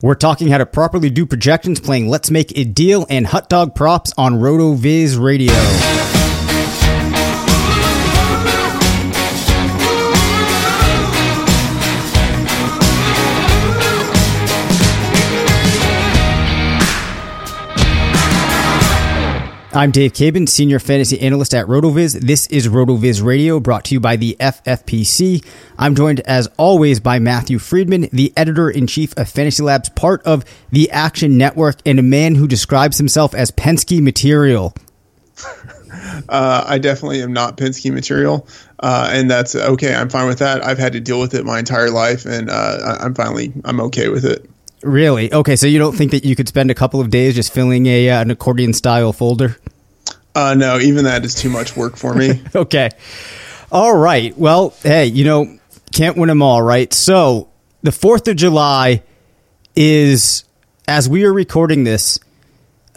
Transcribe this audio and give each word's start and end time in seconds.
We're 0.00 0.14
talking 0.14 0.46
how 0.46 0.58
to 0.58 0.66
properly 0.66 1.10
do 1.10 1.26
projections 1.26 1.80
playing 1.80 2.08
Let's 2.08 2.30
Make 2.30 2.56
a 2.56 2.62
Deal 2.62 3.04
and 3.10 3.26
Hot 3.26 3.48
Dog 3.48 3.74
Props 3.74 4.12
on 4.16 4.34
RotoViz 4.34 5.20
Radio. 5.20 5.52
I'm 19.70 19.90
Dave 19.90 20.14
Caban, 20.14 20.48
Senior 20.48 20.78
Fantasy 20.78 21.20
Analyst 21.20 21.52
at 21.52 21.66
RotoViz. 21.66 22.20
This 22.20 22.46
is 22.46 22.68
RotoViz 22.68 23.22
Radio, 23.22 23.60
brought 23.60 23.84
to 23.84 23.94
you 23.94 24.00
by 24.00 24.16
the 24.16 24.34
FFPC. 24.40 25.44
I'm 25.78 25.94
joined, 25.94 26.20
as 26.20 26.48
always, 26.56 27.00
by 27.00 27.18
Matthew 27.18 27.58
Freedman, 27.58 28.08
the 28.10 28.32
Editor 28.34 28.70
in 28.70 28.86
Chief 28.86 29.12
of 29.18 29.28
Fantasy 29.28 29.62
Labs, 29.62 29.90
part 29.90 30.22
of 30.22 30.46
the 30.70 30.90
Action 30.90 31.36
Network, 31.36 31.76
and 31.84 31.98
a 31.98 32.02
man 32.02 32.34
who 32.34 32.48
describes 32.48 32.96
himself 32.96 33.34
as 33.34 33.50
Penske 33.50 34.00
material. 34.00 34.74
Uh, 36.28 36.64
I 36.66 36.78
definitely 36.78 37.22
am 37.22 37.32
not 37.32 37.56
Penske 37.56 37.92
material, 37.92 38.46
uh, 38.80 39.08
and 39.10 39.30
that's 39.30 39.56
okay. 39.56 39.94
I'm 39.94 40.10
fine 40.10 40.26
with 40.26 40.40
that. 40.40 40.62
I've 40.62 40.78
had 40.78 40.92
to 40.92 41.00
deal 41.00 41.18
with 41.18 41.32
it 41.32 41.46
my 41.46 41.58
entire 41.58 41.90
life, 41.90 42.26
and 42.26 42.50
uh, 42.50 42.98
I'm 43.00 43.14
finally 43.14 43.54
I'm 43.64 43.80
okay 43.80 44.08
with 44.08 44.26
it. 44.26 44.48
Really? 44.82 45.32
Okay, 45.32 45.56
so 45.56 45.66
you 45.66 45.78
don't 45.78 45.96
think 45.96 46.12
that 46.12 46.24
you 46.24 46.36
could 46.36 46.48
spend 46.48 46.70
a 46.70 46.74
couple 46.74 47.00
of 47.00 47.10
days 47.10 47.34
just 47.34 47.52
filling 47.52 47.86
a 47.86 48.10
uh, 48.10 48.22
an 48.22 48.30
accordion 48.30 48.72
style 48.72 49.12
folder? 49.12 49.56
Uh, 50.34 50.54
no, 50.54 50.78
even 50.78 51.04
that 51.04 51.24
is 51.24 51.34
too 51.34 51.50
much 51.50 51.76
work 51.76 51.96
for 51.96 52.14
me. 52.14 52.42
okay. 52.54 52.90
All 53.72 53.96
right. 53.96 54.36
Well, 54.38 54.74
hey, 54.82 55.06
you 55.06 55.24
know, 55.24 55.58
can't 55.92 56.16
win 56.16 56.28
them 56.28 56.42
all, 56.42 56.62
right? 56.62 56.92
So 56.94 57.48
the 57.82 57.90
4th 57.90 58.28
of 58.28 58.36
July 58.36 59.02
is, 59.74 60.44
as 60.86 61.08
we 61.08 61.24
are 61.24 61.32
recording 61.32 61.84
this, 61.84 62.20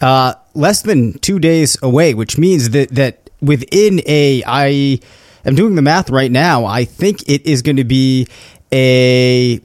uh, 0.01 0.35
less 0.53 0.83
than 0.83 1.17
two 1.19 1.39
days 1.39 1.77
away, 1.81 2.13
which 2.13 2.37
means 2.37 2.71
that, 2.71 2.89
that 2.89 3.29
within 3.41 4.01
a, 4.05 4.43
I 4.45 4.99
am 5.43 5.55
doing 5.55 5.75
the 5.75 5.81
math 5.81 6.09
right 6.09 6.31
now, 6.31 6.65
I 6.65 6.85
think 6.85 7.27
it 7.27 7.45
is 7.45 7.61
going 7.61 7.77
to 7.77 7.83
be 7.83 8.27
a 8.71 9.59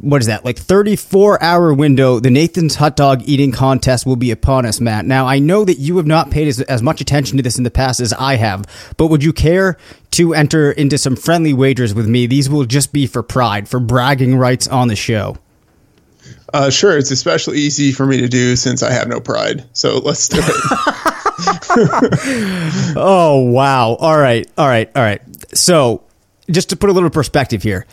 what 0.00 0.20
is 0.20 0.28
that 0.28 0.44
like 0.44 0.58
34 0.58 1.42
hour 1.42 1.74
window 1.74 2.20
the 2.20 2.30
nathan's 2.30 2.76
hot 2.76 2.96
dog 2.96 3.22
eating 3.24 3.50
contest 3.52 4.06
will 4.06 4.16
be 4.16 4.30
upon 4.30 4.64
us 4.64 4.80
matt. 4.80 5.04
Now 5.04 5.26
i 5.26 5.38
know 5.38 5.64
that 5.64 5.78
you 5.78 5.96
have 5.96 6.06
not 6.06 6.30
paid 6.30 6.48
as, 6.48 6.60
as 6.62 6.82
much 6.82 7.00
attention 7.00 7.36
to 7.36 7.42
this 7.42 7.58
in 7.58 7.64
the 7.64 7.70
past 7.70 8.00
as 8.00 8.12
i 8.12 8.36
have 8.36 8.64
but 8.96 9.08
would 9.08 9.22
you 9.24 9.32
care 9.32 9.76
to 10.12 10.34
enter 10.34 10.72
into 10.72 10.98
some 10.98 11.16
friendly 11.16 11.52
wagers 11.52 11.94
with 11.94 12.06
me? 12.08 12.26
These 12.26 12.48
will 12.48 12.64
just 12.64 12.92
be 12.92 13.06
for 13.06 13.22
pride 13.22 13.68
for 13.68 13.78
bragging 13.78 14.36
rights 14.36 14.66
on 14.66 14.88
the 14.88 14.96
show. 14.96 15.36
Uh, 16.52 16.70
sure. 16.70 16.96
It's 16.96 17.10
especially 17.10 17.58
easy 17.58 17.92
for 17.92 18.06
me 18.06 18.20
to 18.20 18.28
do 18.28 18.56
since 18.56 18.82
i 18.82 18.90
have 18.90 19.06
no 19.08 19.20
pride. 19.20 19.64
So 19.72 19.98
let's 19.98 20.28
do 20.28 20.38
it. 20.40 20.44
Oh 22.96 23.48
wow. 23.50 23.94
All 23.94 24.18
right. 24.18 24.50
All 24.58 24.66
right. 24.66 24.90
All 24.96 25.02
right. 25.02 25.22
So 25.56 26.02
just 26.50 26.70
to 26.70 26.76
put 26.76 26.90
a 26.90 26.92
little 26.92 27.10
perspective 27.10 27.62
here 27.62 27.86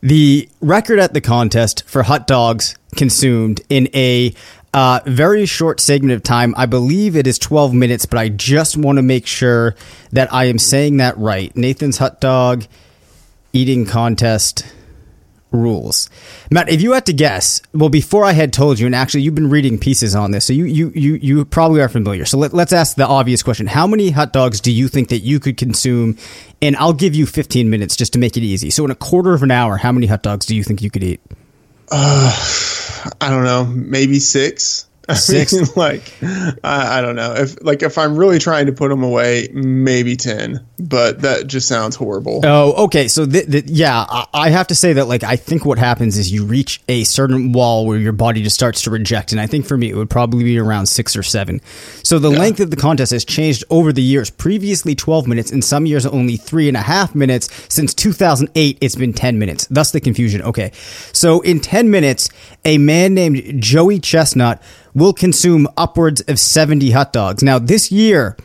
the 0.00 0.48
record 0.60 0.98
at 0.98 1.14
the 1.14 1.20
contest 1.20 1.84
for 1.86 2.02
hot 2.02 2.26
dogs 2.26 2.76
consumed 2.96 3.60
in 3.68 3.88
a 3.94 4.34
uh, 4.74 5.00
very 5.06 5.46
short 5.46 5.80
segment 5.80 6.12
of 6.12 6.22
time. 6.22 6.54
I 6.56 6.66
believe 6.66 7.16
it 7.16 7.26
is 7.26 7.38
12 7.38 7.74
minutes, 7.74 8.06
but 8.06 8.18
I 8.18 8.28
just 8.28 8.76
want 8.76 8.98
to 8.98 9.02
make 9.02 9.26
sure 9.26 9.74
that 10.12 10.32
I 10.32 10.44
am 10.44 10.58
saying 10.58 10.98
that 10.98 11.16
right. 11.18 11.54
Nathan's 11.56 11.98
hot 11.98 12.20
dog 12.20 12.64
eating 13.52 13.86
contest 13.86 14.64
rules. 15.50 16.10
Matt, 16.50 16.68
if 16.68 16.82
you 16.82 16.92
had 16.92 17.06
to 17.06 17.12
guess, 17.12 17.60
well, 17.72 17.88
before 17.88 18.24
I 18.24 18.32
had 18.32 18.52
told 18.52 18.78
you, 18.78 18.86
and 18.86 18.94
actually 18.94 19.22
you've 19.22 19.34
been 19.34 19.50
reading 19.50 19.78
pieces 19.78 20.14
on 20.14 20.30
this, 20.30 20.44
so 20.44 20.52
you 20.52 20.64
you 20.64 20.92
you 20.94 21.14
you 21.14 21.44
probably 21.44 21.80
are 21.80 21.88
familiar. 21.88 22.24
So 22.24 22.38
let, 22.38 22.52
us 22.54 22.72
ask 22.72 22.96
the 22.96 23.06
obvious 23.06 23.42
question: 23.42 23.66
How 23.66 23.86
many 23.86 24.10
hot 24.10 24.32
dogs 24.32 24.60
do 24.60 24.72
you 24.72 24.88
think 24.88 25.08
that 25.08 25.18
you 25.18 25.40
could 25.40 25.56
consume? 25.56 26.16
And 26.60 26.74
I'll 26.76 26.92
give 26.92 27.14
you 27.14 27.24
15 27.24 27.70
minutes 27.70 27.94
just 27.94 28.12
to 28.14 28.18
make 28.18 28.36
it 28.36 28.42
easy. 28.42 28.70
So 28.70 28.84
in 28.84 28.90
a 28.90 28.96
quarter 28.96 29.32
of 29.32 29.44
an 29.44 29.52
hour, 29.52 29.76
how 29.76 29.92
many 29.92 30.06
hot 30.06 30.24
dogs 30.24 30.44
do 30.44 30.56
you 30.56 30.64
think 30.64 30.82
you 30.82 30.90
could 30.90 31.04
eat? 31.04 31.20
Uh, 31.88 32.34
I 33.20 33.30
don't 33.30 33.44
know, 33.44 33.64
maybe 33.64 34.18
six. 34.18 34.87
Six. 35.14 35.52
mean, 35.52 35.64
like 35.76 36.12
I, 36.22 36.98
I 36.98 37.00
don't 37.00 37.16
know 37.16 37.34
if 37.34 37.62
like 37.62 37.82
if 37.82 37.98
I'm 37.98 38.16
really 38.16 38.38
trying 38.38 38.66
to 38.66 38.72
put 38.72 38.88
them 38.88 39.02
away, 39.02 39.48
maybe 39.52 40.16
ten. 40.16 40.66
But 40.80 41.22
that 41.22 41.48
just 41.48 41.66
sounds 41.66 41.96
horrible. 41.96 42.40
Oh, 42.44 42.84
okay. 42.84 43.08
So, 43.08 43.26
th- 43.26 43.50
th- 43.50 43.64
yeah, 43.66 44.04
I-, 44.08 44.26
I 44.32 44.50
have 44.50 44.68
to 44.68 44.76
say 44.76 44.92
that, 44.92 45.08
like, 45.08 45.24
I 45.24 45.34
think 45.34 45.64
what 45.64 45.76
happens 45.76 46.16
is 46.16 46.30
you 46.30 46.44
reach 46.44 46.80
a 46.88 47.02
certain 47.04 47.52
wall 47.52 47.84
where 47.84 47.98
your 47.98 48.12
body 48.12 48.42
just 48.42 48.54
starts 48.54 48.82
to 48.82 48.90
reject. 48.90 49.32
And 49.32 49.40
I 49.40 49.48
think 49.48 49.66
for 49.66 49.76
me, 49.76 49.90
it 49.90 49.96
would 49.96 50.10
probably 50.10 50.44
be 50.44 50.56
around 50.58 50.86
six 50.86 51.16
or 51.16 51.24
seven. 51.24 51.60
So, 52.04 52.20
the 52.20 52.30
length 52.30 52.60
of 52.60 52.70
the 52.70 52.76
contest 52.76 53.10
has 53.10 53.24
changed 53.24 53.64
over 53.70 53.92
the 53.92 54.02
years. 54.02 54.30
Previously, 54.30 54.94
12 54.94 55.26
minutes. 55.26 55.50
In 55.50 55.62
some 55.62 55.84
years, 55.84 56.06
only 56.06 56.36
three 56.36 56.68
and 56.68 56.76
a 56.76 56.82
half 56.82 57.12
minutes. 57.12 57.48
Since 57.68 57.94
2008, 57.94 58.78
it's 58.80 58.94
been 58.94 59.12
10 59.12 59.38
minutes. 59.38 59.66
Thus 59.68 59.90
the 59.90 60.00
confusion. 60.00 60.42
Okay. 60.42 60.70
So, 61.12 61.40
in 61.40 61.58
10 61.58 61.90
minutes, 61.90 62.30
a 62.68 62.76
man 62.76 63.14
named 63.14 63.62
Joey 63.62 63.98
Chestnut 63.98 64.62
will 64.94 65.14
consume 65.14 65.66
upwards 65.78 66.20
of 66.22 66.38
70 66.38 66.90
hot 66.90 67.14
dogs. 67.14 67.42
Now, 67.42 67.58
this 67.58 67.90
year, 67.90 68.36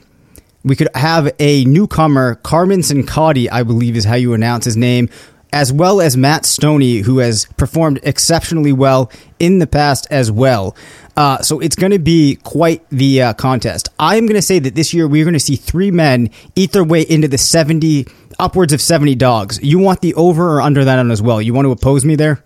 we 0.64 0.78
could 0.78 0.88
have 0.96 1.34
a 1.40 1.66
newcomer, 1.66 2.36
Carmen 2.36 2.80
Cincotti, 2.80 3.50
I 3.52 3.64
believe 3.64 3.98
is 3.98 4.06
how 4.06 4.16
you 4.16 4.34
announce 4.34 4.64
his 4.64 4.78
name, 4.78 5.10
as 5.52 5.74
well 5.74 6.00
as 6.00 6.16
Matt 6.16 6.46
Stoney, 6.46 7.00
who 7.00 7.18
has 7.18 7.48
performed 7.58 8.00
exceptionally 8.04 8.72
well 8.72 9.12
in 9.40 9.60
the 9.60 9.68
past 9.68 10.08
as 10.10 10.32
well. 10.32 10.74
Uh, 11.18 11.40
so 11.42 11.60
it's 11.60 11.76
going 11.76 11.92
to 11.92 12.00
be 12.00 12.38
quite 12.44 12.90
the 12.90 13.22
uh, 13.22 13.34
contest. 13.34 13.90
I'm 14.00 14.26
going 14.26 14.38
to 14.38 14.42
say 14.42 14.58
that 14.60 14.74
this 14.74 14.94
year 14.94 15.06
we're 15.06 15.26
going 15.26 15.34
to 15.34 15.40
see 15.40 15.58
three 15.58 15.92
men 15.92 16.30
eat 16.56 16.72
their 16.72 16.86
way 16.86 17.02
into 17.02 17.28
the 17.28 17.38
70, 17.38 18.08
upwards 18.40 18.72
of 18.72 18.82
70 18.82 19.16
dogs. 19.16 19.62
You 19.62 19.80
want 19.80 20.00
the 20.00 20.14
over 20.14 20.56
or 20.56 20.62
under 20.62 20.86
that 20.86 20.96
one 20.96 21.12
as 21.12 21.22
well? 21.22 21.42
You 21.42 21.54
want 21.54 21.66
to 21.66 21.72
oppose 21.72 22.06
me 22.06 22.16
there? 22.16 22.42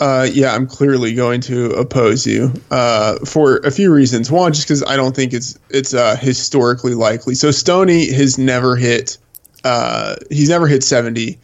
Uh, 0.00 0.28
yeah, 0.32 0.54
I'm 0.54 0.66
clearly 0.66 1.14
going 1.14 1.40
to 1.42 1.72
oppose 1.72 2.26
you 2.26 2.52
uh, 2.70 3.18
for 3.24 3.56
a 3.58 3.70
few 3.70 3.92
reasons. 3.92 4.30
One, 4.30 4.52
just 4.52 4.66
because 4.66 4.84
I 4.84 4.96
don't 4.96 5.14
think 5.14 5.32
it's 5.32 5.58
it's 5.70 5.92
uh, 5.92 6.16
historically 6.16 6.94
likely. 6.94 7.34
So 7.34 7.50
Stoney 7.50 8.12
has 8.12 8.38
never 8.38 8.76
hit 8.76 9.18
uh, 9.64 10.16
he's 10.30 10.48
never 10.48 10.66
hit 10.66 10.82
70. 10.82 11.38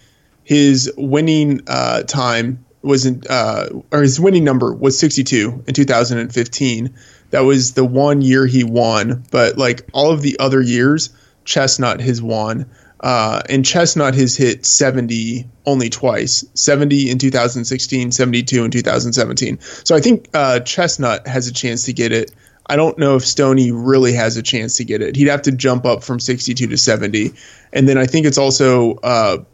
His 0.44 0.92
winning 0.96 1.62
uh, 1.66 2.02
time 2.02 2.64
wasn't 2.82 3.28
uh, 3.28 3.68
or 3.92 4.02
his 4.02 4.20
winning 4.20 4.44
number 4.44 4.72
was 4.72 4.98
62 4.98 5.64
in 5.66 5.74
2015. 5.74 6.94
That 7.30 7.40
was 7.40 7.72
the 7.72 7.84
one 7.84 8.22
year 8.22 8.46
he 8.46 8.62
won, 8.62 9.24
but 9.30 9.58
like 9.58 9.88
all 9.92 10.10
of 10.10 10.22
the 10.22 10.38
other 10.38 10.60
years, 10.60 11.10
Chestnut 11.44 12.00
has 12.00 12.22
won. 12.22 12.66
Uh, 13.04 13.42
and 13.50 13.66
Chestnut 13.66 14.14
has 14.14 14.34
hit 14.34 14.64
70 14.64 15.46
only 15.66 15.90
twice 15.90 16.42
70 16.54 17.10
in 17.10 17.18
2016, 17.18 18.12
72 18.12 18.64
in 18.64 18.70
2017. 18.70 19.58
So 19.60 19.94
I 19.94 20.00
think 20.00 20.30
uh, 20.32 20.60
Chestnut 20.60 21.26
has 21.26 21.46
a 21.46 21.52
chance 21.52 21.84
to 21.84 21.92
get 21.92 22.12
it. 22.12 22.32
I 22.66 22.76
don't 22.76 22.96
know 22.96 23.16
if 23.16 23.26
Stoney 23.26 23.72
really 23.72 24.14
has 24.14 24.38
a 24.38 24.42
chance 24.42 24.78
to 24.78 24.86
get 24.86 25.02
it. 25.02 25.16
He'd 25.16 25.28
have 25.28 25.42
to 25.42 25.52
jump 25.52 25.84
up 25.84 26.02
from 26.02 26.18
62 26.18 26.66
to 26.66 26.78
70. 26.78 27.34
And 27.74 27.86
then 27.86 27.98
I 27.98 28.06
think 28.06 28.24
it's 28.24 28.38
also 28.38 28.94
uh, 29.02 29.44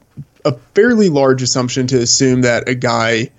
a 0.44 0.53
fairly 0.76 1.08
large 1.08 1.43
assumption 1.43 1.88
to 1.88 1.99
assume 1.99 2.43
that 2.43 2.69
a 2.69 2.76
guy 2.76 3.32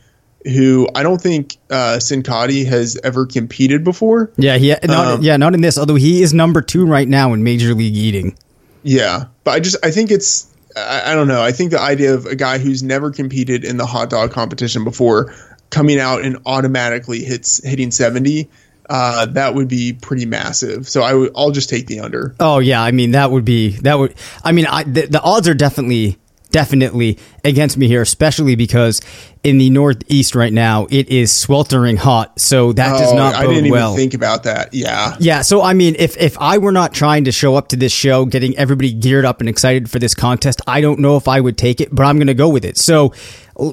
who 0.43 0.89
I 0.93 1.03
don't 1.03 1.21
think 1.21 1.55
uh, 1.69 1.99
Cincotti 1.99 2.65
has 2.65 2.99
ever 3.01 3.25
competed 3.25 3.85
before. 3.85 4.29
Yeah, 4.35 4.57
he, 4.57 4.75
not, 4.83 5.21
yeah, 5.21 5.37
not 5.37 5.53
in 5.53 5.61
this, 5.61 5.77
although 5.77 5.95
he 5.95 6.21
is 6.21 6.33
number 6.33 6.61
two 6.61 6.85
right 6.85 7.07
now 7.07 7.31
in 7.31 7.45
Major 7.45 7.73
League 7.73 7.95
Eating. 7.95 8.35
Yeah, 8.83 9.25
but 9.43 9.51
I 9.51 9.59
just 9.59 9.77
I 9.83 9.91
think 9.91 10.11
it's 10.11 10.51
I, 10.75 11.11
I, 11.11 11.15
don't 11.15 11.27
know. 11.27 11.41
I 11.41 11.51
think 11.51 11.71
the 11.71 11.79
idea 11.79 12.13
of 12.13 12.25
a 12.25 12.35
guy 12.35 12.57
who's 12.57 12.81
never 12.83 13.11
competed 13.11 13.63
in 13.63 13.77
the 13.77 13.85
hot 13.85 14.09
dog 14.09 14.31
competition 14.31 14.83
before 14.83 15.33
coming 15.69 15.99
out 15.99 16.23
and 16.23 16.37
automatically 16.45 17.23
hits 17.23 17.65
hitting 17.65 17.91
seventy. 17.91 18.49
Uh, 18.89 19.25
that 19.27 19.55
would 19.55 19.69
be 19.69 19.93
pretty 19.93 20.25
massive. 20.25 20.87
So 20.87 21.01
I 21.01 21.29
I'll 21.35 21.51
just 21.51 21.69
take 21.69 21.87
the 21.87 22.01
under. 22.01 22.35
Oh 22.39 22.59
yeah, 22.59 22.81
I 22.81 22.91
mean 22.91 23.11
that 23.11 23.31
would 23.31 23.45
be 23.45 23.71
that 23.81 23.97
would. 23.97 24.15
I 24.43 24.51
mean, 24.51 24.65
I, 24.65 24.83
the 24.83 25.21
odds 25.21 25.47
are 25.47 25.53
definitely 25.53 26.17
definitely 26.51 27.17
against 27.43 27.77
me 27.77 27.87
here, 27.87 28.01
especially 28.01 28.55
because 28.55 29.01
in 29.43 29.57
the 29.57 29.69
Northeast 29.69 30.35
right 30.35 30.53
now 30.53 30.87
it 30.89 31.09
is 31.09 31.31
sweltering 31.31 31.97
hot. 31.97 32.39
So 32.39 32.73
that 32.73 32.95
oh, 32.95 32.99
does 32.99 33.13
not 33.13 33.35
I 33.35 33.47
didn't 33.47 33.71
well. 33.71 33.93
even 33.93 33.97
think 33.97 34.13
about 34.13 34.43
that. 34.43 34.73
Yeah, 34.73 35.15
yeah. 35.19 35.41
So 35.41 35.61
I 35.61 35.73
mean, 35.73 35.95
if 35.97 36.17
if 36.17 36.37
I 36.39 36.57
were 36.57 36.71
not 36.71 36.93
trying 36.93 37.25
to 37.25 37.31
show 37.31 37.55
up 37.55 37.69
to 37.69 37.75
this 37.75 37.91
show, 37.91 38.25
getting 38.25 38.55
everybody 38.57 38.93
geared 38.93 39.25
up 39.25 39.39
and 39.39 39.49
excited 39.49 39.89
for 39.89 39.99
this 39.99 40.13
contest, 40.13 40.61
I 40.67 40.81
don't 40.81 40.99
know 40.99 41.17
if 41.17 41.27
I 41.27 41.41
would 41.41 41.57
take 41.57 41.81
it, 41.81 41.93
but 41.93 42.03
I'm 42.03 42.17
going 42.17 42.27
to 42.27 42.33
go 42.33 42.49
with 42.49 42.65
it. 42.65 42.77
So 42.77 43.13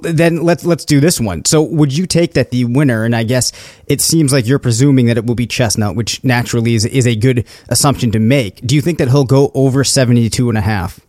then 0.02 0.42
let's 0.42 0.64
let's 0.64 0.84
do 0.84 1.00
this 1.00 1.20
one. 1.20 1.44
So 1.44 1.62
would 1.62 1.96
you 1.96 2.06
take 2.06 2.34
that 2.34 2.50
the 2.50 2.64
winner? 2.64 3.04
And 3.04 3.14
I 3.14 3.24
guess 3.24 3.52
it 3.86 4.00
seems 4.00 4.32
like 4.32 4.46
you're 4.46 4.58
presuming 4.58 5.06
that 5.06 5.16
it 5.16 5.26
will 5.26 5.34
be 5.34 5.46
Chestnut, 5.46 5.96
which 5.96 6.22
naturally 6.24 6.74
is 6.74 6.84
is 6.84 7.06
a 7.06 7.16
good 7.16 7.46
assumption 7.68 8.10
to 8.12 8.18
make. 8.18 8.60
Do 8.66 8.74
you 8.74 8.82
think 8.82 8.98
that 8.98 9.08
he'll 9.08 9.24
go 9.24 9.50
over 9.54 9.84
72 9.84 10.48
and 10.48 10.58
a 10.58 10.62
half? 10.62 11.00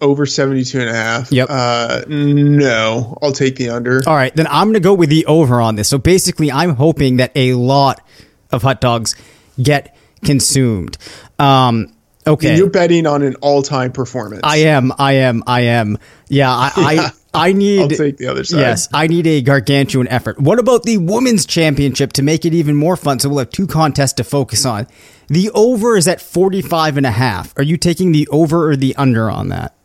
Over 0.00 0.26
72 0.26 0.80
and 0.80 0.90
a 0.90 0.94
half. 0.94 1.32
Yep. 1.32 1.48
Uh, 1.50 2.02
no, 2.08 3.18
I'll 3.22 3.32
take 3.32 3.56
the 3.56 3.70
under. 3.70 4.02
All 4.06 4.14
right, 4.14 4.34
then 4.34 4.46
I'm 4.48 4.66
going 4.66 4.74
to 4.74 4.80
go 4.80 4.94
with 4.94 5.10
the 5.10 5.26
over 5.26 5.60
on 5.60 5.76
this. 5.76 5.88
So 5.88 5.98
basically, 5.98 6.50
I'm 6.52 6.76
hoping 6.76 7.16
that 7.16 7.32
a 7.34 7.54
lot 7.54 8.06
of 8.50 8.62
hot 8.62 8.80
dogs 8.80 9.14
get 9.60 9.96
consumed. 10.24 10.98
Um, 11.38 11.92
okay. 12.26 12.56
You're 12.56 12.70
betting 12.70 13.06
on 13.06 13.22
an 13.22 13.36
all-time 13.36 13.92
performance. 13.92 14.42
I 14.44 14.58
am. 14.58 14.92
I 14.98 15.12
am. 15.14 15.42
I 15.46 15.60
am. 15.62 15.98
Yeah. 16.28 16.50
I. 16.50 16.72
yeah. 16.76 16.82
I 17.00 17.10
I 17.36 17.52
need. 17.52 17.80
I'll 17.80 17.88
take 17.88 18.16
the 18.16 18.28
other 18.28 18.44
side. 18.44 18.60
Yes, 18.60 18.88
I 18.92 19.06
need 19.06 19.26
a 19.26 19.42
gargantuan 19.42 20.08
effort. 20.08 20.40
What 20.40 20.58
about 20.58 20.84
the 20.84 20.96
women's 20.96 21.44
championship 21.44 22.14
to 22.14 22.22
make 22.22 22.44
it 22.44 22.54
even 22.54 22.74
more 22.74 22.96
fun? 22.96 23.20
So 23.20 23.28
we'll 23.28 23.40
have 23.40 23.50
two 23.50 23.66
contests 23.66 24.14
to 24.14 24.24
focus 24.24 24.64
on. 24.64 24.86
The 25.28 25.50
over 25.50 25.96
is 25.96 26.08
at 26.08 26.20
45 26.20 26.96
and 26.96 27.04
a 27.04 27.10
half. 27.10 27.52
Are 27.58 27.62
you 27.62 27.76
taking 27.76 28.12
the 28.12 28.26
over 28.28 28.70
or 28.70 28.76
the 28.76 28.96
under 28.96 29.30
on 29.30 29.48
that? 29.48 29.75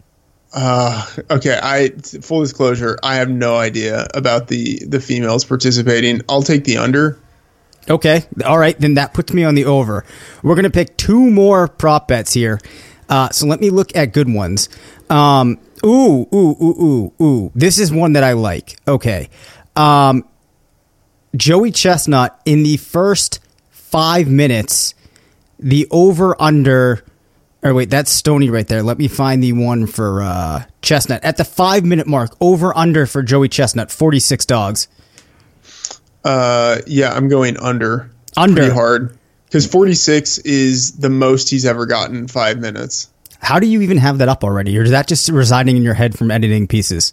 Uh, 0.53 1.05
okay. 1.29 1.59
I 1.61 1.89
full 2.21 2.41
disclosure, 2.41 2.97
I 3.03 3.15
have 3.15 3.29
no 3.29 3.55
idea 3.55 4.07
about 4.13 4.47
the 4.47 4.79
the 4.85 4.99
females 4.99 5.45
participating. 5.45 6.21
I'll 6.27 6.43
take 6.43 6.65
the 6.65 6.77
under. 6.77 7.17
Okay. 7.89 8.25
All 8.45 8.57
right. 8.57 8.77
Then 8.79 8.95
that 8.95 9.13
puts 9.13 9.33
me 9.33 9.43
on 9.43 9.55
the 9.55 9.65
over. 9.65 10.05
We're 10.43 10.55
gonna 10.55 10.69
pick 10.69 10.97
two 10.97 11.31
more 11.31 11.67
prop 11.67 12.07
bets 12.07 12.33
here. 12.33 12.59
Uh, 13.09 13.29
so 13.29 13.45
let 13.45 13.59
me 13.59 13.69
look 13.69 13.95
at 13.95 14.13
good 14.13 14.33
ones. 14.33 14.69
Um, 15.09 15.59
ooh, 15.85 16.27
ooh, 16.33 16.55
ooh, 16.61 17.11
ooh, 17.19 17.23
ooh. 17.23 17.51
This 17.53 17.77
is 17.77 17.91
one 17.91 18.13
that 18.13 18.23
I 18.23 18.33
like. 18.33 18.77
Okay. 18.87 19.29
Um, 19.75 20.25
Joey 21.35 21.71
Chestnut 21.71 22.39
in 22.45 22.63
the 22.63 22.77
first 22.77 23.39
five 23.69 24.29
minutes, 24.29 24.95
the 25.59 25.87
over 25.91 26.41
under 26.41 27.03
or 27.63 27.73
wait, 27.73 27.89
that's 27.89 28.11
Stoney 28.11 28.49
right 28.49 28.67
there. 28.67 28.83
Let 28.83 28.97
me 28.97 29.07
find 29.07 29.43
the 29.43 29.53
one 29.53 29.85
for 29.87 30.21
uh, 30.21 30.63
Chestnut. 30.81 31.23
At 31.23 31.37
the 31.37 31.45
five 31.45 31.85
minute 31.85 32.07
mark, 32.07 32.35
over 32.41 32.75
under 32.75 33.05
for 33.05 33.21
Joey 33.21 33.49
Chestnut, 33.49 33.91
46 33.91 34.45
dogs. 34.45 34.87
Uh, 36.23 36.79
yeah, 36.87 37.13
I'm 37.13 37.27
going 37.27 37.57
under. 37.57 38.11
Under. 38.35 38.61
Pretty 38.61 38.73
hard. 38.73 39.17
Because 39.45 39.67
46 39.67 40.39
is 40.39 40.93
the 40.97 41.09
most 41.09 41.49
he's 41.49 41.65
ever 41.65 41.85
gotten 41.85 42.15
in 42.15 42.27
five 42.27 42.59
minutes. 42.59 43.09
How 43.39 43.59
do 43.59 43.67
you 43.67 43.81
even 43.81 43.97
have 43.97 44.19
that 44.19 44.29
up 44.29 44.43
already? 44.43 44.77
Or 44.77 44.83
is 44.83 44.91
that 44.91 45.07
just 45.07 45.27
residing 45.29 45.75
in 45.75 45.83
your 45.83 45.93
head 45.93 46.17
from 46.17 46.31
editing 46.31 46.67
pieces? 46.67 47.11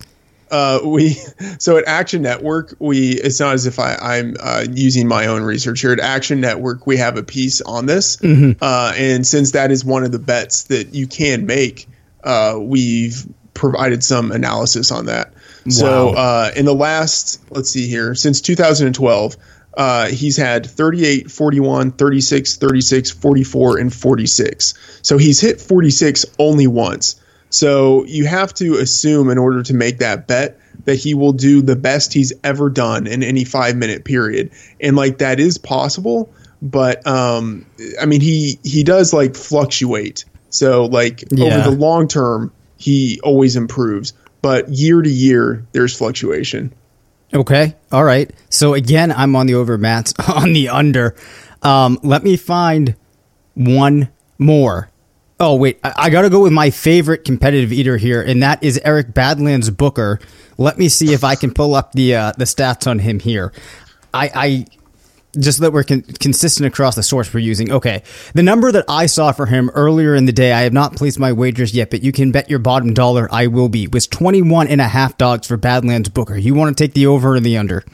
Uh, 0.51 0.81
we 0.85 1.11
so 1.59 1.77
at 1.77 1.85
Action 1.87 2.23
Network, 2.23 2.75
we 2.79 3.11
it's 3.11 3.41
not 3.41 3.55
as 3.55 3.67
if 3.67 3.79
I, 3.79 3.97
I'm 4.01 4.37
uh, 4.41 4.65
using 4.71 5.09
my 5.09 5.27
own 5.27 5.43
research 5.43 5.81
here. 5.81 5.93
At 5.93 6.01
Action 6.01 6.41
Network, 6.41 6.87
we 6.87 6.97
have 6.97 7.17
a 7.17 7.23
piece 7.23 7.61
on 7.61 7.87
this, 7.87 8.17
mm-hmm. 8.17 8.63
uh, 8.63 8.93
and 8.97 9.27
since 9.27 9.53
that 9.53 9.71
is 9.71 9.85
one 9.85 10.05
of 10.05 10.13
the 10.13 10.19
bets 10.19 10.65
that 10.65 10.95
you 10.95 11.07
can 11.07 11.47
make, 11.47 11.89
uh, 12.25 12.59
we've 12.61 13.27
provided 13.55 14.05
some 14.05 14.33
analysis 14.33 14.91
on 14.91 15.07
that. 15.07 15.33
Wow. 15.33 15.71
So 15.71 16.09
uh, 16.11 16.51
in 16.57 16.65
the 16.65 16.75
last, 16.75 17.41
let's 17.51 17.71
see 17.71 17.89
here, 17.89 18.15
since 18.15 18.41
2012. 18.41 19.37
Uh, 19.77 20.09
he's 20.09 20.37
had 20.37 20.67
38, 20.67 21.31
41, 21.31 21.93
36, 21.93 22.57
36, 22.57 23.11
44, 23.13 23.79
and 23.79 23.95
46. 23.95 24.75
So 25.03 25.19
he's 25.19 25.41
hit 25.41 25.61
46 25.61 26.27
only 26.41 26.67
once. 26.67 27.21
So 27.51 28.05
you 28.05 28.27
have 28.27 28.53
to 28.55 28.75
assume, 28.77 29.31
in 29.31 29.39
order 29.39 29.63
to 29.63 29.75
make 29.75 29.99
that 29.99 30.27
bet, 30.27 30.59
that 30.85 30.97
he 30.97 31.15
will 31.15 31.33
do 31.33 31.61
the 31.63 31.77
best 31.77 32.13
he's 32.13 32.33
ever 32.45 32.71
done 32.71 33.07
in 33.07 33.23
any 33.23 33.45
five 33.45 33.77
minute 33.77 34.05
period. 34.05 34.51
And 34.81 34.97
like 34.97 35.19
that 35.19 35.41
is 35.41 35.59
possible, 35.59 36.33
but 36.63 37.07
um, 37.07 37.67
I 38.01 38.07
mean 38.07 38.21
he 38.21 38.59
he 38.65 38.85
does 38.85 39.13
like 39.13 39.37
fluctuate. 39.37 40.25
So 40.51 40.87
like 40.87 41.25
yeah. 41.31 41.47
over 41.47 41.71
the 41.71 41.77
long 41.77 42.09
term, 42.09 42.53
he 42.79 43.21
always 43.23 43.57
improves, 43.57 44.13
but 44.41 44.69
year 44.69 45.03
to 45.03 45.11
year, 45.11 45.67
there's 45.73 45.97
fluctuation. 45.97 46.73
Okay, 47.35 47.75
all 47.93 48.05
right. 48.05 48.31
So 48.49 48.73
again, 48.73 49.13
I'm 49.13 49.37
on 49.37 49.47
the 49.47 49.57
over, 49.57 49.77
Matt's 49.77 50.15
on 50.29 50.53
the 50.53 50.71
under. 50.71 51.15
Um, 51.63 51.99
let 52.03 52.25
me 52.25 52.37
find 52.37 52.95
one 53.55 54.09
more 54.39 54.91
Oh 55.41 55.55
wait, 55.55 55.79
I, 55.85 55.95
I 55.97 56.11
got 56.11 56.23
to 56.23 56.31
go 56.31 56.41
with 56.41 56.53
my 56.53 56.71
favorite 56.71 57.25
competitive 57.25 57.73
eater 57.73 57.97
here, 57.97 58.21
and 58.21 58.43
that 58.43 58.63
is 58.63 58.81
Eric 58.85 59.15
Badlands 59.15 59.71
Booker. 59.71 60.19
Let 60.57 60.79
me 60.79 60.89
see 60.89 61.13
if 61.13 61.23
I 61.23 61.37
can 61.37 61.53
pull 61.55 61.75
up 61.75 61.93
the 61.93 62.15
uh, 62.15 62.33
the 62.37 62.45
stats 62.45 62.89
on 62.91 62.99
him 62.99 63.21
here. 63.21 63.53
I, 64.13 64.31
I 64.35 64.67
just 65.39 65.59
so 65.59 65.65
that 65.65 65.73
we're 65.73 65.85
con- 65.85 66.03
consistent 66.03 66.67
across 66.67 66.97
the 66.97 67.03
source 67.03 67.33
we're 67.33 67.41
using. 67.41 67.71
Okay, 67.71 68.03
the 68.35 68.43
number 68.43 68.73
that 68.73 68.85
I 68.89 69.07
saw 69.07 69.31
for 69.31 69.47
him 69.47 69.71
earlier 69.71 70.15
in 70.15 70.25
the 70.27 70.33
day, 70.33 70.53
I 70.53 70.63
have 70.63 70.73
not 70.73 70.97
placed 70.97 71.21
my 71.21 71.33
wagers 71.33 71.73
yet, 71.75 71.91
but 71.91 72.03
you 72.03 72.11
can 72.11 72.33
bet 72.33 72.51
your 72.51 72.59
bottom 72.59 72.93
dollar 72.93 73.29
I 73.31 73.47
will 73.47 73.69
be 73.69 73.87
was 73.87 74.07
21 74.09 74.67
and 74.67 74.81
a 74.81 74.89
half 74.89 75.17
dogs 75.19 75.47
for 75.47 75.57
Badlands 75.57 76.09
Booker. 76.09 76.37
You 76.37 76.55
want 76.55 76.77
to 76.77 76.85
take 76.85 76.95
the 76.95 77.07
over 77.07 77.35
or 77.35 77.41
the 77.41 77.59
under? 77.59 77.85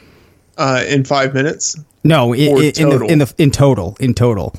Uh, 0.56 0.84
in 0.88 1.04
five 1.04 1.34
minutes. 1.34 1.76
No, 2.04 2.32
in, 2.32 2.56
in, 2.56 2.88
the, 2.88 3.06
in 3.08 3.18
the 3.18 3.34
in 3.38 3.50
total 3.50 3.96
in 4.00 4.14
total. 4.14 4.54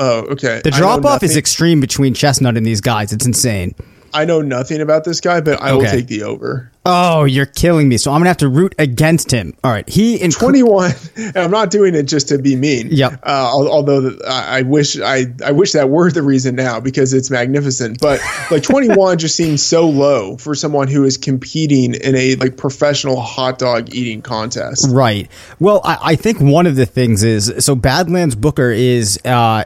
Oh, 0.00 0.20
okay. 0.30 0.62
The 0.64 0.70
drop 0.70 1.04
off 1.04 1.22
is 1.22 1.36
extreme 1.36 1.80
between 1.80 2.14
Chestnut 2.14 2.56
and 2.56 2.64
these 2.64 2.80
guys. 2.80 3.12
It's 3.12 3.26
insane. 3.26 3.74
I 4.12 4.24
know 4.24 4.40
nothing 4.40 4.80
about 4.80 5.04
this 5.04 5.20
guy, 5.20 5.40
but 5.40 5.60
I 5.60 5.72
will 5.72 5.84
take 5.84 6.08
the 6.08 6.24
over. 6.24 6.70
Oh, 6.84 7.24
you're 7.24 7.46
killing 7.46 7.88
me. 7.88 7.98
So 7.98 8.10
I'm 8.10 8.20
gonna 8.20 8.30
have 8.30 8.38
to 8.38 8.48
root 8.48 8.74
against 8.78 9.30
him. 9.30 9.54
All 9.62 9.70
right, 9.70 9.88
he 9.88 10.16
in 10.16 10.30
21. 10.30 10.92
And 11.16 11.36
I'm 11.36 11.50
not 11.50 11.70
doing 11.70 11.94
it 11.94 12.04
just 12.04 12.28
to 12.28 12.38
be 12.38 12.56
mean. 12.56 12.88
Yep. 12.90 13.20
Uh, 13.22 13.50
although 13.52 14.16
I 14.26 14.62
wish 14.62 14.98
I 14.98 15.26
I 15.44 15.52
wish 15.52 15.72
that 15.72 15.90
were 15.90 16.10
the 16.10 16.22
reason 16.22 16.56
now 16.56 16.80
because 16.80 17.12
it's 17.12 17.30
magnificent. 17.30 18.00
But 18.00 18.20
like 18.50 18.62
21 18.62 19.18
just 19.18 19.36
seems 19.36 19.62
so 19.62 19.88
low 19.88 20.38
for 20.38 20.54
someone 20.54 20.88
who 20.88 21.04
is 21.04 21.18
competing 21.18 21.94
in 21.94 22.16
a 22.16 22.36
like 22.36 22.56
professional 22.56 23.20
hot 23.20 23.58
dog 23.58 23.94
eating 23.94 24.22
contest. 24.22 24.88
Right. 24.90 25.30
Well, 25.60 25.82
I, 25.84 25.98
I 26.02 26.16
think 26.16 26.40
one 26.40 26.66
of 26.66 26.76
the 26.76 26.86
things 26.86 27.22
is 27.22 27.52
so 27.58 27.74
Badlands 27.74 28.34
Booker 28.34 28.70
is 28.70 29.20
uh, 29.24 29.64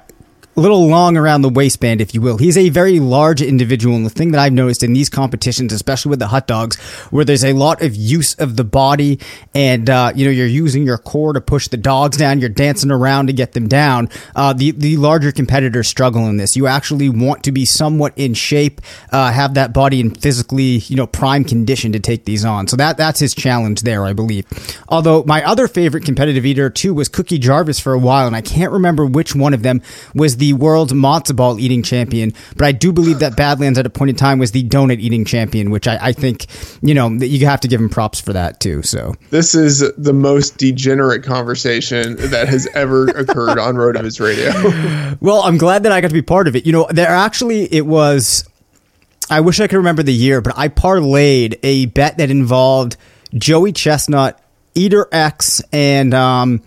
little 0.56 0.86
long 0.86 1.16
around 1.16 1.42
the 1.42 1.48
waistband, 1.48 2.00
if 2.00 2.14
you 2.14 2.20
will. 2.20 2.38
He's 2.38 2.56
a 2.56 2.68
very 2.68 3.00
large 3.00 3.42
individual. 3.42 3.96
And 3.96 4.06
the 4.06 4.10
thing 4.10 4.32
that 4.32 4.40
I've 4.40 4.52
noticed 4.52 4.82
in 4.82 4.92
these 4.92 5.10
competitions, 5.10 5.72
especially 5.72 6.10
with 6.10 6.18
the 6.18 6.28
hot 6.28 6.46
dogs, 6.46 6.80
where 7.10 7.24
there's 7.24 7.44
a 7.44 7.52
lot 7.52 7.82
of 7.82 7.94
use 7.94 8.34
of 8.34 8.56
the 8.56 8.64
body 8.64 9.18
and, 9.54 9.88
uh, 9.90 10.12
you 10.14 10.24
know, 10.24 10.30
you're 10.30 10.46
using 10.46 10.84
your 10.84 10.98
core 10.98 11.32
to 11.32 11.40
push 11.40 11.68
the 11.68 11.76
dogs 11.76 12.16
down, 12.16 12.40
you're 12.40 12.48
dancing 12.48 12.90
around 12.90 13.26
to 13.26 13.32
get 13.32 13.52
them 13.52 13.68
down. 13.68 14.08
Uh, 14.34 14.52
the, 14.52 14.70
the 14.72 14.96
larger 14.96 15.32
competitors 15.32 15.88
struggle 15.88 16.26
in 16.26 16.36
this. 16.36 16.56
You 16.56 16.66
actually 16.66 17.08
want 17.08 17.44
to 17.44 17.52
be 17.52 17.64
somewhat 17.64 18.12
in 18.16 18.34
shape, 18.34 18.80
uh, 19.10 19.32
have 19.32 19.54
that 19.54 19.72
body 19.72 20.00
in 20.00 20.14
physically, 20.14 20.78
you 20.86 20.96
know, 20.96 21.06
prime 21.06 21.44
condition 21.44 21.92
to 21.92 22.00
take 22.00 22.24
these 22.24 22.44
on. 22.44 22.68
So 22.68 22.76
that, 22.76 22.96
that's 22.96 23.20
his 23.20 23.34
challenge 23.34 23.82
there, 23.82 24.04
I 24.04 24.12
believe. 24.12 24.46
Although 24.88 25.24
my 25.24 25.42
other 25.44 25.68
favorite 25.68 26.04
competitive 26.04 26.46
eater 26.46 26.70
too 26.70 26.94
was 26.94 27.08
Cookie 27.08 27.38
Jarvis 27.38 27.80
for 27.80 27.92
a 27.92 27.98
while, 27.98 28.26
and 28.26 28.36
I 28.36 28.40
can't 28.40 28.72
remember 28.72 29.06
which 29.06 29.34
one 29.34 29.54
of 29.54 29.62
them 29.62 29.82
was 30.14 30.36
the 30.36 30.43
the 30.44 30.52
world's 30.52 30.92
matzo 30.92 31.34
ball 31.34 31.58
eating 31.58 31.82
champion, 31.82 32.34
but 32.56 32.66
I 32.66 32.72
do 32.72 32.92
believe 32.92 33.20
that 33.20 33.34
Badlands 33.34 33.78
at 33.78 33.86
a 33.86 33.90
point 33.90 34.10
in 34.10 34.16
time 34.16 34.38
was 34.38 34.50
the 34.50 34.62
donut 34.62 35.00
eating 35.00 35.24
champion, 35.24 35.70
which 35.70 35.88
I, 35.88 35.98
I 36.00 36.12
think, 36.12 36.46
you 36.82 36.92
know, 36.92 37.08
you 37.08 37.46
have 37.46 37.60
to 37.60 37.68
give 37.68 37.80
him 37.80 37.88
props 37.88 38.20
for 38.20 38.34
that 38.34 38.60
too. 38.60 38.82
So 38.82 39.14
this 39.30 39.54
is 39.54 39.78
the 39.96 40.12
most 40.12 40.58
degenerate 40.58 41.22
conversation 41.22 42.16
that 42.16 42.48
has 42.48 42.66
ever 42.74 43.06
occurred 43.06 43.58
on 43.58 43.76
RotoViz 43.76 44.20
Radio. 44.20 45.16
well, 45.20 45.42
I'm 45.42 45.56
glad 45.56 45.84
that 45.84 45.92
I 45.92 46.02
got 46.02 46.08
to 46.08 46.14
be 46.14 46.22
part 46.22 46.46
of 46.46 46.56
it. 46.56 46.66
You 46.66 46.72
know, 46.72 46.86
there 46.90 47.08
actually, 47.08 47.72
it 47.72 47.86
was, 47.86 48.46
I 49.30 49.40
wish 49.40 49.60
I 49.60 49.66
could 49.66 49.78
remember 49.78 50.02
the 50.02 50.12
year, 50.12 50.42
but 50.42 50.52
I 50.58 50.68
parlayed 50.68 51.58
a 51.62 51.86
bet 51.86 52.18
that 52.18 52.30
involved 52.30 52.98
Joey 53.32 53.72
Chestnut, 53.72 54.38
Eater 54.74 55.08
X, 55.10 55.62
and, 55.72 56.12
um, 56.12 56.62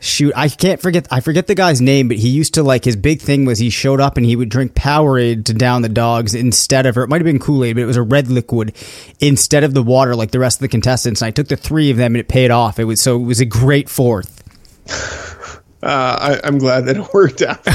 shoot 0.00 0.32
i 0.36 0.48
can't 0.48 0.80
forget 0.80 1.06
i 1.10 1.20
forget 1.20 1.46
the 1.46 1.54
guy's 1.54 1.80
name 1.80 2.06
but 2.06 2.16
he 2.16 2.28
used 2.28 2.54
to 2.54 2.62
like 2.62 2.84
his 2.84 2.94
big 2.94 3.20
thing 3.20 3.44
was 3.44 3.58
he 3.58 3.68
showed 3.70 4.00
up 4.00 4.16
and 4.16 4.24
he 4.24 4.36
would 4.36 4.48
drink 4.48 4.74
powerade 4.74 5.44
to 5.44 5.52
down 5.52 5.82
the 5.82 5.88
dogs 5.88 6.34
instead 6.34 6.86
of 6.86 6.96
or 6.96 7.02
it 7.02 7.08
might 7.08 7.20
have 7.20 7.24
been 7.24 7.38
kool-aid 7.38 7.74
but 7.74 7.82
it 7.82 7.86
was 7.86 7.96
a 7.96 8.02
red 8.02 8.28
liquid 8.28 8.74
instead 9.20 9.64
of 9.64 9.74
the 9.74 9.82
water 9.82 10.14
like 10.14 10.30
the 10.30 10.38
rest 10.38 10.58
of 10.58 10.60
the 10.60 10.68
contestants. 10.68 11.22
And 11.22 11.28
i 11.28 11.30
took 11.30 11.48
the 11.48 11.56
three 11.56 11.90
of 11.90 11.96
them 11.96 12.14
and 12.14 12.20
it 12.20 12.28
paid 12.28 12.50
off. 12.50 12.78
It 12.78 12.84
was 12.84 13.00
so 13.00 13.16
it 13.16 13.24
was 13.24 13.40
a 13.40 13.44
great 13.44 13.88
fourth 13.88 14.44
uh, 15.80 16.40
I, 16.42 16.48
am 16.48 16.58
glad 16.58 16.86
that 16.86 16.96
it 16.96 17.06
worked 17.14 17.40
out. 17.40 17.60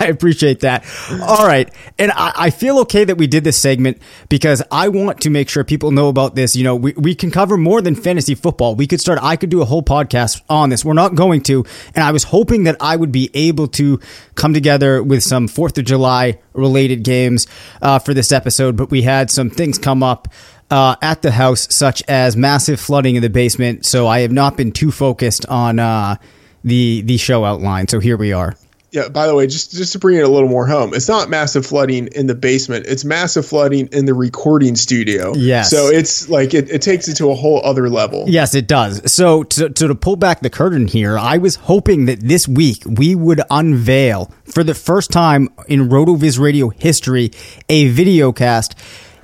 I 0.00 0.06
appreciate 0.08 0.60
that. 0.60 0.84
All 1.20 1.44
right. 1.44 1.72
And 1.98 2.12
I, 2.12 2.32
I, 2.36 2.50
feel 2.50 2.78
okay 2.80 3.04
that 3.04 3.18
we 3.18 3.26
did 3.26 3.42
this 3.42 3.58
segment 3.58 4.00
because 4.28 4.62
I 4.70 4.88
want 4.88 5.22
to 5.22 5.30
make 5.30 5.48
sure 5.48 5.64
people 5.64 5.90
know 5.90 6.08
about 6.08 6.36
this. 6.36 6.54
You 6.54 6.62
know, 6.62 6.76
we, 6.76 6.92
we 6.92 7.14
can 7.16 7.32
cover 7.32 7.56
more 7.56 7.82
than 7.82 7.96
fantasy 7.96 8.36
football. 8.36 8.76
We 8.76 8.86
could 8.86 9.00
start, 9.00 9.18
I 9.20 9.34
could 9.34 9.50
do 9.50 9.62
a 9.62 9.64
whole 9.64 9.82
podcast 9.82 10.42
on 10.48 10.70
this. 10.70 10.84
We're 10.84 10.92
not 10.92 11.16
going 11.16 11.42
to. 11.44 11.64
And 11.96 12.04
I 12.04 12.12
was 12.12 12.22
hoping 12.22 12.64
that 12.64 12.76
I 12.80 12.94
would 12.94 13.10
be 13.10 13.30
able 13.34 13.66
to 13.68 13.98
come 14.36 14.54
together 14.54 15.02
with 15.02 15.24
some 15.24 15.48
4th 15.48 15.76
of 15.78 15.86
July 15.86 16.38
related 16.52 17.02
games 17.02 17.48
uh, 17.82 17.98
for 17.98 18.14
this 18.14 18.30
episode, 18.30 18.76
but 18.76 18.92
we 18.92 19.02
had 19.02 19.28
some 19.30 19.50
things 19.50 19.78
come 19.78 20.02
up. 20.02 20.28
Uh, 20.70 20.96
at 21.02 21.20
the 21.20 21.30
house, 21.30 21.72
such 21.72 22.02
as 22.08 22.38
massive 22.38 22.80
flooding 22.80 23.16
in 23.16 23.22
the 23.22 23.28
basement. 23.28 23.84
So 23.84 24.08
I 24.08 24.20
have 24.20 24.32
not 24.32 24.56
been 24.56 24.72
too 24.72 24.90
focused 24.90 25.44
on 25.46 25.78
uh, 25.78 26.16
the 26.64 27.02
the 27.02 27.16
show 27.16 27.44
outline. 27.44 27.88
So 27.88 28.00
here 28.00 28.16
we 28.16 28.32
are. 28.32 28.56
Yeah. 28.90 29.08
By 29.08 29.26
the 29.26 29.34
way, 29.34 29.48
just 29.48 29.72
just 29.72 29.92
to 29.94 29.98
bring 29.98 30.18
it 30.18 30.24
a 30.24 30.28
little 30.28 30.48
more 30.48 30.66
home, 30.66 30.94
it's 30.94 31.08
not 31.08 31.28
massive 31.28 31.66
flooding 31.66 32.06
in 32.08 32.28
the 32.28 32.34
basement. 32.34 32.86
It's 32.86 33.04
massive 33.04 33.44
flooding 33.44 33.88
in 33.88 34.06
the 34.06 34.14
recording 34.14 34.76
studio. 34.76 35.34
Yes. 35.34 35.68
So 35.68 35.88
it's 35.88 36.28
like 36.28 36.54
it, 36.54 36.70
it 36.70 36.80
takes 36.80 37.08
it 37.08 37.16
to 37.16 37.30
a 37.30 37.34
whole 37.34 37.60
other 37.64 37.90
level. 37.90 38.24
Yes, 38.28 38.54
it 38.54 38.68
does. 38.68 39.12
So 39.12 39.42
to, 39.42 39.68
to 39.68 39.88
to 39.88 39.94
pull 39.96 40.14
back 40.14 40.40
the 40.40 40.50
curtain 40.50 40.86
here, 40.86 41.18
I 41.18 41.38
was 41.38 41.56
hoping 41.56 42.06
that 42.06 42.20
this 42.20 42.46
week 42.46 42.84
we 42.86 43.16
would 43.16 43.42
unveil 43.50 44.32
for 44.44 44.62
the 44.62 44.74
first 44.74 45.10
time 45.10 45.48
in 45.66 45.88
Rotoviz 45.88 46.38
Radio 46.38 46.68
history 46.68 47.32
a 47.68 47.88
video 47.88 48.30
cast 48.32 48.78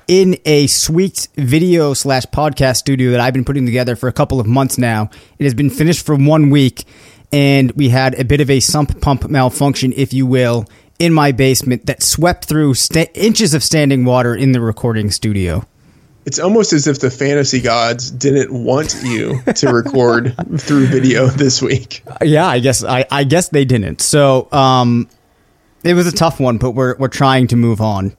in 0.08 0.36
a 0.44 0.66
sweet 0.66 1.28
video 1.36 1.94
slash 1.94 2.26
podcast 2.26 2.78
studio 2.78 3.12
that 3.12 3.20
I've 3.20 3.32
been 3.32 3.44
putting 3.44 3.64
together 3.64 3.94
for 3.94 4.08
a 4.08 4.12
couple 4.12 4.40
of 4.40 4.46
months 4.48 4.76
now. 4.76 5.08
It 5.38 5.44
has 5.44 5.54
been 5.54 5.70
finished 5.70 6.04
for 6.04 6.16
one 6.16 6.50
week 6.50 6.84
and 7.32 7.72
we 7.72 7.88
had 7.88 8.14
a 8.18 8.24
bit 8.24 8.40
of 8.40 8.50
a 8.50 8.60
sump 8.60 9.00
pump 9.00 9.28
malfunction, 9.28 9.92
if 9.96 10.12
you 10.12 10.26
will, 10.26 10.66
in 10.98 11.12
my 11.12 11.32
basement 11.32 11.86
that 11.86 12.02
swept 12.02 12.44
through 12.44 12.74
st- 12.74 13.10
inches 13.14 13.54
of 13.54 13.62
standing 13.62 14.04
water 14.04 14.34
in 14.34 14.52
the 14.52 14.60
recording 14.60 15.10
studio. 15.10 15.64
It's 16.26 16.38
almost 16.38 16.72
as 16.72 16.86
if 16.86 17.00
the 17.00 17.10
fantasy 17.10 17.60
gods 17.60 18.10
didn't 18.10 18.52
want 18.52 18.94
you 19.02 19.40
to 19.54 19.72
record 19.72 20.34
through 20.58 20.86
video 20.86 21.26
this 21.26 21.62
week. 21.62 22.04
Yeah, 22.22 22.46
I 22.46 22.58
guess 22.58 22.84
I, 22.84 23.06
I 23.10 23.24
guess 23.24 23.48
they 23.48 23.64
didn't. 23.64 24.02
So 24.02 24.48
um, 24.52 25.08
it 25.82 25.94
was 25.94 26.06
a 26.06 26.12
tough 26.12 26.38
one, 26.38 26.58
but 26.58 26.72
we're 26.72 26.96
we're 26.98 27.08
trying 27.08 27.46
to 27.48 27.56
move 27.56 27.80
on. 27.80 28.14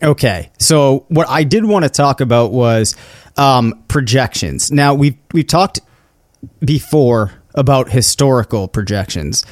Okay, 0.00 0.50
so 0.58 1.06
what 1.08 1.28
I 1.28 1.44
did 1.44 1.64
want 1.64 1.84
to 1.84 1.88
talk 1.88 2.20
about 2.20 2.52
was 2.52 2.94
um, 3.36 3.82
projections. 3.88 4.70
Now 4.70 4.94
we've 4.94 5.16
we've 5.32 5.46
talked 5.46 5.80
before 6.60 7.32
about 7.54 7.90
historical 7.90 8.68
projections. 8.68 9.44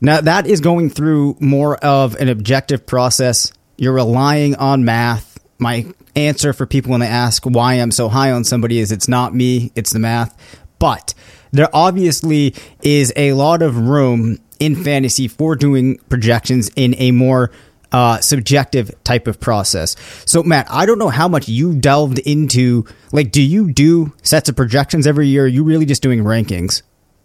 Now, 0.00 0.20
that 0.20 0.46
is 0.46 0.60
going 0.60 0.90
through 0.90 1.36
more 1.40 1.76
of 1.76 2.16
an 2.16 2.28
objective 2.28 2.86
process. 2.86 3.52
You're 3.76 3.92
relying 3.92 4.56
on 4.56 4.84
math. 4.84 5.38
My 5.58 5.86
answer 6.16 6.52
for 6.52 6.66
people 6.66 6.90
when 6.90 7.00
they 7.00 7.06
ask 7.06 7.44
why 7.44 7.74
I'm 7.74 7.92
so 7.92 8.08
high 8.08 8.32
on 8.32 8.44
somebody 8.44 8.78
is 8.78 8.90
it's 8.90 9.08
not 9.08 9.34
me, 9.34 9.70
it's 9.76 9.92
the 9.92 9.98
math. 9.98 10.36
But 10.78 11.14
there 11.52 11.68
obviously 11.72 12.54
is 12.82 13.12
a 13.14 13.32
lot 13.34 13.62
of 13.62 13.76
room 13.76 14.38
in 14.58 14.82
fantasy 14.82 15.28
for 15.28 15.54
doing 15.54 15.98
projections 16.08 16.70
in 16.74 16.94
a 16.98 17.12
more 17.12 17.52
uh, 17.92 18.18
subjective 18.20 18.90
type 19.04 19.26
of 19.26 19.38
process. 19.38 19.96
So, 20.24 20.42
Matt, 20.42 20.66
I 20.70 20.86
don't 20.86 20.98
know 20.98 21.10
how 21.10 21.28
much 21.28 21.48
you 21.48 21.74
delved 21.74 22.18
into. 22.20 22.86
Like, 23.12 23.30
do 23.30 23.42
you 23.42 23.70
do 23.70 24.12
sets 24.22 24.48
of 24.48 24.56
projections 24.56 25.06
every 25.06 25.28
year? 25.28 25.44
are 25.44 25.48
you 25.48 25.62
really 25.62 25.84
just 25.84 26.02
doing 26.02 26.24
rankings? 26.24 26.82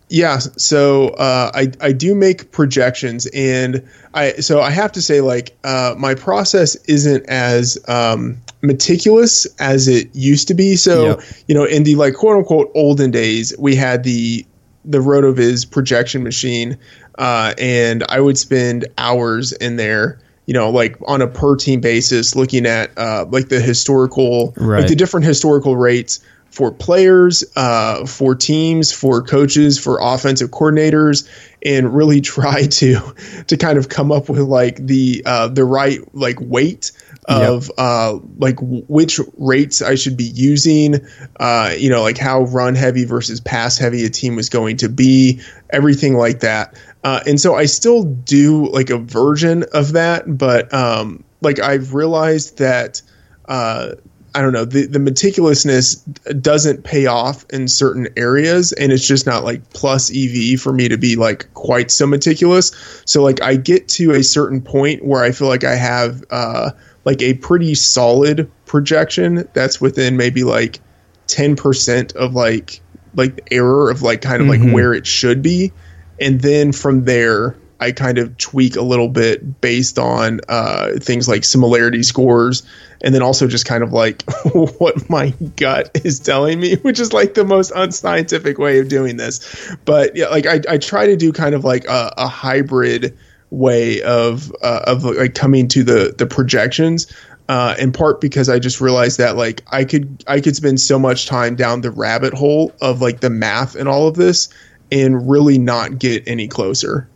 Yeah, 0.10 0.40
so 0.40 1.10
uh, 1.10 1.52
I 1.54 1.72
I 1.82 1.92
do 1.92 2.16
make 2.16 2.52
projections, 2.52 3.26
and 3.34 3.86
I 4.14 4.34
so 4.34 4.62
I 4.62 4.70
have 4.70 4.94
to 4.94 5.02
say 5.02 5.20
like 5.20 5.56
uh, 5.66 5.96
my 5.98 6.16
process 6.16 6.76
isn't 6.86 7.28
as 7.28 7.78
um, 7.90 8.38
meticulous 8.62 9.46
as 9.60 9.90
it 9.90 10.08
used 10.16 10.48
to 10.48 10.54
be. 10.54 10.78
So 10.78 11.08
yep. 11.08 11.22
you 11.48 11.56
know, 11.56 11.66
in 11.66 11.84
the 11.84 11.96
like 11.96 12.14
quote 12.14 12.38
unquote 12.38 12.72
olden 12.74 13.12
days, 13.12 13.54
we 13.60 13.76
had 13.76 14.04
the 14.04 14.46
the 14.86 15.00
Rotoviz 15.00 15.70
projection 15.70 16.24
machine, 16.24 16.78
uh, 17.18 17.54
and 17.58 18.06
I 18.08 18.22
would 18.22 18.38
spend 18.38 18.88
hours 18.98 19.52
in 19.52 19.76
there 19.76 20.20
you 20.48 20.54
know, 20.54 20.70
like 20.70 20.98
on 21.06 21.22
a 21.22 21.28
per 21.28 21.58
team 21.58 21.82
basis, 21.82 22.34
looking 22.34 22.66
at 22.66 22.98
uh, 22.98 23.26
like 23.30 23.50
the 23.50 23.60
historical, 23.60 24.54
right. 24.56 24.80
like 24.80 24.88
the 24.88 24.96
different 24.96 25.26
historical 25.26 25.76
rates 25.76 26.22
for 26.58 26.72
players, 26.72 27.44
uh, 27.56 28.04
for 28.08 28.34
teams, 28.34 28.92
for 28.92 29.22
coaches, 29.22 29.78
for 29.78 30.00
offensive 30.02 30.50
coordinators, 30.50 31.30
and 31.64 31.96
really 31.96 32.20
try 32.36 32.66
to 32.66 33.00
to 33.46 33.58
kind 33.58 33.78
of 33.78 33.90
come 33.90 34.12
up 34.12 34.28
with 34.28 34.40
like 34.40 34.78
the 34.78 35.22
uh, 35.24 35.50
the 35.50 35.64
right 35.64 36.00
like 36.16 36.42
weight 36.42 36.92
of 37.26 37.68
yep. 37.68 37.76
uh, 37.78 38.18
like 38.40 38.58
which 38.60 39.20
rates 39.38 39.84
I 39.84 39.94
should 39.94 40.18
be 40.18 40.24
using, 40.24 41.06
uh, 41.40 41.76
you 41.78 41.92
know, 41.92 42.02
like 42.02 42.18
how 42.18 42.42
run 42.42 42.74
heavy 42.74 43.06
versus 43.06 43.40
pass 43.40 43.78
heavy 43.78 44.04
a 44.06 44.10
team 44.10 44.36
was 44.36 44.50
going 44.50 44.78
to 44.78 44.90
be, 44.90 45.42
everything 45.70 46.16
like 46.16 46.40
that. 46.40 46.76
Uh, 47.04 47.20
and 47.28 47.40
so 47.40 47.54
I 47.54 47.66
still 47.66 48.04
do 48.04 48.68
like 48.68 48.90
a 48.90 48.98
version 48.98 49.64
of 49.74 49.94
that, 49.94 50.24
but 50.26 50.74
um, 50.74 51.24
like 51.40 51.60
I've 51.60 51.94
realized 51.94 52.58
that 52.58 53.04
uh, 53.46 53.92
I 54.38 54.42
don't 54.42 54.54
know, 54.54 54.66
the, 54.66 54.86
the 54.86 55.00
meticulousness 55.00 55.96
doesn't 56.40 56.84
pay 56.84 57.08
off 57.08 57.44
in 57.50 57.68
certain 57.68 58.08
areas. 58.16 58.72
And 58.72 58.92
it's 58.92 59.08
just 59.08 59.26
not 59.26 59.44
like 59.44 59.68
plus 59.72 60.12
EV 60.16 60.60
for 60.60 60.72
me 60.72 60.88
to 60.90 60.98
be 60.98 61.16
like 61.16 61.52
quite 61.56 61.90
so 61.90 62.06
meticulous. 62.06 63.02
So, 63.06 63.24
like, 63.24 63.42
I 63.42 63.56
get 63.56 63.88
to 63.90 64.12
a 64.12 64.24
certain 64.24 64.62
point 64.62 65.04
where 65.04 65.24
I 65.24 65.32
feel 65.32 65.48
like 65.48 65.64
I 65.64 65.74
have 65.74 66.24
uh, 66.30 66.70
like 67.04 67.24
a 67.24 67.34
pretty 67.34 67.74
solid 67.74 68.52
projection 68.68 69.50
that's 69.56 69.82
within 69.82 70.18
maybe 70.18 70.44
like 70.44 70.82
10% 71.30 72.16
of 72.16 72.36
like, 72.36 72.80
like 73.16 73.48
error 73.50 73.90
of 73.90 74.04
like 74.04 74.22
kind 74.22 74.40
of 74.40 74.48
mm-hmm. 74.48 74.66
like 74.66 74.72
where 74.72 74.94
it 74.94 75.08
should 75.08 75.42
be. 75.42 75.74
And 76.22 76.42
then 76.42 76.74
from 76.74 77.06
there, 77.06 77.58
I 77.80 77.92
kind 77.92 78.18
of 78.18 78.38
tweak 78.38 78.76
a 78.76 78.82
little 78.82 79.10
bit 79.10 79.62
based 79.62 80.00
on 80.00 80.42
uh, 80.50 80.94
things 81.00 81.28
like 81.28 81.44
similarity 81.44 82.04
scores, 82.04 82.64
and 83.02 83.14
then 83.14 83.22
also 83.22 83.48
just 83.48 83.66
kind 83.66 83.84
of 83.84 83.94
like 83.94 84.24
what 84.54 85.10
my 85.10 85.30
gut 85.56 85.92
is 86.04 86.20
telling 86.20 86.60
me, 86.60 86.76
which 86.78 87.00
is 87.00 87.14
like 87.14 87.34
the 87.36 87.46
most 87.46 87.72
unscientific 87.76 88.58
way 88.58 88.80
of 88.80 88.90
doing 88.90 89.18
this. 89.18 89.76
But 89.86 90.16
yeah, 90.16 90.28
like 90.28 90.46
I, 90.46 90.62
I 90.68 90.78
try 90.78 91.08
to 91.08 91.16
do 91.16 91.32
kind 91.32 91.54
of 91.54 91.64
like 91.64 91.86
a, 91.86 92.14
a 92.18 92.28
hybrid 92.28 93.18
way 93.50 94.02
of 94.02 94.52
uh, 94.62 94.82
of 94.88 95.04
like 95.04 95.36
coming 95.36 95.68
to 95.70 95.84
the 95.84 96.16
the 96.18 96.26
projections. 96.26 97.08
Uh, 97.50 97.76
in 97.80 97.94
part 97.94 98.20
because 98.20 98.50
I 98.50 98.60
just 98.60 98.82
realized 98.82 99.20
that 99.20 99.38
like 99.38 99.64
I 99.72 99.86
could 99.86 100.22
I 100.28 100.42
could 100.42 100.54
spend 100.54 100.82
so 100.82 101.00
much 101.00 101.28
time 101.28 101.56
down 101.56 101.80
the 101.80 101.92
rabbit 101.92 102.34
hole 102.34 102.74
of 102.82 103.02
like 103.02 103.22
the 103.22 103.30
math 103.30 103.76
and 103.76 103.88
all 103.88 104.10
of 104.10 104.16
this 104.16 104.50
and 104.92 105.30
really 105.30 105.58
not 105.58 105.98
get 105.98 106.28
any 106.28 106.50
closer. 106.50 107.08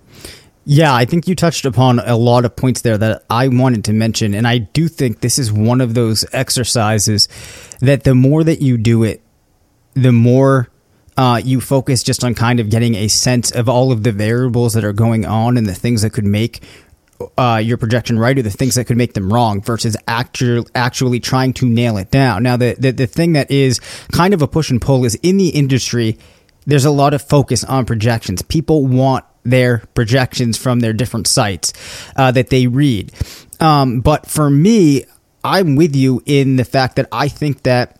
Yeah, 0.63 0.93
I 0.93 1.05
think 1.05 1.27
you 1.27 1.35
touched 1.35 1.65
upon 1.65 1.99
a 1.99 2.15
lot 2.15 2.45
of 2.45 2.55
points 2.55 2.81
there 2.81 2.97
that 2.97 3.23
I 3.29 3.47
wanted 3.47 3.85
to 3.85 3.93
mention. 3.93 4.35
And 4.35 4.47
I 4.47 4.59
do 4.59 4.87
think 4.87 5.21
this 5.21 5.39
is 5.39 5.51
one 5.51 5.81
of 5.81 5.95
those 5.95 6.23
exercises 6.33 7.27
that 7.79 8.03
the 8.03 8.13
more 8.13 8.43
that 8.43 8.61
you 8.61 8.77
do 8.77 9.03
it, 9.03 9.21
the 9.95 10.11
more 10.11 10.69
uh, 11.17 11.41
you 11.43 11.61
focus 11.61 12.03
just 12.03 12.23
on 12.23 12.35
kind 12.35 12.59
of 12.59 12.69
getting 12.69 12.95
a 12.95 13.07
sense 13.07 13.51
of 13.51 13.67
all 13.67 13.91
of 13.91 14.03
the 14.03 14.11
variables 14.11 14.73
that 14.73 14.83
are 14.83 14.93
going 14.93 15.25
on 15.25 15.57
and 15.57 15.67
the 15.67 15.73
things 15.73 16.03
that 16.03 16.11
could 16.11 16.25
make 16.25 16.61
uh, 17.37 17.61
your 17.63 17.77
projection 17.77 18.17
right 18.17 18.37
or 18.37 18.41
the 18.41 18.49
things 18.49 18.75
that 18.75 18.85
could 18.85 18.97
make 18.97 19.13
them 19.13 19.31
wrong 19.31 19.61
versus 19.61 19.97
actually 20.07 21.19
trying 21.19 21.53
to 21.53 21.67
nail 21.67 21.97
it 21.97 22.11
down. 22.11 22.43
Now, 22.43 22.57
the, 22.57 22.75
the, 22.77 22.91
the 22.91 23.07
thing 23.07 23.33
that 23.33 23.49
is 23.51 23.79
kind 24.11 24.33
of 24.33 24.41
a 24.41 24.47
push 24.47 24.69
and 24.69 24.81
pull 24.81 25.05
is 25.05 25.15
in 25.15 25.37
the 25.37 25.49
industry, 25.49 26.17
there's 26.65 26.85
a 26.85 26.91
lot 26.91 27.13
of 27.13 27.21
focus 27.21 27.63
on 27.63 27.85
projections. 27.85 28.41
People 28.41 28.85
want 28.85 29.25
their 29.43 29.79
projections 29.93 30.57
from 30.57 30.79
their 30.79 30.93
different 30.93 31.27
sites 31.27 31.73
uh, 32.15 32.31
that 32.31 32.49
they 32.49 32.67
read. 32.67 33.11
Um, 33.59 34.01
but 34.01 34.25
for 34.25 34.49
me, 34.49 35.05
I'm 35.43 35.75
with 35.75 35.95
you 35.95 36.21
in 36.25 36.55
the 36.55 36.65
fact 36.65 36.95
that 36.97 37.07
I 37.11 37.27
think 37.27 37.63
that 37.63 37.97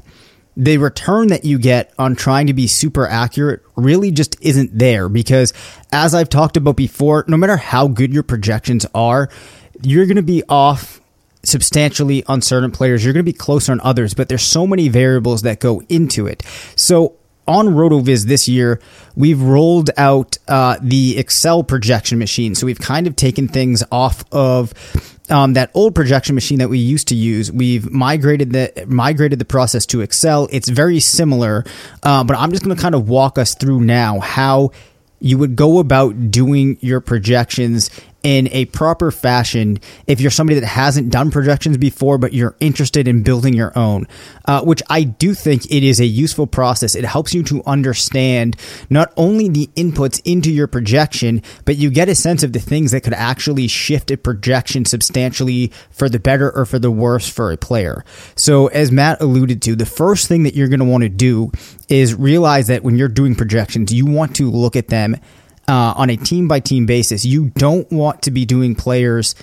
the 0.57 0.77
return 0.77 1.29
that 1.29 1.45
you 1.45 1.57
get 1.57 1.93
on 1.97 2.15
trying 2.15 2.47
to 2.47 2.53
be 2.53 2.67
super 2.67 3.07
accurate 3.07 3.61
really 3.75 4.11
just 4.11 4.35
isn't 4.41 4.77
there 4.77 5.07
because 5.07 5.53
as 5.91 6.13
I've 6.13 6.29
talked 6.29 6.57
about 6.57 6.75
before, 6.75 7.23
no 7.27 7.37
matter 7.37 7.57
how 7.57 7.87
good 7.87 8.13
your 8.13 8.23
projections 8.23 8.85
are, 8.93 9.29
you're 9.81 10.05
going 10.05 10.17
to 10.17 10.21
be 10.21 10.43
off 10.49 10.99
substantially 11.43 12.23
on 12.25 12.41
certain 12.41 12.71
players. 12.71 13.03
You're 13.03 13.13
going 13.13 13.25
to 13.25 13.31
be 13.31 13.37
closer 13.37 13.71
on 13.71 13.81
others, 13.81 14.13
but 14.13 14.29
there's 14.29 14.43
so 14.43 14.67
many 14.67 14.89
variables 14.89 15.41
that 15.43 15.59
go 15.59 15.81
into 15.89 16.27
it. 16.27 16.43
So 16.75 17.15
on 17.51 17.67
RotoViz 17.67 18.25
this 18.25 18.47
year, 18.47 18.79
we've 19.15 19.41
rolled 19.41 19.89
out 19.97 20.37
uh, 20.47 20.77
the 20.81 21.17
Excel 21.17 21.63
projection 21.63 22.17
machine. 22.17 22.55
So 22.55 22.65
we've 22.65 22.79
kind 22.79 23.07
of 23.07 23.15
taken 23.15 23.47
things 23.47 23.83
off 23.91 24.23
of 24.31 24.73
um, 25.29 25.53
that 25.53 25.71
old 25.73 25.95
projection 25.95 26.35
machine 26.35 26.59
that 26.59 26.69
we 26.69 26.77
used 26.77 27.07
to 27.09 27.15
use. 27.15 27.51
We've 27.51 27.89
migrated 27.91 28.51
the 28.51 28.85
migrated 28.87 29.39
the 29.39 29.45
process 29.45 29.85
to 29.87 30.01
Excel. 30.01 30.47
It's 30.51 30.69
very 30.69 30.99
similar, 30.99 31.63
uh, 32.03 32.23
but 32.23 32.37
I'm 32.37 32.51
just 32.51 32.63
going 32.63 32.75
to 32.75 32.81
kind 32.81 32.95
of 32.95 33.09
walk 33.09 33.37
us 33.37 33.55
through 33.55 33.81
now 33.81 34.19
how 34.19 34.71
you 35.19 35.37
would 35.37 35.55
go 35.55 35.79
about 35.79 36.31
doing 36.31 36.77
your 36.81 36.99
projections 36.99 37.91
in 38.23 38.47
a 38.51 38.65
proper 38.65 39.11
fashion 39.11 39.79
if 40.07 40.21
you're 40.21 40.31
somebody 40.31 40.59
that 40.59 40.67
hasn't 40.67 41.09
done 41.09 41.31
projections 41.31 41.77
before, 41.77 42.17
but 42.17 42.33
you're 42.33 42.55
interested 42.59 43.07
in 43.07 43.23
building 43.23 43.53
your 43.53 43.77
own, 43.77 44.07
uh, 44.45 44.61
which 44.61 44.81
I 44.89 45.03
do 45.03 45.33
think 45.33 45.65
it 45.65 45.83
is 45.83 45.99
a 45.99 46.05
useful 46.05 46.47
process. 46.47 46.95
It 46.95 47.05
helps 47.05 47.33
you 47.33 47.43
to 47.43 47.63
understand 47.65 48.55
not 48.89 49.11
only 49.17 49.49
the 49.49 49.67
inputs 49.75 50.21
into 50.25 50.51
your 50.51 50.67
projection, 50.67 51.41
but 51.65 51.77
you 51.77 51.89
get 51.89 52.09
a 52.09 52.15
sense 52.15 52.43
of 52.43 52.53
the 52.53 52.59
things 52.59 52.91
that 52.91 53.01
could 53.01 53.13
actually 53.13 53.67
shift 53.67 54.11
a 54.11 54.17
projection 54.17 54.85
substantially 54.85 55.71
for 55.89 56.09
the 56.09 56.19
better 56.19 56.51
or 56.51 56.65
for 56.65 56.79
the 56.79 56.91
worse 56.91 57.27
for 57.27 57.51
a 57.51 57.57
player. 57.57 58.05
So, 58.35 58.67
as 58.67 58.91
Matt 58.91 59.21
alluded 59.21 59.61
to, 59.63 59.75
the 59.75 59.85
first 59.85 60.27
thing 60.27 60.43
that 60.43 60.55
you're 60.55 60.67
going 60.67 60.79
to 60.79 60.85
want 60.85 61.03
to 61.03 61.09
do 61.09 61.51
is 61.89 62.13
realize 62.13 62.67
that 62.67 62.83
when 62.83 62.97
you're 62.97 63.07
doing 63.07 63.35
projections, 63.35 63.93
you 63.93 64.05
want 64.05 64.35
to 64.37 64.49
look 64.49 64.75
at 64.75 64.87
them 64.87 65.17
uh, 65.67 65.93
on 65.95 66.09
a 66.09 66.17
team 66.17 66.47
by 66.47 66.59
team 66.59 66.85
basis. 66.85 67.25
You 67.25 67.49
don't 67.49 67.89
want 67.91 68.23
to 68.23 68.31
be 68.31 68.45
doing 68.45 68.75
players 68.75 69.35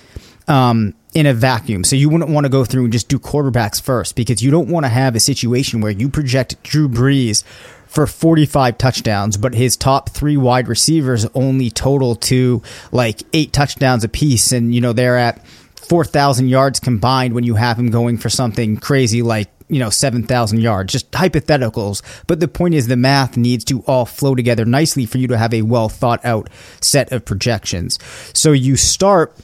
um, 0.46 0.94
in 1.14 1.26
a 1.26 1.34
vacuum. 1.34 1.84
So 1.84 1.96
you 1.96 2.08
wouldn't 2.08 2.30
want 2.30 2.44
to 2.44 2.50
go 2.50 2.64
through 2.64 2.84
and 2.84 2.92
just 2.92 3.08
do 3.08 3.18
quarterbacks 3.18 3.80
first 3.80 4.16
because 4.16 4.42
you 4.42 4.50
don't 4.50 4.68
want 4.68 4.84
to 4.84 4.88
have 4.88 5.14
a 5.14 5.20
situation 5.20 5.80
where 5.80 5.92
you 5.92 6.08
project 6.08 6.62
Drew 6.62 6.88
Brees 6.88 7.44
for 7.86 8.06
45 8.06 8.76
touchdowns, 8.76 9.36
but 9.36 9.54
his 9.54 9.76
top 9.76 10.10
three 10.10 10.36
wide 10.36 10.68
receivers 10.68 11.26
only 11.34 11.70
total 11.70 12.14
to 12.16 12.62
like 12.92 13.22
eight 13.32 13.52
touchdowns 13.52 14.04
apiece. 14.04 14.52
And, 14.52 14.74
you 14.74 14.80
know, 14.80 14.92
they're 14.92 15.16
at 15.16 15.44
4,000 15.88 16.48
yards 16.48 16.80
combined 16.80 17.34
when 17.34 17.44
you 17.44 17.54
have 17.54 17.78
him 17.78 17.90
going 17.90 18.18
for 18.18 18.28
something 18.28 18.76
crazy 18.76 19.22
like 19.22 19.48
you 19.68 19.78
know, 19.78 19.90
7,000 19.90 20.60
yards, 20.60 20.92
just 20.92 21.10
hypotheticals. 21.12 22.02
But 22.26 22.40
the 22.40 22.48
point 22.48 22.74
is 22.74 22.86
the 22.86 22.96
math 22.96 23.36
needs 23.36 23.64
to 23.64 23.82
all 23.82 24.06
flow 24.06 24.34
together 24.34 24.64
nicely 24.64 25.06
for 25.06 25.18
you 25.18 25.26
to 25.28 25.38
have 25.38 25.54
a 25.54 25.62
well 25.62 25.88
thought 25.88 26.24
out 26.24 26.48
set 26.80 27.12
of 27.12 27.24
projections. 27.24 27.98
So 28.32 28.52
you 28.52 28.76
start 28.76 29.34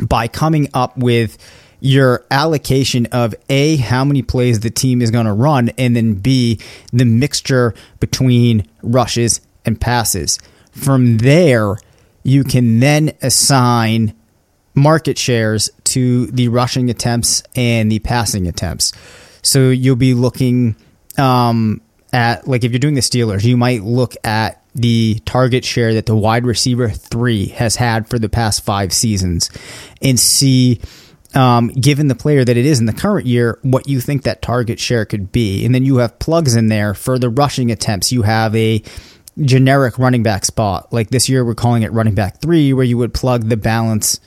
by 0.00 0.28
coming 0.28 0.68
up 0.74 0.96
with 0.96 1.38
your 1.80 2.24
allocation 2.30 3.06
of 3.12 3.34
A, 3.50 3.76
how 3.76 4.04
many 4.04 4.22
plays 4.22 4.60
the 4.60 4.70
team 4.70 5.02
is 5.02 5.10
going 5.10 5.26
to 5.26 5.32
run, 5.32 5.68
and 5.76 5.94
then 5.94 6.14
B, 6.14 6.58
the 6.92 7.04
mixture 7.04 7.74
between 8.00 8.66
rushes 8.82 9.40
and 9.66 9.78
passes. 9.80 10.38
From 10.72 11.18
there, 11.18 11.76
you 12.22 12.42
can 12.42 12.80
then 12.80 13.12
assign 13.20 14.14
market 14.74 15.18
shares 15.18 15.70
to 15.84 16.26
the 16.28 16.48
rushing 16.48 16.90
attempts 16.90 17.42
and 17.54 17.92
the 17.92 17.98
passing 18.00 18.48
attempts. 18.48 18.92
So 19.44 19.70
you'll 19.70 19.96
be 19.96 20.14
looking 20.14 20.74
um, 21.16 21.80
at 22.12 22.48
like 22.48 22.64
if 22.64 22.72
you're 22.72 22.78
doing 22.78 22.94
the 22.94 23.00
Steelers, 23.00 23.44
you 23.44 23.56
might 23.56 23.82
look 23.82 24.14
at 24.24 24.62
the 24.74 25.20
target 25.24 25.64
share 25.64 25.94
that 25.94 26.06
the 26.06 26.16
wide 26.16 26.44
receiver 26.44 26.88
three 26.88 27.46
has 27.48 27.76
had 27.76 28.08
for 28.08 28.18
the 28.18 28.28
past 28.28 28.64
five 28.64 28.92
seasons 28.92 29.50
and 30.02 30.18
see. 30.18 30.80
Um, 31.36 31.66
given 31.66 32.06
the 32.06 32.14
player 32.14 32.44
that 32.44 32.56
it 32.56 32.64
is 32.64 32.78
in 32.78 32.86
the 32.86 32.92
current 32.92 33.26
year, 33.26 33.58
what 33.62 33.88
you 33.88 34.00
think 34.00 34.22
that 34.22 34.40
target 34.40 34.78
share 34.78 35.04
could 35.04 35.32
be. 35.32 35.66
And 35.66 35.74
then 35.74 35.84
you 35.84 35.96
have 35.96 36.20
plugs 36.20 36.54
in 36.54 36.68
there 36.68 36.94
for 36.94 37.18
the 37.18 37.28
rushing 37.28 37.72
attempts. 37.72 38.12
You 38.12 38.22
have 38.22 38.54
a 38.54 38.84
generic 39.40 39.98
running 39.98 40.22
back 40.22 40.44
spot. 40.44 40.92
Like 40.92 41.10
this 41.10 41.28
year, 41.28 41.44
we're 41.44 41.56
calling 41.56 41.82
it 41.82 41.92
running 41.92 42.14
back 42.14 42.40
three, 42.40 42.72
where 42.72 42.84
you 42.84 42.98
would 42.98 43.12
plug 43.12 43.48
the 43.48 43.56
balance 43.56 44.20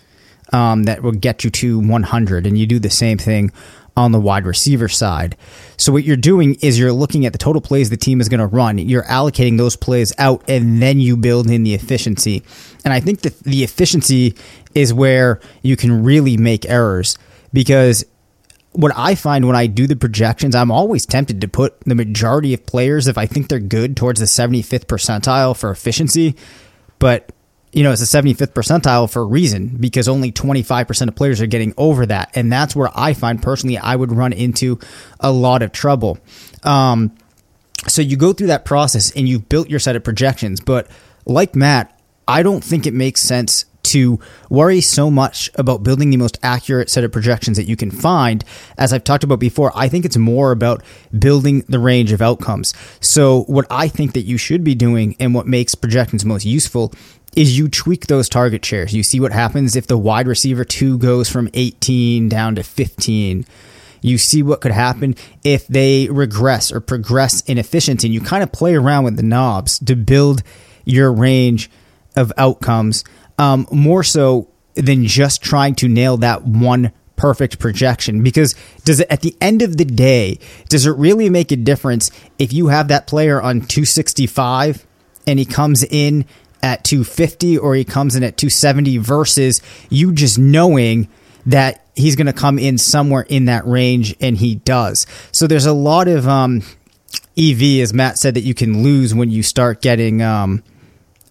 um, 0.51 0.83
that 0.83 1.01
will 1.01 1.13
get 1.13 1.45
you 1.45 1.49
to 1.49 1.79
100. 1.79 2.45
And 2.45 2.57
you 2.57 2.65
do 2.65 2.77
the 2.77 2.89
same 2.89 3.17
thing 3.17 3.53
on 3.97 4.11
the 4.11 4.19
wide 4.19 4.45
receiver 4.45 4.87
side. 4.87 5.35
So 5.75 5.91
what 5.91 6.03
you're 6.03 6.15
doing 6.15 6.55
is 6.61 6.77
you're 6.77 6.93
looking 6.93 7.25
at 7.25 7.33
the 7.33 7.39
total 7.39 7.61
plays 7.61 7.89
the 7.89 7.97
team 7.97 8.21
is 8.21 8.29
going 8.29 8.39
to 8.39 8.45
run. 8.47 8.77
You're 8.77 9.03
allocating 9.03 9.57
those 9.57 9.75
plays 9.75 10.13
out 10.19 10.47
and 10.47 10.81
then 10.81 10.99
you 10.99 11.17
build 11.17 11.49
in 11.49 11.63
the 11.63 11.73
efficiency. 11.73 12.43
And 12.85 12.93
I 12.93 12.99
think 12.99 13.21
that 13.21 13.39
the 13.39 13.63
efficiency 13.63 14.35
is 14.75 14.93
where 14.93 15.41
you 15.63 15.75
can 15.75 16.03
really 16.03 16.37
make 16.37 16.69
errors 16.69 17.17
because 17.51 18.05
what 18.73 18.91
I 18.95 19.15
find 19.15 19.47
when 19.47 19.55
I 19.55 19.65
do 19.65 19.87
the 19.87 19.95
projections, 19.95 20.53
I'm 20.53 20.69
always 20.69 21.07
tempted 21.07 21.41
to 21.41 21.47
put 21.47 21.79
the 21.81 21.95
majority 21.95 22.53
of 22.53 22.67
players 22.67 23.07
if 23.07 23.17
I 23.17 23.25
think 23.25 23.49
they're 23.49 23.59
good 23.59 23.97
towards 23.97 24.19
the 24.19 24.27
75th 24.27 24.85
percentile 24.85 25.57
for 25.57 25.71
efficiency. 25.71 26.35
But 26.99 27.31
you 27.71 27.83
know, 27.83 27.91
it's 27.91 28.01
a 28.01 28.21
75th 28.21 28.53
percentile 28.53 29.11
for 29.11 29.21
a 29.21 29.25
reason 29.25 29.67
because 29.67 30.07
only 30.07 30.31
25% 30.31 31.07
of 31.07 31.15
players 31.15 31.41
are 31.41 31.47
getting 31.47 31.73
over 31.77 32.05
that. 32.05 32.31
And 32.33 32.51
that's 32.51 32.75
where 32.75 32.89
I 32.95 33.13
find 33.13 33.41
personally 33.41 33.77
I 33.77 33.95
would 33.95 34.11
run 34.11 34.33
into 34.33 34.79
a 35.19 35.31
lot 35.31 35.61
of 35.61 35.71
trouble. 35.71 36.17
Um, 36.63 37.15
so 37.87 38.01
you 38.01 38.17
go 38.17 38.33
through 38.33 38.47
that 38.47 38.65
process 38.65 39.11
and 39.15 39.27
you've 39.27 39.49
built 39.49 39.69
your 39.69 39.79
set 39.79 39.95
of 39.95 40.03
projections. 40.03 40.61
But 40.61 40.87
like 41.25 41.55
Matt, 41.55 41.99
I 42.27 42.41
don't 42.41 42.63
think 42.63 42.87
it 42.87 42.93
makes 42.93 43.21
sense 43.21 43.65
to 43.87 44.19
worry 44.49 44.81
so 44.81 45.09
much 45.09 45.49
about 45.55 45.83
building 45.83 46.09
the 46.09 46.17
most 46.17 46.37
accurate 46.43 46.89
set 46.89 47.03
of 47.03 47.11
projections 47.11 47.57
that 47.57 47.65
you 47.65 47.75
can 47.77 47.89
find. 47.89 48.43
As 48.77 48.91
I've 48.91 49.03
talked 49.03 49.23
about 49.23 49.39
before, 49.39 49.71
I 49.75 49.87
think 49.87 50.03
it's 50.03 50.17
more 50.17 50.51
about 50.51 50.83
building 51.17 51.63
the 51.69 51.79
range 51.79 52.11
of 52.11 52.21
outcomes. 52.21 52.73
So, 52.99 53.43
what 53.43 53.65
I 53.69 53.87
think 53.87 54.13
that 54.13 54.23
you 54.23 54.37
should 54.37 54.63
be 54.63 54.75
doing 54.75 55.15
and 55.19 55.33
what 55.33 55.47
makes 55.47 55.73
projections 55.73 56.25
most 56.25 56.45
useful 56.45 56.93
is 57.37 57.55
you 57.55 57.69
tweak 57.69 58.07
those 58.07 58.27
target 58.27 58.65
shares. 58.65 58.95
You 58.95 59.03
see 59.03 59.19
what 59.19 59.31
happens 59.31 59.75
if 59.75 59.85
the 59.85 59.97
wide 59.97 60.27
receiver 60.27 60.65
two 60.65 60.97
goes 60.97 61.29
from 61.29 61.47
18 61.53 62.29
down 62.29 62.55
to 62.55 62.63
15. 62.63 63.45
You 64.01 64.17
see 64.17 64.41
what 64.41 64.59
could 64.59 64.71
happen 64.71 65.13
if 65.43 65.67
they 65.67 66.09
regress 66.09 66.71
or 66.71 66.79
progress 66.79 67.41
in 67.41 67.59
efficiency. 67.59 68.07
And 68.07 68.13
you 68.13 68.21
kind 68.21 68.41
of 68.41 68.51
play 68.51 68.73
around 68.73 69.03
with 69.03 69.17
the 69.17 69.23
knobs 69.23 69.77
to 69.79 69.95
build 69.95 70.41
your 70.83 71.13
range 71.13 71.69
of 72.15 72.33
outcomes 72.37 73.03
um, 73.37 73.67
more 73.71 74.03
so 74.03 74.49
than 74.73 75.05
just 75.05 75.43
trying 75.43 75.75
to 75.75 75.87
nail 75.87 76.17
that 76.17 76.43
one 76.43 76.91
perfect 77.17 77.59
projection 77.59 78.21
because 78.21 78.53
does 78.83 78.99
it 78.99 79.07
at 79.09 79.21
the 79.21 79.35
end 79.41 79.63
of 79.63 79.77
the 79.77 79.85
day 79.85 80.37
does 80.69 80.85
it 80.85 80.91
really 80.91 81.31
make 81.31 81.51
a 81.51 81.55
difference 81.55 82.11
if 82.37 82.53
you 82.53 82.67
have 82.67 82.89
that 82.89 83.07
player 83.07 83.41
on 83.41 83.59
265 83.61 84.85
and 85.25 85.39
he 85.39 85.45
comes 85.45 85.83
in 85.83 86.23
at 86.61 86.83
250 86.83 87.57
or 87.57 87.75
he 87.75 87.83
comes 87.83 88.15
in 88.15 88.23
at 88.23 88.37
270 88.37 88.97
versus 88.97 89.61
you 89.89 90.11
just 90.11 90.37
knowing 90.37 91.07
that 91.45 91.85
he's 91.95 92.15
going 92.15 92.27
to 92.27 92.33
come 92.33 92.59
in 92.59 92.77
somewhere 92.77 93.25
in 93.29 93.45
that 93.45 93.65
range 93.65 94.15
and 94.19 94.37
he 94.37 94.55
does 94.55 95.05
so 95.31 95.47
there's 95.47 95.65
a 95.65 95.73
lot 95.73 96.07
of 96.07 96.27
um, 96.27 96.61
ev 97.37 97.61
as 97.61 97.93
matt 97.93 98.17
said 98.17 98.33
that 98.33 98.41
you 98.41 98.53
can 98.53 98.83
lose 98.83 99.13
when 99.13 99.29
you 99.29 99.43
start 99.43 99.81
getting 99.81 100.21
um, 100.21 100.63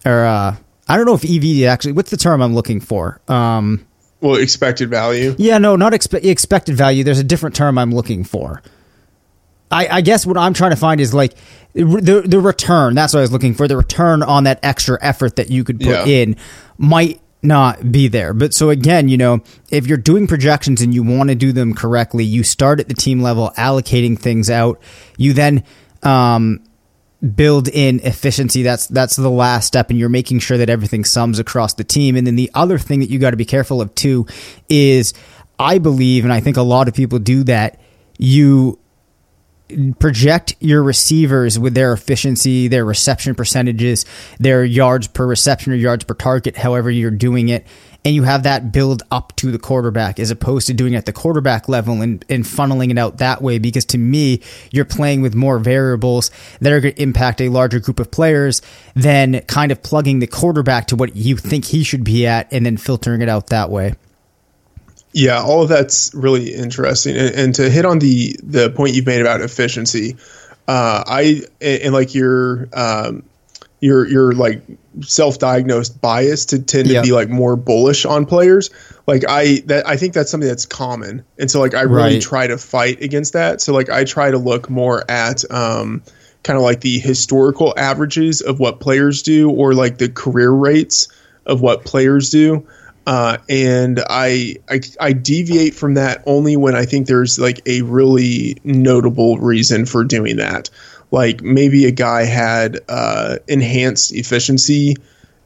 or 0.05 0.25
uh, 0.25 0.55
i 0.87 0.97
don't 0.97 1.05
know 1.05 1.13
if 1.15 1.25
ev 1.25 1.67
actually 1.67 1.91
what's 1.91 2.11
the 2.11 2.17
term 2.17 2.41
i'm 2.41 2.55
looking 2.55 2.79
for 2.79 3.21
um, 3.27 3.85
well, 4.19 4.35
expected 4.35 4.89
value. 4.89 5.35
Yeah, 5.37 5.57
no, 5.59 5.75
not 5.75 5.93
expe- 5.93 6.25
expected 6.25 6.75
value. 6.75 7.03
There's 7.03 7.19
a 7.19 7.23
different 7.23 7.55
term 7.55 7.77
I'm 7.77 7.93
looking 7.93 8.23
for. 8.23 8.63
I, 9.71 9.87
I 9.87 10.01
guess 10.01 10.25
what 10.25 10.37
I'm 10.37 10.53
trying 10.53 10.71
to 10.71 10.77
find 10.77 11.01
is 11.01 11.13
like 11.13 11.33
the 11.73 12.23
the 12.25 12.39
return. 12.39 12.95
That's 12.95 13.13
what 13.13 13.19
I 13.19 13.21
was 13.21 13.31
looking 13.31 13.53
for. 13.53 13.67
The 13.67 13.77
return 13.77 14.23
on 14.23 14.45
that 14.45 14.59
extra 14.63 14.97
effort 15.01 15.35
that 15.35 15.49
you 15.51 15.63
could 15.63 15.79
put 15.79 15.87
Yeah. 15.89 16.05
in 16.05 16.35
might 16.77 17.19
not 17.43 17.91
be 17.91 18.07
there. 18.07 18.33
But 18.33 18.53
so 18.53 18.69
again, 18.69 19.09
you 19.09 19.17
know, 19.17 19.41
if 19.69 19.85
you're 19.87 19.97
doing 19.97 20.25
projections 20.27 20.81
and 20.81 20.93
you 20.93 21.03
want 21.03 21.29
to 21.29 21.35
do 21.35 21.51
them 21.51 21.73
correctly, 21.75 22.23
you 22.23 22.43
start 22.43 22.79
at 22.79 22.87
the 22.87 22.93
team 22.95 23.21
level, 23.21 23.51
allocating 23.57 24.17
things 24.17 24.49
out. 24.49 24.81
You 25.17 25.33
then 25.33 25.63
um, 26.01 26.63
build 27.35 27.67
in 27.67 27.99
efficiency. 28.01 28.63
That's 28.63 28.87
that's 28.87 29.15
the 29.15 29.29
last 29.29 29.67
step, 29.67 29.89
and 29.89 29.99
you're 29.99 30.09
making 30.09 30.39
sure 30.39 30.57
that 30.57 30.69
everything 30.69 31.03
sums 31.03 31.39
across 31.39 31.73
the 31.73 31.83
team. 31.83 32.15
And 32.15 32.25
then 32.25 32.35
the 32.37 32.49
other 32.53 32.77
thing 32.79 33.01
that 33.01 33.09
you 33.09 33.19
got 33.19 33.31
to 33.31 33.37
be 33.37 33.45
careful 33.45 33.81
of 33.81 33.93
too 33.95 34.25
is, 34.69 35.13
I 35.59 35.77
believe, 35.77 36.23
and 36.23 36.33
I 36.33 36.39
think 36.39 36.57
a 36.57 36.61
lot 36.63 36.87
of 36.87 36.93
people 36.93 37.19
do 37.19 37.43
that. 37.43 37.79
You 38.17 38.79
project 39.99 40.55
your 40.59 40.83
receivers 40.83 41.59
with 41.59 41.73
their 41.73 41.93
efficiency, 41.93 42.67
their 42.67 42.85
reception 42.85 43.35
percentages, 43.35 44.05
their 44.39 44.63
yards 44.63 45.07
per 45.07 45.25
reception 45.25 45.73
or 45.73 45.75
yards 45.75 46.03
per 46.03 46.13
target, 46.13 46.57
however 46.57 46.89
you're 46.89 47.11
doing 47.11 47.49
it, 47.49 47.65
and 48.05 48.15
you 48.15 48.23
have 48.23 48.43
that 48.43 48.71
build 48.71 49.03
up 49.11 49.35
to 49.35 49.51
the 49.51 49.59
quarterback 49.59 50.19
as 50.19 50.31
opposed 50.31 50.67
to 50.67 50.73
doing 50.73 50.93
it 50.93 50.97
at 50.97 51.05
the 51.05 51.11
quarterback 51.13 51.67
level 51.67 52.01
and, 52.01 52.23
and 52.29 52.45
funneling 52.45 52.89
it 52.89 52.97
out 52.97 53.17
that 53.17 53.41
way. 53.41 53.59
Because 53.59 53.83
to 53.85 53.97
me, 53.97 54.41
you're 54.71 54.85
playing 54.85 55.21
with 55.21 55.35
more 55.35 55.59
variables 55.59 56.31
that 56.61 56.71
are 56.71 56.79
going 56.79 56.93
to 56.93 57.01
impact 57.01 57.41
a 57.41 57.49
larger 57.49 57.79
group 57.79 57.99
of 57.99 58.09
players 58.09 58.61
than 58.95 59.41
kind 59.41 59.73
of 59.73 59.83
plugging 59.83 60.19
the 60.19 60.27
quarterback 60.27 60.87
to 60.87 60.95
what 60.95 61.17
you 61.17 61.35
think 61.35 61.65
he 61.65 61.83
should 61.83 62.05
be 62.05 62.25
at 62.25 62.51
and 62.53 62.65
then 62.65 62.77
filtering 62.77 63.21
it 63.21 63.27
out 63.27 63.47
that 63.47 63.69
way. 63.69 63.95
Yeah, 65.19 65.41
all 65.41 65.63
of 65.63 65.69
that's 65.69 66.13
really 66.13 66.53
interesting. 66.53 67.17
And, 67.17 67.33
and 67.33 67.55
to 67.55 67.69
hit 67.71 67.85
on 67.85 67.97
the 67.97 68.35
the 68.43 68.69
point 68.69 68.93
you've 68.93 69.07
made 69.07 69.19
about 69.19 69.41
efficiency, 69.41 70.15
uh, 70.67 71.03
I 71.07 71.41
and, 71.59 71.81
and 71.81 71.93
like 71.93 72.13
your 72.13 72.69
um, 72.71 73.23
your 73.79 74.07
your 74.07 74.33
like 74.33 74.61
self-diagnosed 75.01 75.99
bias 76.01 76.45
to 76.47 76.59
tend 76.59 76.87
Yeah. 76.87 77.01
to 77.01 77.07
be 77.07 77.13
like 77.13 77.29
more 77.29 77.55
bullish 77.55 78.05
on 78.05 78.27
players. 78.27 78.69
Like 79.07 79.23
I 79.27 79.63
that 79.65 79.87
I 79.87 79.97
think 79.97 80.13
that's 80.13 80.29
something 80.29 80.47
that's 80.47 80.67
common, 80.67 81.25
and 81.39 81.49
so 81.49 81.61
like 81.61 81.73
I 81.73 81.81
really 81.81 82.13
Right. 82.13 82.21
try 82.21 82.45
to 82.45 82.57
fight 82.59 83.01
against 83.01 83.33
that. 83.33 83.59
So 83.59 83.73
like 83.73 83.89
I 83.89 84.03
try 84.03 84.29
to 84.29 84.37
look 84.37 84.69
more 84.69 85.03
at 85.09 85.49
um, 85.51 86.03
kind 86.43 86.57
of 86.57 86.63
like 86.63 86.81
the 86.81 86.99
historical 86.99 87.73
averages 87.75 88.41
of 88.41 88.59
what 88.59 88.79
players 88.79 89.23
do, 89.23 89.49
or 89.49 89.73
like 89.73 89.97
the 89.97 90.09
career 90.09 90.51
rates 90.51 91.07
of 91.43 91.59
what 91.59 91.85
players 91.85 92.29
do. 92.29 92.67
Uh, 93.07 93.37
and 93.47 94.01
I, 94.09 94.57
I 94.69 94.81
I 94.99 95.13
deviate 95.13 95.73
from 95.75 95.93
that 95.93 96.23
only 96.25 96.57
when 96.57 96.75
I 96.75 96.83
think 96.83 97.07
there's 97.07 97.39
like 97.39 97.61
a 97.65 97.81
really 97.83 98.57
notable 98.65 99.37
reason 99.37 99.85
for 99.85 100.03
doing 100.03 100.35
that. 100.35 100.69
Like 101.09 101.41
maybe 101.41 101.85
a 101.85 101.91
guy 101.91 102.25
had 102.25 102.79
uh, 102.89 103.37
enhanced 103.47 104.13
efficiency 104.13 104.97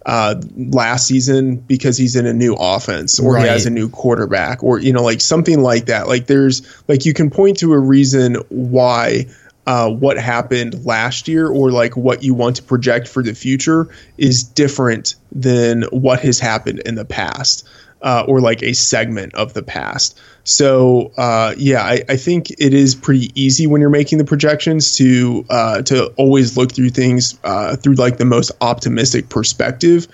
uh, 0.08 0.42
last 0.58 1.06
season 1.06 1.58
because 1.58 1.98
he's 1.98 2.16
in 2.16 2.26
a 2.26 2.34
new 2.34 2.56
offense 2.56 3.20
or 3.20 3.38
he 3.38 3.46
has 3.46 3.68
a 3.68 3.70
new 3.70 3.90
quarterback 3.90 4.64
or 4.64 4.80
you 4.80 4.92
know 4.92 5.04
like 5.04 5.22
something 5.22 5.62
like 5.62 5.86
that. 5.86 6.08
Like 6.08 6.26
there's 6.26 6.64
like 6.88 7.06
you 7.06 7.14
can 7.14 7.30
point 7.30 7.60
to 7.60 7.74
a 7.74 7.80
reason 7.80 8.38
why 8.50 9.28
uh, 9.68 9.90
what 9.90 10.18
happened 10.18 10.86
last 10.86 11.28
year 11.28 11.48
or 11.48 11.72
like 11.72 11.96
what 11.96 12.24
you 12.24 12.34
want 12.34 12.58
to 12.58 12.64
project 12.64 13.08
for 13.08 13.22
the 13.22 13.36
future 13.36 13.90
is 14.18 14.44
different 14.44 15.16
than 15.32 15.84
what 15.84 16.20
has 16.22 16.40
happened 16.40 16.80
in 16.80 16.96
the 16.96 17.06
past 17.06 17.68
uh, 18.02 18.26
or 18.28 18.42
like 18.42 18.64
a 18.64 18.74
segment 18.74 19.36
of 19.36 19.54
the 19.54 19.64
past. 19.64 20.20
So 20.44 21.12
uh, 21.18 21.54
yeah, 21.58 21.84
I, 21.84 22.02
I 22.10 22.18
think 22.18 22.50
it 22.52 22.74
is 22.74 22.96
pretty 22.96 23.30
easy 23.36 23.68
when 23.68 23.82
you're 23.82 23.92
making 23.92 24.18
the 24.18 24.26
projections 24.26 24.98
to 24.98 25.46
uh, 25.50 25.82
to 25.84 26.08
always 26.18 26.58
look 26.58 26.74
through 26.74 26.90
things 26.90 27.38
uh, 27.44 27.76
through 27.76 27.96
like 27.96 28.18
the 28.18 28.26
most 28.26 28.52
optimistic 28.60 29.30
perspective, 29.30 30.08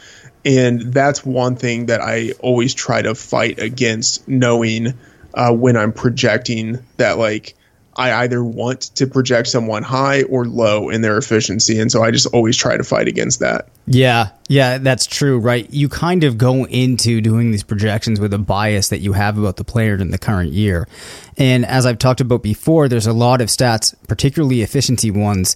and 0.44 0.94
that's 0.94 1.26
one 1.26 1.56
thing 1.56 1.88
that 1.88 2.02
I 2.02 2.32
always 2.40 2.74
try 2.74 3.02
to 3.02 3.16
fight 3.16 3.60
against, 3.60 4.28
knowing 4.28 4.94
uh, 5.34 5.54
when 5.54 5.78
I'm 5.78 5.94
projecting 5.94 6.80
that 6.98 7.18
like 7.18 7.56
I 7.98 8.24
either 8.24 8.44
want 8.44 8.82
to 8.96 9.08
project 9.08 9.48
someone 9.48 9.82
high 9.84 10.24
or 10.24 10.46
low 10.46 10.90
in 10.90 11.02
their 11.02 11.18
efficiency, 11.18 11.80
and 11.80 11.92
so 11.92 12.04
I 12.04 12.12
just 12.12 12.28
always 12.28 12.56
try 12.56 12.78
to 12.78 12.84
fight 12.84 13.08
against 13.08 13.40
that. 13.40 13.70
Yeah, 13.88 14.30
yeah, 14.48 14.78
that's 14.78 15.08
true, 15.08 15.40
right? 15.40 15.68
You 15.72 15.90
kind 15.90 16.24
of 16.24 16.38
go 16.38 16.66
into 16.66 17.22
doing 17.22 17.52
these 17.52 17.64
projections 17.64 18.20
with 18.20 18.34
a 18.34 18.38
bias 18.38 18.90
that 18.90 19.00
you 19.00 19.14
have 19.14 19.38
about 19.38 19.58
the 19.58 19.64
player 19.64 19.96
in 19.96 20.12
the 20.12 20.18
current 20.18 20.52
year. 20.52 20.88
And 21.38 21.66
as 21.66 21.86
I've 21.86 22.00
talked 22.00 22.22
about 22.22 22.44
before, 22.44 22.88
there's 22.88 23.08
a 23.08 23.14
lot 23.14 23.42
of 23.42 23.50
stats, 23.50 23.96
particularly 24.08 24.62
efficiency 24.62 25.10
ones, 25.10 25.56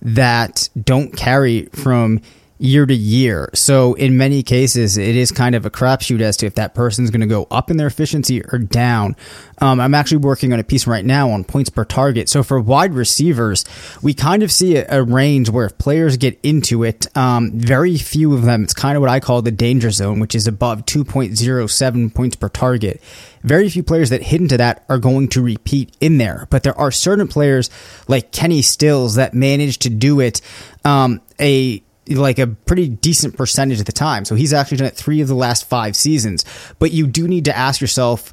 that 0.00 0.68
don't 0.82 1.16
carry 1.16 1.66
from 1.66 2.20
year 2.62 2.86
to 2.86 2.94
year. 2.94 3.50
So 3.54 3.94
in 3.94 4.16
many 4.16 4.42
cases, 4.42 4.96
it 4.96 5.16
is 5.16 5.32
kind 5.32 5.54
of 5.54 5.66
a 5.66 5.70
crapshoot 5.70 6.20
as 6.20 6.36
to 6.38 6.46
if 6.46 6.54
that 6.54 6.74
person's 6.74 7.10
going 7.10 7.20
to 7.20 7.26
go 7.26 7.48
up 7.50 7.70
in 7.70 7.76
their 7.76 7.88
efficiency 7.88 8.42
or 8.52 8.58
down. 8.58 9.16
Um, 9.58 9.80
I'm 9.80 9.94
actually 9.94 10.18
working 10.18 10.52
on 10.52 10.60
a 10.60 10.64
piece 10.64 10.86
right 10.86 11.04
now 11.04 11.30
on 11.30 11.44
points 11.44 11.70
per 11.70 11.84
target. 11.84 12.28
So 12.28 12.42
for 12.42 12.60
wide 12.60 12.94
receivers, 12.94 13.64
we 14.00 14.14
kind 14.14 14.42
of 14.42 14.52
see 14.52 14.76
a, 14.76 14.86
a 14.88 15.02
range 15.02 15.50
where 15.50 15.66
if 15.66 15.76
players 15.76 16.16
get 16.16 16.38
into 16.42 16.84
it, 16.84 17.14
um, 17.16 17.50
very 17.54 17.98
few 17.98 18.32
of 18.32 18.42
them, 18.42 18.62
it's 18.62 18.74
kind 18.74 18.96
of 18.96 19.00
what 19.00 19.10
I 19.10 19.18
call 19.18 19.42
the 19.42 19.50
danger 19.50 19.90
zone, 19.90 20.20
which 20.20 20.34
is 20.34 20.46
above 20.46 20.86
2.07 20.86 22.14
points 22.14 22.36
per 22.36 22.48
target. 22.48 23.02
Very 23.42 23.68
few 23.68 23.82
players 23.82 24.10
that 24.10 24.22
hit 24.22 24.40
into 24.40 24.56
that 24.56 24.84
are 24.88 24.98
going 24.98 25.28
to 25.30 25.42
repeat 25.42 25.96
in 26.00 26.18
there, 26.18 26.46
but 26.50 26.62
there 26.62 26.78
are 26.78 26.92
certain 26.92 27.26
players 27.26 27.70
like 28.06 28.30
Kenny 28.30 28.62
Stills 28.62 29.16
that 29.16 29.34
manage 29.34 29.78
to 29.80 29.90
do 29.90 30.20
it 30.20 30.40
um, 30.84 31.20
a 31.40 31.82
like 32.08 32.38
a 32.38 32.46
pretty 32.46 32.88
decent 32.88 33.36
percentage 33.36 33.80
of 33.80 33.86
the 33.86 33.92
time. 33.92 34.24
So 34.24 34.34
he's 34.34 34.52
actually 34.52 34.78
done 34.78 34.88
it 34.88 34.96
three 34.96 35.20
of 35.20 35.28
the 35.28 35.34
last 35.34 35.68
five 35.68 35.96
seasons. 35.96 36.44
But 36.78 36.92
you 36.92 37.06
do 37.06 37.28
need 37.28 37.44
to 37.44 37.56
ask 37.56 37.80
yourself 37.80 38.32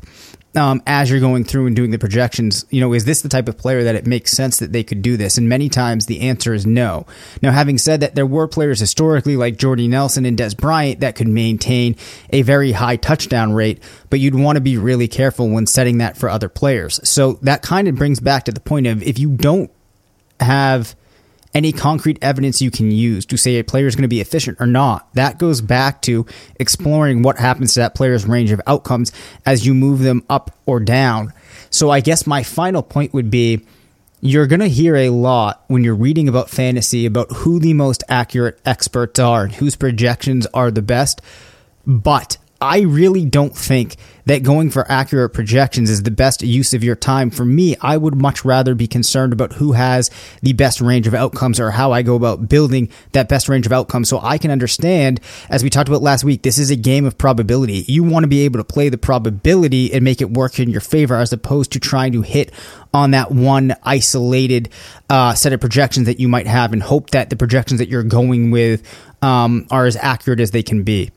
um, 0.55 0.81
as 0.87 1.11
you're 1.11 1.19
going 1.19 1.43
through 1.43 1.67
and 1.67 1.75
doing 1.75 1.91
the 1.91 1.99
projections, 1.99 2.65
you 2.71 2.81
know, 2.81 2.93
is 2.93 3.05
this 3.05 3.21
the 3.21 3.29
type 3.29 3.47
of 3.47 3.57
player 3.57 3.83
that 3.83 3.95
it 3.95 4.07
makes 4.07 4.31
sense 4.31 4.57
that 4.57 4.71
they 4.71 4.83
could 4.83 5.01
do 5.01 5.15
this? 5.15 5.37
And 5.37 5.47
many 5.47 5.69
times 5.69 6.07
the 6.07 6.21
answer 6.21 6.53
is 6.53 6.65
no. 6.65 7.05
Now, 7.41 7.51
having 7.51 7.77
said 7.77 7.99
that, 7.99 8.15
there 8.15 8.25
were 8.25 8.47
players 8.47 8.79
historically 8.79 9.37
like 9.37 9.57
Jordy 9.57 9.87
Nelson 9.87 10.25
and 10.25 10.37
Dez 10.37 10.57
Bryant 10.57 11.01
that 11.01 11.15
could 11.15 11.27
maintain 11.27 11.95
a 12.31 12.41
very 12.41 12.71
high 12.71 12.95
touchdown 12.95 13.53
rate, 13.53 13.81
but 14.09 14.19
you'd 14.19 14.35
want 14.35 14.55
to 14.55 14.61
be 14.61 14.77
really 14.77 15.07
careful 15.07 15.49
when 15.49 15.67
setting 15.67 15.99
that 15.99 16.17
for 16.17 16.29
other 16.29 16.49
players. 16.49 16.99
So 17.07 17.33
that 17.43 17.61
kind 17.61 17.87
of 17.87 17.95
brings 17.95 18.19
back 18.19 18.45
to 18.45 18.51
the 18.51 18.59
point 18.59 18.87
of 18.87 19.03
if 19.03 19.19
you 19.19 19.29
don't 19.29 19.71
have 20.39 20.95
any 21.53 21.71
concrete 21.71 22.19
evidence 22.21 22.61
you 22.61 22.71
can 22.71 22.91
use 22.91 23.25
to 23.25 23.37
say 23.37 23.57
a 23.57 23.63
player 23.63 23.87
is 23.87 23.95
going 23.95 24.03
to 24.03 24.07
be 24.07 24.21
efficient 24.21 24.57
or 24.59 24.67
not. 24.67 25.11
That 25.15 25.39
goes 25.39 25.61
back 25.61 26.01
to 26.03 26.25
exploring 26.59 27.21
what 27.23 27.37
happens 27.37 27.73
to 27.73 27.79
that 27.79 27.95
player's 27.95 28.25
range 28.25 28.51
of 28.51 28.61
outcomes 28.67 29.11
as 29.45 29.65
you 29.65 29.73
move 29.73 29.99
them 29.99 30.23
up 30.29 30.55
or 30.65 30.79
down. 30.79 31.33
So 31.69 31.89
I 31.89 32.01
guess 32.01 32.27
my 32.27 32.43
final 32.43 32.83
point 32.83 33.13
would 33.13 33.31
be 33.31 33.65
you're 34.21 34.47
going 34.47 34.59
to 34.59 34.67
hear 34.67 34.95
a 34.95 35.09
lot 35.09 35.63
when 35.67 35.83
you're 35.83 35.95
reading 35.95 36.27
about 36.27 36.49
fantasy 36.49 37.05
about 37.05 37.31
who 37.31 37.59
the 37.59 37.73
most 37.73 38.03
accurate 38.09 38.59
experts 38.65 39.19
are 39.19 39.43
and 39.43 39.53
whose 39.53 39.75
projections 39.75 40.45
are 40.47 40.71
the 40.71 40.81
best. 40.81 41.21
But 41.87 42.37
I 42.61 42.81
really 42.81 43.23
don't 43.23 43.55
think 43.55 43.95
that 44.25 44.43
going 44.43 44.69
for 44.69 44.89
accurate 44.91 45.33
projections 45.33 45.89
is 45.89 46.03
the 46.03 46.11
best 46.11 46.41
use 46.41 46.73
of 46.73 46.83
your 46.83 46.95
time. 46.95 47.29
For 47.29 47.45
me, 47.45 47.77
I 47.81 47.95
would 47.95 48.15
much 48.15 48.43
rather 48.43 48.75
be 48.75 48.85
concerned 48.85 49.31
about 49.31 49.53
who 49.53 49.71
has 49.71 50.11
the 50.41 50.51
best 50.51 50.81
range 50.81 51.07
of 51.07 51.13
outcomes 51.13 51.59
or 51.59 51.71
how 51.71 51.93
I 51.93 52.01
go 52.01 52.15
about 52.15 52.49
building 52.49 52.89
that 53.13 53.29
best 53.29 53.47
range 53.47 53.65
of 53.65 53.71
outcomes 53.71 54.09
so 54.09 54.19
I 54.21 54.37
can 54.37 54.51
understand, 54.51 55.21
as 55.49 55.63
we 55.63 55.69
talked 55.69 55.87
about 55.87 56.01
last 56.01 56.25
week, 56.25 56.41
this 56.41 56.57
is 56.57 56.69
a 56.69 56.75
game 56.75 57.05
of 57.05 57.17
probability. 57.17 57.85
You 57.87 58.03
want 58.03 58.23
to 58.23 58.27
be 58.27 58.41
able 58.41 58.59
to 58.59 58.65
play 58.65 58.89
the 58.89 58.97
probability 58.97 59.93
and 59.93 60.03
make 60.03 60.19
it 60.19 60.31
work 60.31 60.59
in 60.59 60.69
your 60.69 60.81
favor 60.81 61.15
as 61.15 61.31
opposed 61.31 61.71
to 61.71 61.79
trying 61.79 62.11
to 62.11 62.21
hit 62.21 62.51
on 62.93 63.11
that 63.11 63.31
one 63.31 63.73
isolated 63.83 64.69
uh, 65.09 65.33
set 65.33 65.53
of 65.53 65.61
projections 65.61 66.07
that 66.07 66.19
you 66.19 66.27
might 66.27 66.47
have 66.47 66.73
and 66.73 66.83
hope 66.83 67.11
that 67.11 67.29
the 67.29 67.37
projections 67.37 67.79
that 67.79 67.87
you're 67.87 68.03
going 68.03 68.51
with 68.51 68.83
um, 69.21 69.65
are 69.71 69.85
as 69.85 69.95
accurate 69.95 70.41
as 70.41 70.51
they 70.51 70.63
can 70.63 70.83
be. 70.83 71.09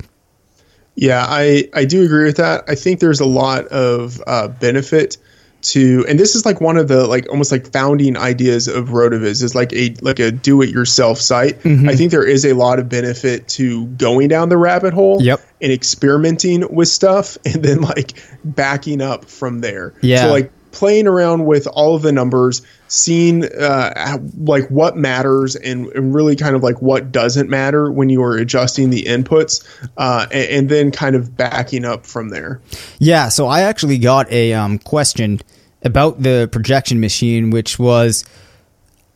Yeah, 0.95 1.25
I, 1.27 1.69
I 1.75 1.85
do 1.85 2.05
agree 2.05 2.25
with 2.25 2.37
that. 2.37 2.65
I 2.69 2.75
think 2.75 3.01
there's 3.01 3.21
a 3.21 3.27
lot 3.27 3.67
of 3.69 4.23
uh, 4.27 4.49
benefit 4.49 5.17
to 5.63 6.05
and 6.09 6.19
this 6.19 6.35
is 6.35 6.45
like 6.45 6.61
one 6.61 6.77
of 6.77 6.89
the 6.89 7.07
like 7.07 7.29
almost 7.31 7.53
like 7.53 7.73
founding 7.73 8.17
ideas 8.17 8.67
of 8.67 8.89
rotoviz 8.89 9.45
is 9.45 9.55
like 9.55 9.73
a 9.73 9.95
like 10.01 10.19
a 10.19 10.33
do 10.33 10.61
it 10.61 10.71
yourself 10.71 11.19
site 11.19 11.61
mm-hmm. 11.61 11.89
i 11.89 11.95
think 11.95 12.11
there 12.11 12.27
is 12.27 12.45
a 12.45 12.53
lot 12.53 12.81
of 12.81 12.89
benefit 12.89 13.47
to 13.47 13.87
going 13.87 14.27
down 14.27 14.49
the 14.49 14.57
rabbit 14.57 14.93
hole 14.93 15.23
yep. 15.23 15.41
and 15.61 15.71
experimenting 15.71 16.67
with 16.75 16.89
stuff 16.89 17.39
and 17.45 17.63
then 17.63 17.81
like 17.81 18.15
backing 18.43 19.01
up 19.01 19.25
from 19.27 19.61
there 19.61 19.95
yeah 20.03 20.23
so 20.23 20.31
like 20.31 20.51
playing 20.73 21.07
around 21.07 21.47
with 21.47 21.67
all 21.69 21.95
of 21.95 22.03
the 22.03 22.13
numbers, 22.13 22.63
seeing 22.93 23.45
uh, 23.45 24.19
like 24.37 24.69
what 24.69 24.99
matters 24.99 25.57
and, 25.57 25.87
and, 25.89 26.15
really 26.15 26.37
kind 26.37 26.55
of 26.55 26.63
like 26.63 26.83
what 26.83 27.11
doesn't 27.11 27.49
matter 27.49 27.91
when 27.91 28.11
you 28.11 28.23
are 28.23 28.37
adjusting 28.37 28.91
the 28.91 29.05
inputs, 29.05 29.67
uh, 29.97 30.27
and, 30.31 30.51
and, 30.51 30.69
then 30.69 30.91
kind 30.91 31.17
of 31.17 31.35
backing 31.35 31.87
up 31.87 32.05
from 32.05 32.29
there. 32.29 32.61
Yeah, 32.99 33.31
so 33.31 33.47
I 33.47 33.63
actually 33.63 33.97
got 33.97 34.31
a 34.31 34.53
um, 34.53 34.79
question 34.79 35.41
about 35.83 36.23
the 36.23 36.51
projection 36.53 37.01
machine, 37.01 37.49
which 37.49 37.79
was 37.79 38.27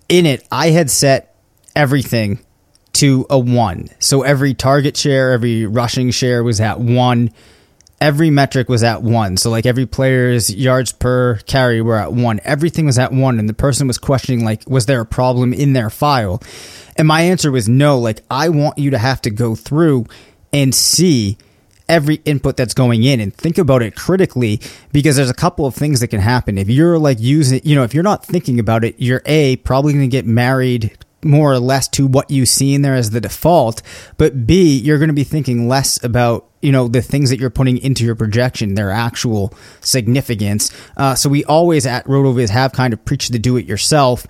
in 0.09 0.25
it. 0.25 0.47
I 0.51 0.71
had 0.71 0.91
set 0.91 1.37
everything 1.75 2.39
to 2.95 3.27
a 3.29 3.39
one, 3.39 3.91
so 3.99 4.23
every 4.23 4.55
target 4.55 4.97
share, 4.97 5.33
every 5.33 5.67
rushing 5.67 6.11
share 6.11 6.43
was 6.43 6.63
at 6.63 6.81
one 6.81 7.31
every 8.01 8.31
metric 8.31 8.69
was 8.69 8.83
at 8.83 9.03
one. 9.03 9.37
So 9.37 9.51
like 9.51 9.67
every 9.67 9.87
player's 9.87 10.55
yards 10.55 10.93
per 10.93 11.37
carry 11.47 11.81
were 11.81 11.97
at 11.97 12.13
one. 12.13 12.41
Everything 12.45 12.87
was 12.87 12.99
at 12.99 13.13
one. 13.13 13.39
And 13.39 13.49
the 13.49 13.55
person 13.55 13.87
was 13.87 13.99
questioning 13.99 14.45
like, 14.45 14.69
was 14.69 14.87
there 14.87 15.01
a 15.01 15.07
problem 15.07 15.53
in 15.53 15.73
their 15.73 15.91
file? 15.91 16.43
And 16.97 17.09
my 17.09 17.23
answer 17.23 17.51
was 17.51 17.69
no. 17.69 17.99
Like 17.99 18.23
I 18.31 18.49
want 18.49 18.79
you 18.79 18.91
to 18.91 18.99
have 18.99 19.23
to 19.23 19.31
go 19.31 19.55
through 19.55 20.07
and 20.53 20.75
see 20.75 21.39
every 21.89 22.17
input 22.25 22.57
that's 22.57 22.75
going 22.75 23.05
in 23.05 23.21
and 23.21 23.35
think 23.35 23.59
about 23.59 23.81
it 23.81 23.95
critically 23.95 24.61
because 24.93 25.17
there's 25.17 25.31
a 25.31 25.35
couple 25.35 25.67
of 25.67 25.75
things 25.75 26.01
that 26.01 26.09
can 26.09 26.21
happen. 26.21 26.59
If 26.59 26.69
you're 26.69 26.99
like 26.99 27.21
using, 27.21 27.61
you 27.63 27.77
know, 27.77 27.85
if 27.85 27.95
you're 27.95 28.03
not 28.03 28.25
thinking 28.25 28.59
about 28.59 28.85
it, 28.85 28.97
you're 28.99 29.23
A, 29.27 29.57
probably 29.57 29.93
going 29.93 30.09
to 30.09 30.09
get 30.09 30.27
married 30.27 30.97
more 31.23 31.53
or 31.53 31.59
less 31.59 31.89
to 31.89 32.07
what 32.07 32.31
you 32.31 32.47
see 32.47 32.75
in 32.75 32.83
there 32.83 32.95
as 32.95 33.11
the 33.11 33.21
default, 33.21 33.83
but 34.17 34.47
B, 34.47 34.79
you're 34.79 34.99
going 34.99 35.09
to 35.09 35.15
be 35.15 35.25
thinking 35.25 35.69
less 35.69 36.03
about 36.05 36.47
you 36.61 36.73
know 36.73 36.89
the 36.89 37.03
things 37.03 37.31
that 37.31 37.39
you're 37.39 37.51
putting 37.51 37.79
into 37.79 38.05
your 38.05 38.15
projection, 38.15 38.75
their 38.75 38.91
actual 38.91 39.53
significance. 39.81 40.71
Uh, 40.97 41.15
so 41.15 41.29
we 41.29 41.45
always 41.45 41.87
at 41.87 42.05
Rotoviz 42.07 42.51
have 42.51 42.73
kind 42.73 42.93
of 42.93 43.05
preached 43.05 43.33
the 43.33 43.39
do 43.39 43.57
it 43.57 43.67
yourself, 43.67 44.27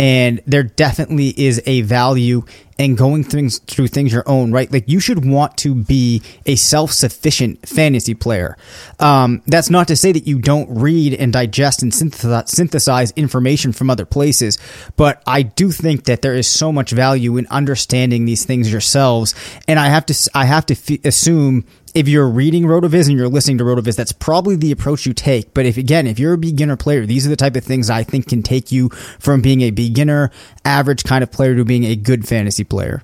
and 0.00 0.40
there 0.46 0.62
definitely 0.62 1.28
is 1.28 1.62
a 1.66 1.82
value 1.82 2.42
in 2.78 2.94
going 2.94 3.22
things 3.22 3.58
through 3.58 3.86
things 3.86 4.10
your 4.10 4.26
own 4.26 4.50
right 4.50 4.72
like 4.72 4.88
you 4.88 4.98
should 4.98 5.26
want 5.26 5.54
to 5.58 5.74
be 5.74 6.22
a 6.46 6.56
self-sufficient 6.56 7.68
fantasy 7.68 8.14
player 8.14 8.56
um, 8.98 9.42
that's 9.46 9.68
not 9.68 9.86
to 9.86 9.94
say 9.94 10.10
that 10.10 10.26
you 10.26 10.38
don't 10.38 10.74
read 10.74 11.12
and 11.12 11.34
digest 11.34 11.82
and 11.82 11.92
synthesize 11.94 13.10
information 13.12 13.72
from 13.72 13.90
other 13.90 14.06
places 14.06 14.56
but 14.96 15.22
i 15.26 15.42
do 15.42 15.70
think 15.70 16.04
that 16.04 16.22
there 16.22 16.34
is 16.34 16.48
so 16.48 16.72
much 16.72 16.90
value 16.90 17.36
in 17.36 17.46
understanding 17.48 18.24
these 18.24 18.46
things 18.46 18.72
yourselves 18.72 19.34
and 19.68 19.78
i 19.78 19.88
have 19.88 20.06
to 20.06 20.30
i 20.34 20.46
have 20.46 20.64
to 20.64 20.72
f- 20.72 21.04
assume 21.04 21.66
if 21.94 22.08
you're 22.08 22.28
reading 22.28 22.64
Rotoviz 22.64 23.08
and 23.08 23.18
you're 23.18 23.28
listening 23.28 23.58
to 23.58 23.64
Rotoviz, 23.64 23.96
that's 23.96 24.12
probably 24.12 24.56
the 24.56 24.72
approach 24.72 25.06
you 25.06 25.12
take. 25.12 25.52
But 25.54 25.66
if 25.66 25.76
again, 25.76 26.06
if 26.06 26.18
you're 26.18 26.34
a 26.34 26.38
beginner 26.38 26.76
player, 26.76 27.06
these 27.06 27.26
are 27.26 27.30
the 27.30 27.36
type 27.36 27.56
of 27.56 27.64
things 27.64 27.90
I 27.90 28.02
think 28.02 28.28
can 28.28 28.42
take 28.42 28.70
you 28.70 28.88
from 29.18 29.40
being 29.40 29.62
a 29.62 29.70
beginner, 29.70 30.30
average 30.64 31.04
kind 31.04 31.22
of 31.22 31.30
player 31.30 31.56
to 31.56 31.64
being 31.64 31.84
a 31.84 31.96
good 31.96 32.26
fantasy 32.26 32.64
player. 32.64 33.02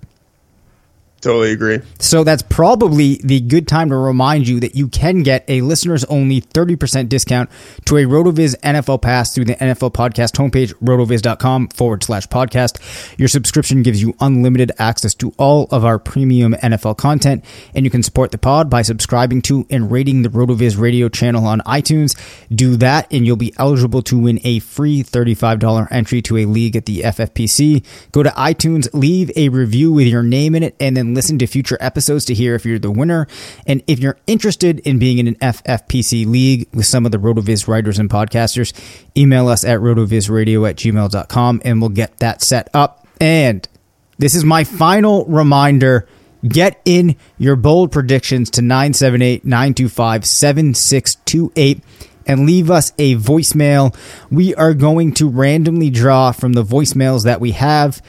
Totally 1.23 1.53
agree. 1.53 1.81
So 1.99 2.25
that's 2.25 2.43
probably 2.43 3.17
the 3.25 3.41
good 3.41 3.67
time 3.67 3.89
to 3.89 3.97
remind 3.97 4.47
you 4.47 4.61
that 4.61 4.77
you 4.77 4.87
can 4.87 5.23
get 5.23 5.45
a 5.49 5.63
listeners 5.63 6.05
only 6.05 6.43
30% 6.43 7.09
discount 7.09 7.51
to 7.87 7.97
a 7.97 8.05
RotoViz 8.05 8.55
NFL 8.61 9.01
pass 9.01 9.35
through 9.35 9.47
the 9.47 9.55
NFL 9.55 9.93
podcast 9.93 10.37
homepage, 10.37 10.75
rotoviz.com 10.75 11.69
forward 11.69 12.05
slash 12.05 12.29
podcast. 12.29 13.19
Your 13.19 13.29
subscription 13.29 13.83
gives 13.83 14.03
you 14.03 14.15
unlimited 14.21 14.73
access 14.79 15.15
to 15.15 15.33
all 15.39 15.69
of 15.71 15.87
our 15.87 15.99
premium 15.99 16.53
NFL 16.55 16.99
content, 16.99 17.45
and 17.75 17.87
you 17.87 17.91
can 17.91 18.03
support 18.03 18.31
the 18.31 18.39
pod 18.39 18.69
by 18.69 18.83
subscribing 18.83 19.41
to 19.43 19.67
and 19.71 19.91
rating 19.91 20.21
the 20.21 20.29
RotoViz 20.29 20.79
radio 20.79 21.09
channel 21.09 21.47
on 21.47 21.61
iTunes. 21.61 22.15
Do 22.55 22.77
that, 22.77 23.11
and 23.11 23.27
you'll 23.27 23.37
be 23.37 23.55
eligible 23.59 24.03
to 24.03 24.19
win 24.19 24.39
a 24.45 24.59
free 24.59 25.03
$35 25.03 25.89
entry 25.91 26.21
to 26.23 26.37
a 26.37 26.45
league 26.45 26.77
at 26.77 26.85
the 26.85 27.01
FFPC. 27.01 27.85
Go 28.13 28.23
to 28.23 28.31
iTunes, 28.31 28.89
leave 28.93 29.31
a 29.35 29.49
review 29.49 29.93
with 29.93 30.07
your 30.07 30.23
name 30.23 30.55
in 30.55 30.63
it, 30.63 30.77
and 30.79 30.97
then 30.97 31.06
listen 31.15 31.39
to 31.39 31.47
future 31.47 31.79
episodes 31.81 32.25
to 32.27 32.35
hear 32.35 32.55
if 32.55 32.65
you're 32.65 32.79
the 32.79 32.91
winner. 32.91 33.27
And 33.67 33.83
if 33.87 33.99
you're 33.99 34.19
interested 34.27 34.81
in 34.81 34.99
being 34.99 35.19
in 35.19 35.29
an 35.29 35.37
FFPC 35.37 36.27
league 36.27 36.69
with 36.73 36.87
some 36.87 37.07
of 37.07 37.13
the 37.13 37.19
RotoViz 37.19 37.69
writers 37.69 37.99
and 37.99 38.11
podcasters, 38.11 38.73
email 39.17 39.49
us 39.49 39.65
at 39.65 39.81
rotovizradio 39.81 40.69
at 40.69 40.77
gmail.com 40.77 41.63
and 41.65 41.81
we'll 41.81 41.91
get 41.91 42.19
that 42.19 42.43
set 42.43 42.69
up. 42.75 43.07
And 43.21 43.69
this 44.19 44.35
is 44.35 44.45
my 44.45 44.65
final 44.65 45.25
reminder. 45.27 46.07
Get 46.47 46.81
in 46.85 47.17
your 47.39 47.57
bold 47.57 47.91
predictions 47.93 48.51
to 48.51 48.63
978 48.63 49.45
925 49.45 50.25
7628 50.25 51.83
and 52.27 52.47
leave 52.47 52.71
us 52.71 52.93
a 52.99 53.17
voicemail. 53.17 53.97
We 54.31 54.55
are 54.55 54.75
going 54.75 55.15
to 55.15 55.29
randomly 55.29 55.91
draw 55.91 56.33
from 56.33 56.53
the 56.53 56.65
voicemails 56.65 57.25
that 57.25 57.41
we 57.41 57.53
have 57.53 58.03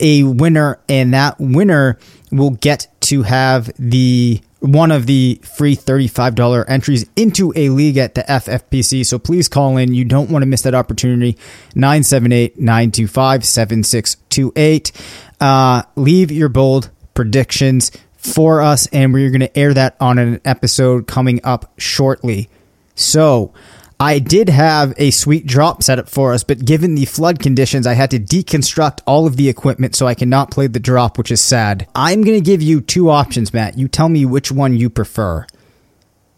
a 0.00 0.22
winner, 0.22 0.78
and 0.88 1.12
that 1.12 1.40
winner 1.40 1.98
will 2.30 2.50
get 2.50 2.88
to 3.02 3.22
have 3.22 3.70
the 3.78 4.40
one 4.60 4.90
of 4.90 5.06
the 5.06 5.40
free 5.44 5.76
$35 5.76 6.64
entries 6.68 7.06
into 7.14 7.52
a 7.54 7.68
league 7.68 7.96
at 7.96 8.14
the 8.16 8.22
FFPC. 8.22 9.06
So 9.06 9.18
please 9.18 9.48
call 9.48 9.76
in. 9.76 9.94
You 9.94 10.04
don't 10.04 10.30
want 10.30 10.42
to 10.42 10.46
miss 10.46 10.62
that 10.62 10.74
opportunity. 10.74 11.38
978 11.74 12.58
925 12.58 13.44
7628. 13.44 14.92
Uh, 15.40 15.82
leave 15.94 16.32
your 16.32 16.48
bold 16.48 16.90
predictions 17.14 17.92
for 18.16 18.60
us, 18.60 18.88
and 18.88 19.12
we're 19.12 19.30
going 19.30 19.40
to 19.40 19.58
air 19.58 19.72
that 19.72 19.96
on 20.00 20.18
an 20.18 20.40
episode 20.44 21.06
coming 21.06 21.40
up 21.44 21.72
shortly. 21.78 22.48
So, 22.96 23.52
I 24.00 24.20
did 24.20 24.48
have 24.48 24.94
a 24.96 25.10
sweet 25.10 25.46
drop 25.46 25.82
set 25.82 25.98
up 25.98 26.08
for 26.08 26.32
us, 26.32 26.44
but 26.44 26.64
given 26.64 26.94
the 26.94 27.04
flood 27.04 27.40
conditions, 27.40 27.86
I 27.86 27.94
had 27.94 28.10
to 28.12 28.20
deconstruct 28.20 29.00
all 29.06 29.26
of 29.26 29.36
the 29.36 29.48
equipment 29.48 29.96
so 29.96 30.06
I 30.06 30.14
cannot 30.14 30.52
play 30.52 30.68
the 30.68 30.78
drop, 30.78 31.18
which 31.18 31.32
is 31.32 31.40
sad. 31.40 31.88
I'm 31.96 32.22
going 32.22 32.38
to 32.38 32.44
give 32.44 32.62
you 32.62 32.80
two 32.80 33.10
options, 33.10 33.52
Matt. 33.52 33.76
You 33.76 33.88
tell 33.88 34.08
me 34.08 34.24
which 34.24 34.52
one 34.52 34.76
you 34.76 34.88
prefer. 34.88 35.46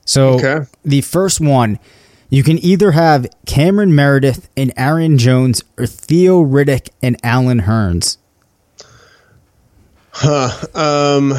So, 0.06 0.30
okay. 0.34 0.66
the 0.84 1.02
first 1.02 1.40
one, 1.40 1.78
you 2.30 2.42
can 2.42 2.58
either 2.58 2.92
have 2.92 3.26
Cameron 3.44 3.94
Meredith 3.94 4.48
and 4.56 4.72
Aaron 4.76 5.18
Jones 5.18 5.62
or 5.78 5.86
Theo 5.86 6.42
Riddick 6.42 6.88
and 7.02 7.18
Allen 7.22 7.62
Hurns. 7.62 8.16
Huh. 10.12 10.66
Um, 10.74 11.34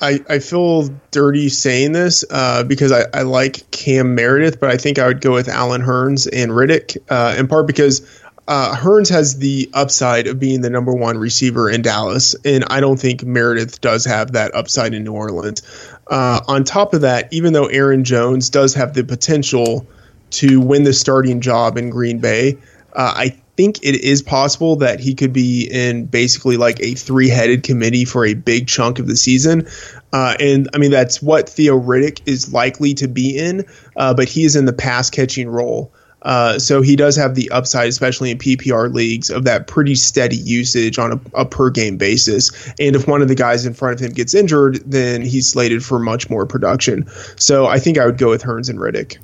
I, 0.00 0.20
I 0.28 0.38
feel 0.38 0.88
dirty 1.10 1.48
saying 1.48 1.92
this 1.92 2.24
uh, 2.30 2.64
because 2.64 2.92
I, 2.92 3.04
I 3.12 3.22
like 3.22 3.70
Cam 3.70 4.14
Meredith, 4.14 4.58
but 4.58 4.70
I 4.70 4.76
think 4.76 4.98
I 4.98 5.06
would 5.06 5.20
go 5.20 5.32
with 5.32 5.48
Allen 5.48 5.82
Hurns 5.82 6.28
and 6.32 6.50
Riddick, 6.52 6.96
uh, 7.10 7.36
in 7.38 7.48
part 7.48 7.66
because 7.66 8.00
uh, 8.48 8.74
Hurns 8.74 9.10
has 9.10 9.38
the 9.38 9.70
upside 9.74 10.26
of 10.26 10.40
being 10.40 10.60
the 10.60 10.70
number 10.70 10.92
one 10.92 11.18
receiver 11.18 11.70
in 11.70 11.82
Dallas, 11.82 12.34
and 12.44 12.64
I 12.68 12.80
don't 12.80 12.98
think 12.98 13.22
Meredith 13.22 13.80
does 13.80 14.04
have 14.06 14.32
that 14.32 14.54
upside 14.54 14.94
in 14.94 15.04
New 15.04 15.12
Orleans. 15.12 15.62
Uh, 16.08 16.40
on 16.48 16.64
top 16.64 16.92
of 16.94 17.02
that, 17.02 17.32
even 17.32 17.52
though 17.52 17.66
Aaron 17.66 18.02
Jones 18.02 18.50
does 18.50 18.74
have 18.74 18.94
the 18.94 19.04
potential 19.04 19.86
to 20.30 20.60
win 20.60 20.82
the 20.82 20.92
starting 20.92 21.40
job 21.40 21.76
in 21.76 21.90
Green 21.90 22.18
Bay, 22.18 22.58
uh, 22.94 23.12
I 23.16 23.40
think 23.60 23.80
it 23.82 23.94
is 23.94 24.22
possible 24.22 24.76
that 24.76 25.00
he 25.00 25.14
could 25.14 25.34
be 25.34 25.68
in 25.70 26.06
basically 26.06 26.56
like 26.56 26.80
a 26.80 26.94
three 26.94 27.28
headed 27.28 27.62
committee 27.62 28.06
for 28.06 28.24
a 28.24 28.32
big 28.32 28.66
chunk 28.66 28.98
of 28.98 29.06
the 29.06 29.16
season. 29.16 29.68
Uh, 30.14 30.34
and 30.40 30.70
I 30.72 30.78
mean, 30.78 30.90
that's 30.90 31.20
what 31.20 31.46
Theo 31.46 31.78
Riddick 31.78 32.22
is 32.24 32.54
likely 32.54 32.94
to 32.94 33.06
be 33.06 33.36
in, 33.36 33.66
uh, 33.96 34.14
but 34.14 34.30
he 34.30 34.44
is 34.44 34.56
in 34.56 34.64
the 34.64 34.72
pass 34.72 35.10
catching 35.10 35.46
role. 35.46 35.92
Uh, 36.22 36.58
so 36.58 36.80
he 36.80 36.96
does 36.96 37.16
have 37.16 37.34
the 37.34 37.50
upside, 37.50 37.88
especially 37.88 38.30
in 38.30 38.38
PPR 38.38 38.92
leagues, 38.94 39.28
of 39.28 39.44
that 39.44 39.66
pretty 39.66 39.94
steady 39.94 40.36
usage 40.36 40.98
on 40.98 41.12
a, 41.12 41.20
a, 41.42 41.44
per 41.44 41.68
game 41.68 41.98
basis. 41.98 42.50
And 42.78 42.96
if 42.96 43.06
one 43.06 43.20
of 43.20 43.28
the 43.28 43.34
guys 43.34 43.66
in 43.66 43.74
front 43.74 44.00
of 44.00 44.06
him 44.06 44.12
gets 44.12 44.34
injured, 44.34 44.80
then 44.86 45.20
he's 45.20 45.50
slated 45.50 45.84
for 45.84 45.98
much 45.98 46.30
more 46.30 46.46
production. 46.46 47.06
So 47.36 47.66
I 47.66 47.78
think 47.78 47.98
I 47.98 48.06
would 48.06 48.18
go 48.18 48.30
with 48.30 48.42
Hurns 48.42 48.70
and 48.70 48.78
Riddick. 48.78 49.18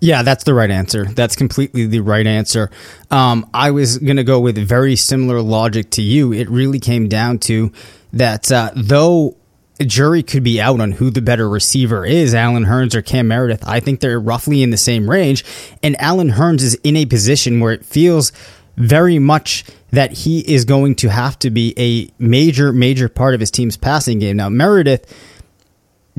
Yeah, 0.00 0.22
that's 0.22 0.44
the 0.44 0.54
right 0.54 0.70
answer. 0.70 1.06
That's 1.06 1.36
completely 1.36 1.86
the 1.86 2.00
right 2.00 2.26
answer. 2.26 2.70
Um, 3.10 3.48
I 3.54 3.70
was 3.70 3.98
going 3.98 4.18
to 4.18 4.24
go 4.24 4.40
with 4.40 4.58
very 4.58 4.94
similar 4.94 5.40
logic 5.40 5.90
to 5.92 6.02
you. 6.02 6.32
It 6.32 6.50
really 6.50 6.78
came 6.78 7.08
down 7.08 7.38
to 7.40 7.72
that 8.12 8.52
uh, 8.52 8.70
though 8.74 9.36
a 9.78 9.84
jury 9.84 10.22
could 10.22 10.42
be 10.42 10.60
out 10.60 10.80
on 10.80 10.92
who 10.92 11.10
the 11.10 11.20
better 11.20 11.48
receiver 11.48 12.04
is, 12.04 12.34
Allen 12.34 12.64
Hurns 12.64 12.94
or 12.94 13.02
Cam 13.02 13.28
Meredith. 13.28 13.66
I 13.66 13.80
think 13.80 14.00
they're 14.00 14.20
roughly 14.20 14.62
in 14.62 14.70
the 14.70 14.76
same 14.76 15.08
range. 15.08 15.44
And 15.82 16.00
Allen 16.00 16.30
Hurns 16.30 16.62
is 16.62 16.74
in 16.76 16.96
a 16.96 17.06
position 17.06 17.60
where 17.60 17.72
it 17.72 17.84
feels 17.84 18.32
very 18.76 19.18
much 19.18 19.64
that 19.90 20.12
he 20.12 20.40
is 20.40 20.64
going 20.64 20.94
to 20.96 21.08
have 21.08 21.38
to 21.40 21.50
be 21.50 21.74
a 21.78 22.10
major, 22.22 22.72
major 22.72 23.08
part 23.08 23.34
of 23.34 23.40
his 23.40 23.50
team's 23.50 23.76
passing 23.76 24.18
game. 24.18 24.36
Now, 24.36 24.48
Meredith 24.48 25.12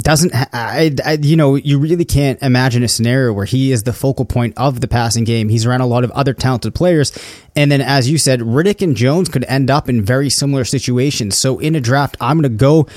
doesn't, 0.04 0.32
I, 0.34 0.94
I, 1.04 1.14
you 1.14 1.36
know, 1.36 1.56
you 1.56 1.80
really 1.80 2.06
can't 2.06 2.42
imagine 2.44 2.84
a 2.84 2.88
scenario 2.88 3.34
where 3.34 3.46
he 3.46 3.72
is 3.72 3.84
the 3.84 3.94
focal 3.94 4.26
point 4.26 4.54
of 4.56 4.80
the 4.80 4.88
passing 4.88 5.24
game. 5.24 5.50
He's 5.50 5.66
around 5.66 5.82
a 5.82 5.88
lot 5.88 6.04
of 6.04 6.12
other 6.12 6.34
talented 6.34 6.76
players. 6.76 7.12
And 7.56 7.72
then, 7.72 7.82
as 7.82 8.10
you 8.10 8.18
said, 8.18 8.42
Riddick 8.42 8.82
and 8.84 8.96
Jones 8.96 9.28
could 9.28 9.44
end 9.46 9.72
up 9.72 9.90
in 9.90 10.04
very 10.04 10.30
similar 10.30 10.66
situations. 10.66 11.36
So, 11.36 11.58
in 11.58 11.74
a 11.76 11.82
draft, 11.82 12.16
I'm 12.22 12.40
going 12.40 12.52
to 12.52 12.58
go 12.58 12.88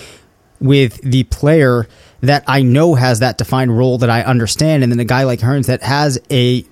with 0.60 1.00
the 1.00 1.24
player 1.24 1.88
that 2.20 2.44
I 2.46 2.62
know 2.62 2.94
has 2.94 3.20
that 3.20 3.38
defined 3.38 3.76
role 3.76 3.98
that 3.98 4.10
I 4.10 4.22
understand, 4.22 4.82
and 4.82 4.92
then 4.92 5.00
a 5.00 5.04
guy 5.06 5.24
like 5.24 5.40
Hurns 5.40 5.66
that 5.66 5.82
has 5.82 6.18
a 6.30 6.64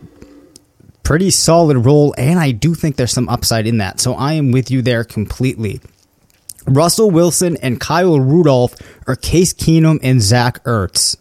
pretty 1.03 1.31
solid 1.31 1.79
role, 1.79 2.15
and 2.19 2.39
I 2.39 2.51
do 2.51 2.75
think 2.75 2.97
there's 2.97 3.13
some 3.13 3.31
upside 3.31 3.67
in 3.67 3.79
that. 3.79 3.99
So 3.99 4.13
I 4.13 4.35
am 4.35 4.53
with 4.53 4.71
you 4.71 4.83
there 4.83 5.05
completely. 5.05 5.81
Russell 6.69 7.11
Wilson 7.11 7.57
and 7.63 7.81
Kyle 7.81 8.21
Rudolph 8.21 8.75
are 9.07 9.17
Case 9.17 9.53
Keenum 9.53 9.99
and 10.03 10.21
Zach 10.21 10.63
Ertz. 10.65 11.17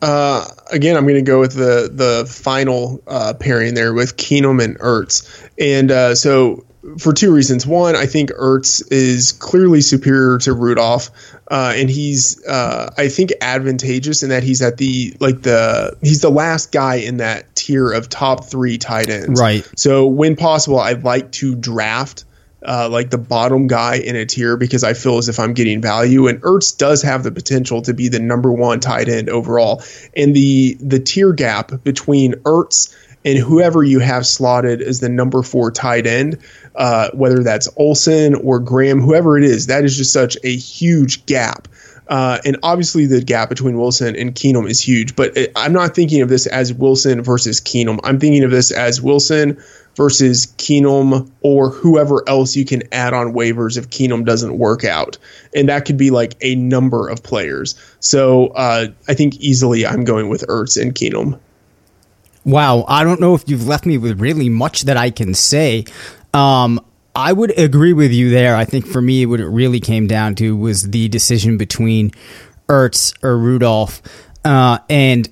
Uh, 0.00 0.44
again, 0.72 0.96
I'm 0.96 1.04
going 1.04 1.14
to 1.14 1.22
go 1.22 1.38
with 1.38 1.54
the 1.54 1.88
the 1.92 2.26
final 2.28 3.00
uh, 3.06 3.34
pairing 3.38 3.74
there 3.74 3.94
with 3.94 4.16
Keenum 4.16 4.62
and 4.62 4.78
Ertz, 4.80 5.48
and 5.58 5.90
uh, 5.92 6.14
so 6.16 6.64
for 6.98 7.12
two 7.12 7.32
reasons. 7.32 7.66
One, 7.66 7.94
I 7.94 8.06
think 8.06 8.30
Ertz 8.32 8.82
is 8.90 9.32
clearly 9.32 9.80
superior 9.80 10.38
to 10.38 10.52
Rudolph, 10.52 11.10
uh, 11.50 11.74
and 11.76 11.88
he's 11.88 12.44
uh, 12.46 12.92
I 12.98 13.08
think 13.08 13.32
advantageous 13.40 14.22
in 14.22 14.30
that 14.30 14.42
he's 14.42 14.60
at 14.62 14.78
the 14.78 15.16
like 15.20 15.42
the 15.42 15.96
he's 16.02 16.20
the 16.20 16.30
last 16.30 16.72
guy 16.72 16.96
in 16.96 17.18
that 17.18 17.54
tier 17.54 17.92
of 17.92 18.08
top 18.08 18.44
three 18.44 18.78
tight 18.78 19.08
ends. 19.08 19.40
Right. 19.40 19.68
So 19.76 20.06
when 20.06 20.36
possible, 20.36 20.80
I'd 20.80 21.04
like 21.04 21.30
to 21.32 21.54
draft. 21.54 22.24
Uh, 22.64 22.88
like 22.88 23.10
the 23.10 23.18
bottom 23.18 23.66
guy 23.66 23.96
in 23.96 24.14
a 24.14 24.24
tier 24.24 24.56
because 24.56 24.84
I 24.84 24.94
feel 24.94 25.18
as 25.18 25.28
if 25.28 25.40
I'm 25.40 25.52
getting 25.52 25.82
value. 25.82 26.28
And 26.28 26.40
Ertz 26.42 26.76
does 26.78 27.02
have 27.02 27.24
the 27.24 27.32
potential 27.32 27.82
to 27.82 27.92
be 27.92 28.08
the 28.08 28.20
number 28.20 28.52
one 28.52 28.78
tight 28.78 29.08
end 29.08 29.28
overall. 29.28 29.82
And 30.16 30.34
the 30.34 30.76
the 30.80 31.00
tier 31.00 31.32
gap 31.32 31.72
between 31.82 32.34
Ertz 32.44 32.96
and 33.24 33.36
whoever 33.38 33.82
you 33.82 33.98
have 33.98 34.26
slotted 34.26 34.80
as 34.80 35.00
the 35.00 35.08
number 35.08 35.42
four 35.42 35.72
tight 35.72 36.06
end 36.06 36.38
uh, 36.74 37.10
whether 37.12 37.42
that's 37.42 37.68
Olsen 37.76 38.34
or 38.34 38.58
Graham, 38.58 39.00
whoever 39.00 39.38
it 39.38 39.44
is, 39.44 39.66
that 39.66 39.84
is 39.84 39.96
just 39.96 40.12
such 40.12 40.36
a 40.42 40.56
huge 40.56 41.24
gap. 41.26 41.68
Uh, 42.08 42.38
and 42.44 42.58
obviously, 42.62 43.06
the 43.06 43.22
gap 43.22 43.48
between 43.48 43.78
Wilson 43.78 44.16
and 44.16 44.34
Keenum 44.34 44.68
is 44.68 44.80
huge. 44.80 45.14
But 45.14 45.36
I'm 45.56 45.72
not 45.72 45.94
thinking 45.94 46.20
of 46.20 46.28
this 46.28 46.46
as 46.46 46.72
Wilson 46.72 47.22
versus 47.22 47.60
Keenum. 47.60 48.00
I'm 48.04 48.18
thinking 48.18 48.42
of 48.44 48.50
this 48.50 48.70
as 48.70 49.00
Wilson 49.00 49.62
versus 49.96 50.46
Keenum 50.58 51.30
or 51.42 51.70
whoever 51.70 52.26
else 52.28 52.56
you 52.56 52.64
can 52.64 52.82
add 52.92 53.12
on 53.12 53.32
waivers 53.32 53.76
if 53.76 53.90
Keenum 53.90 54.24
doesn't 54.24 54.58
work 54.58 54.84
out. 54.84 55.18
And 55.54 55.68
that 55.68 55.84
could 55.84 55.96
be 55.96 56.10
like 56.10 56.34
a 56.40 56.54
number 56.54 57.08
of 57.08 57.22
players. 57.22 57.74
So 58.00 58.48
uh, 58.48 58.88
I 59.08 59.14
think 59.14 59.36
easily 59.36 59.86
I'm 59.86 60.04
going 60.04 60.28
with 60.28 60.46
Ertz 60.48 60.80
and 60.80 60.94
Keenum. 60.94 61.38
Wow, 62.44 62.84
I 62.88 63.04
don't 63.04 63.20
know 63.20 63.34
if 63.34 63.44
you've 63.46 63.66
left 63.66 63.86
me 63.86 63.98
with 63.98 64.20
really 64.20 64.48
much 64.48 64.82
that 64.82 64.96
I 64.96 65.10
can 65.10 65.34
say. 65.34 65.84
Um, 66.34 66.84
I 67.14 67.32
would 67.32 67.56
agree 67.58 67.92
with 67.92 68.10
you 68.10 68.30
there. 68.30 68.56
I 68.56 68.64
think 68.64 68.86
for 68.86 69.00
me, 69.00 69.26
what 69.26 69.38
it 69.38 69.46
really 69.46 69.80
came 69.80 70.06
down 70.06 70.34
to 70.36 70.56
was 70.56 70.90
the 70.90 71.08
decision 71.08 71.56
between 71.56 72.10
Ertz 72.68 73.14
or 73.22 73.36
Rudolph. 73.36 74.02
Uh, 74.44 74.78
and 74.88 75.28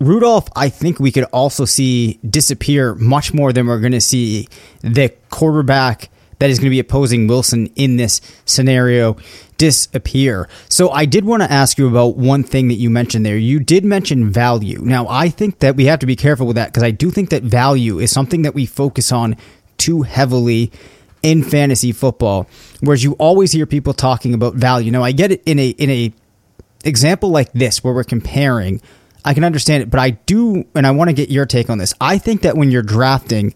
Rudolph, 0.00 0.48
I 0.54 0.68
think 0.68 1.00
we 1.00 1.10
could 1.10 1.24
also 1.24 1.64
see 1.64 2.20
disappear 2.28 2.94
much 2.94 3.34
more 3.34 3.52
than 3.52 3.66
we're 3.66 3.80
going 3.80 3.92
to 3.92 4.00
see 4.00 4.48
the 4.80 5.12
quarterback 5.30 6.10
that 6.38 6.50
is 6.50 6.58
going 6.58 6.66
to 6.66 6.70
be 6.70 6.78
opposing 6.78 7.26
Wilson 7.26 7.66
in 7.74 7.96
this 7.96 8.20
scenario 8.44 9.16
disappear. 9.56 10.48
So 10.68 10.90
I 10.90 11.04
did 11.04 11.24
want 11.24 11.42
to 11.42 11.50
ask 11.50 11.78
you 11.78 11.88
about 11.88 12.16
one 12.16 12.44
thing 12.44 12.68
that 12.68 12.74
you 12.74 12.90
mentioned 12.90 13.26
there. 13.26 13.36
You 13.36 13.58
did 13.58 13.84
mention 13.84 14.30
value. 14.30 14.80
Now, 14.80 15.08
I 15.08 15.30
think 15.30 15.58
that 15.58 15.74
we 15.74 15.86
have 15.86 15.98
to 15.98 16.06
be 16.06 16.14
careful 16.14 16.46
with 16.46 16.56
that 16.56 16.68
because 16.68 16.84
I 16.84 16.92
do 16.92 17.10
think 17.10 17.30
that 17.30 17.42
value 17.42 17.98
is 17.98 18.12
something 18.12 18.42
that 18.42 18.54
we 18.54 18.66
focus 18.66 19.10
on 19.10 19.36
too 19.78 20.02
heavily 20.02 20.70
in 21.22 21.42
fantasy 21.42 21.90
football, 21.90 22.48
whereas 22.80 23.02
you 23.02 23.12
always 23.14 23.50
hear 23.50 23.66
people 23.66 23.92
talking 23.92 24.32
about 24.32 24.54
value. 24.54 24.92
Now, 24.92 25.02
I 25.02 25.10
get 25.10 25.32
it 25.32 25.42
in 25.44 25.58
a 25.58 25.70
in 25.70 25.90
a 25.90 26.12
example 26.84 27.30
like 27.30 27.52
this 27.52 27.82
where 27.82 27.92
we're 27.92 28.04
comparing. 28.04 28.80
I 29.28 29.34
can 29.34 29.44
understand 29.44 29.82
it, 29.82 29.90
but 29.90 30.00
I 30.00 30.12
do, 30.12 30.64
and 30.74 30.86
I 30.86 30.90
want 30.92 31.10
to 31.10 31.12
get 31.12 31.28
your 31.28 31.44
take 31.44 31.68
on 31.68 31.76
this. 31.76 31.92
I 32.00 32.16
think 32.16 32.40
that 32.40 32.56
when 32.56 32.70
you're 32.70 32.80
drafting, 32.80 33.54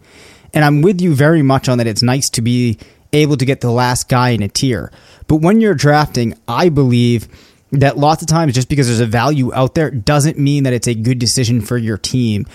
and 0.53 0.67
I'm 0.67 0.83
with 0.83 1.01
you 1.01 1.15
very 1.15 1.41
much 1.41 1.67
on 1.67 1.79
that, 1.79 1.87
it's 1.87 2.03
nice 2.03 2.29
to 2.29 2.43
be 2.43 2.77
able 3.15 3.39
to 3.39 3.47
get 3.47 3.63
the 3.63 3.71
last 3.71 4.07
guy 4.07 4.29
in 4.31 4.43
a 4.43 4.49
tier. 4.49 4.93
But 5.29 5.37
when 5.37 5.63
you're 5.63 5.73
drafting, 5.73 6.35
I 6.47 6.69
believe 6.69 7.27
that 7.73 7.97
lots 7.97 8.23
of 8.23 8.29
times 8.29 8.55
just 8.55 8.69
because 8.69 8.87
there's 8.87 9.01
a 9.01 9.07
value 9.07 9.53
out 9.55 9.75
there 9.75 9.91
doesn't 9.91 10.39
mean 10.39 10.65
that 10.65 10.75
it's 10.75 10.87
a 10.87 10.95
good 10.95 11.19
decision 11.19 11.63
for 11.63 11.79
your 11.79 11.97
team. 11.97 12.47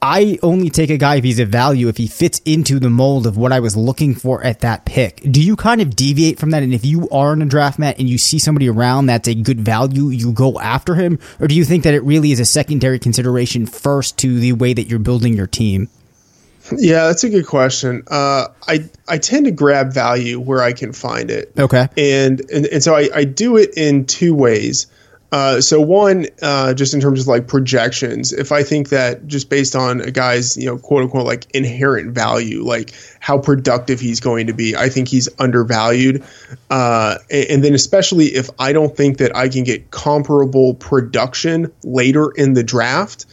I 0.00 0.38
only 0.42 0.70
take 0.70 0.88
a 0.88 0.96
guy 0.96 1.16
if 1.16 1.24
he's 1.24 1.38
a 1.38 1.44
value 1.44 1.88
if 1.88 1.98
he 1.98 2.06
fits 2.06 2.40
into 2.46 2.80
the 2.80 2.88
mold 2.88 3.26
of 3.26 3.36
what 3.36 3.52
I 3.52 3.60
was 3.60 3.76
looking 3.76 4.14
for 4.14 4.42
at 4.42 4.60
that 4.60 4.86
pick. 4.86 5.16
Do 5.30 5.42
you 5.42 5.56
kind 5.56 5.82
of 5.82 5.94
deviate 5.94 6.38
from 6.38 6.50
that? 6.50 6.62
And 6.62 6.72
if 6.72 6.86
you 6.86 7.08
are 7.10 7.34
in 7.34 7.42
a 7.42 7.46
draft 7.46 7.78
mat 7.78 7.98
and 7.98 8.08
you 8.08 8.16
see 8.16 8.38
somebody 8.38 8.68
around 8.68 9.06
that's 9.06 9.28
a 9.28 9.34
good 9.34 9.60
value, 9.60 10.08
you 10.08 10.32
go 10.32 10.58
after 10.58 10.94
him? 10.94 11.18
Or 11.38 11.48
do 11.48 11.54
you 11.54 11.66
think 11.66 11.84
that 11.84 11.94
it 11.94 12.02
really 12.02 12.32
is 12.32 12.40
a 12.40 12.46
secondary 12.46 12.98
consideration 12.98 13.66
first 13.66 14.18
to 14.18 14.40
the 14.40 14.54
way 14.54 14.72
that 14.72 14.84
you're 14.84 14.98
building 14.98 15.34
your 15.34 15.46
team? 15.46 15.90
Yeah, 16.70 17.06
that's 17.06 17.24
a 17.24 17.30
good 17.30 17.46
question. 17.46 18.04
Uh, 18.08 18.48
I 18.68 18.88
I 19.08 19.18
tend 19.18 19.46
to 19.46 19.50
grab 19.50 19.92
value 19.92 20.38
where 20.38 20.62
I 20.62 20.72
can 20.72 20.92
find 20.92 21.30
it. 21.30 21.52
Okay. 21.58 21.88
And 21.96 22.40
and, 22.50 22.66
and 22.66 22.82
so 22.82 22.94
I, 22.94 23.08
I 23.14 23.24
do 23.24 23.56
it 23.56 23.76
in 23.76 24.06
two 24.06 24.34
ways. 24.34 24.86
Uh, 25.32 25.62
so 25.62 25.80
one, 25.80 26.26
uh, 26.42 26.74
just 26.74 26.92
in 26.92 27.00
terms 27.00 27.22
of 27.22 27.26
like 27.26 27.48
projections, 27.48 28.34
if 28.34 28.52
I 28.52 28.62
think 28.62 28.90
that 28.90 29.26
just 29.26 29.48
based 29.48 29.74
on 29.74 30.02
a 30.02 30.10
guy's 30.10 30.58
you 30.58 30.66
know 30.66 30.76
quote 30.76 31.04
unquote 31.04 31.24
like 31.24 31.46
inherent 31.54 32.14
value, 32.14 32.62
like 32.62 32.92
how 33.18 33.38
productive 33.38 33.98
he's 33.98 34.20
going 34.20 34.48
to 34.48 34.52
be, 34.52 34.76
I 34.76 34.90
think 34.90 35.08
he's 35.08 35.30
undervalued. 35.38 36.22
Uh, 36.68 37.16
and, 37.30 37.46
and 37.46 37.64
then 37.64 37.74
especially 37.74 38.26
if 38.26 38.50
I 38.58 38.74
don't 38.74 38.94
think 38.94 39.18
that 39.18 39.34
I 39.34 39.48
can 39.48 39.64
get 39.64 39.90
comparable 39.90 40.74
production 40.74 41.72
later 41.82 42.30
in 42.30 42.52
the 42.52 42.62
draft, 42.62 43.24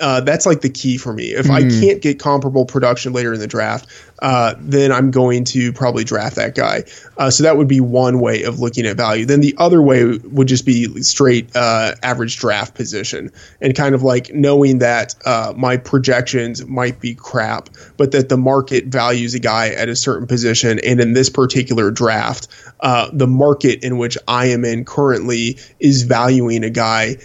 uh, 0.00 0.20
that's 0.20 0.46
like 0.46 0.60
the 0.60 0.70
key 0.70 0.98
for 0.98 1.12
me. 1.12 1.26
If 1.26 1.46
mm. 1.46 1.50
I 1.50 1.62
hmm. 1.62 1.80
can't 1.80 2.02
get 2.02 2.18
comparable 2.18 2.64
production 2.64 3.12
later 3.12 3.32
in 3.32 3.40
the 3.40 3.46
draft, 3.46 3.86
uh, 4.20 4.54
then 4.58 4.92
I'm 4.92 5.10
going 5.10 5.44
to 5.44 5.72
probably 5.72 6.04
draft 6.04 6.36
that 6.36 6.54
guy. 6.54 6.84
Uh, 7.16 7.30
so 7.30 7.42
that 7.42 7.56
would 7.56 7.68
be 7.68 7.80
one 7.80 8.20
way 8.20 8.42
of 8.42 8.60
looking 8.60 8.86
at 8.86 8.96
value. 8.96 9.26
Then 9.26 9.40
the 9.40 9.54
other 9.58 9.82
way 9.82 10.18
would 10.18 10.48
just 10.48 10.64
be 10.64 11.02
straight 11.02 11.54
uh, 11.54 11.94
average 12.02 12.38
draft 12.38 12.74
position 12.74 13.30
and 13.60 13.74
kind 13.74 13.94
of 13.94 14.02
like 14.02 14.32
knowing 14.32 14.78
that 14.78 15.14
uh, 15.24 15.52
my 15.56 15.76
projections 15.76 16.64
might 16.66 17.00
be 17.00 17.14
crap, 17.14 17.70
but 17.96 18.12
that 18.12 18.28
the 18.28 18.36
market 18.36 18.86
values 18.86 19.34
a 19.34 19.38
guy 19.38 19.68
at 19.68 19.88
a 19.88 19.96
certain 19.96 20.26
position. 20.26 20.80
And 20.84 21.00
in 21.00 21.12
this 21.12 21.30
particular 21.30 21.90
draft, 21.90 22.48
uh, 22.80 23.10
the 23.12 23.26
market 23.26 23.82
in 23.84 23.98
which 23.98 24.16
I 24.28 24.46
am 24.46 24.64
in 24.64 24.84
currently 24.84 25.58
is 25.80 26.02
valuing 26.02 26.64
a 26.64 26.70
guy 26.70 27.16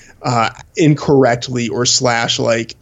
incorrectly 0.76 1.70
or 1.70 1.86
slash 1.86 2.40
like 2.40 2.76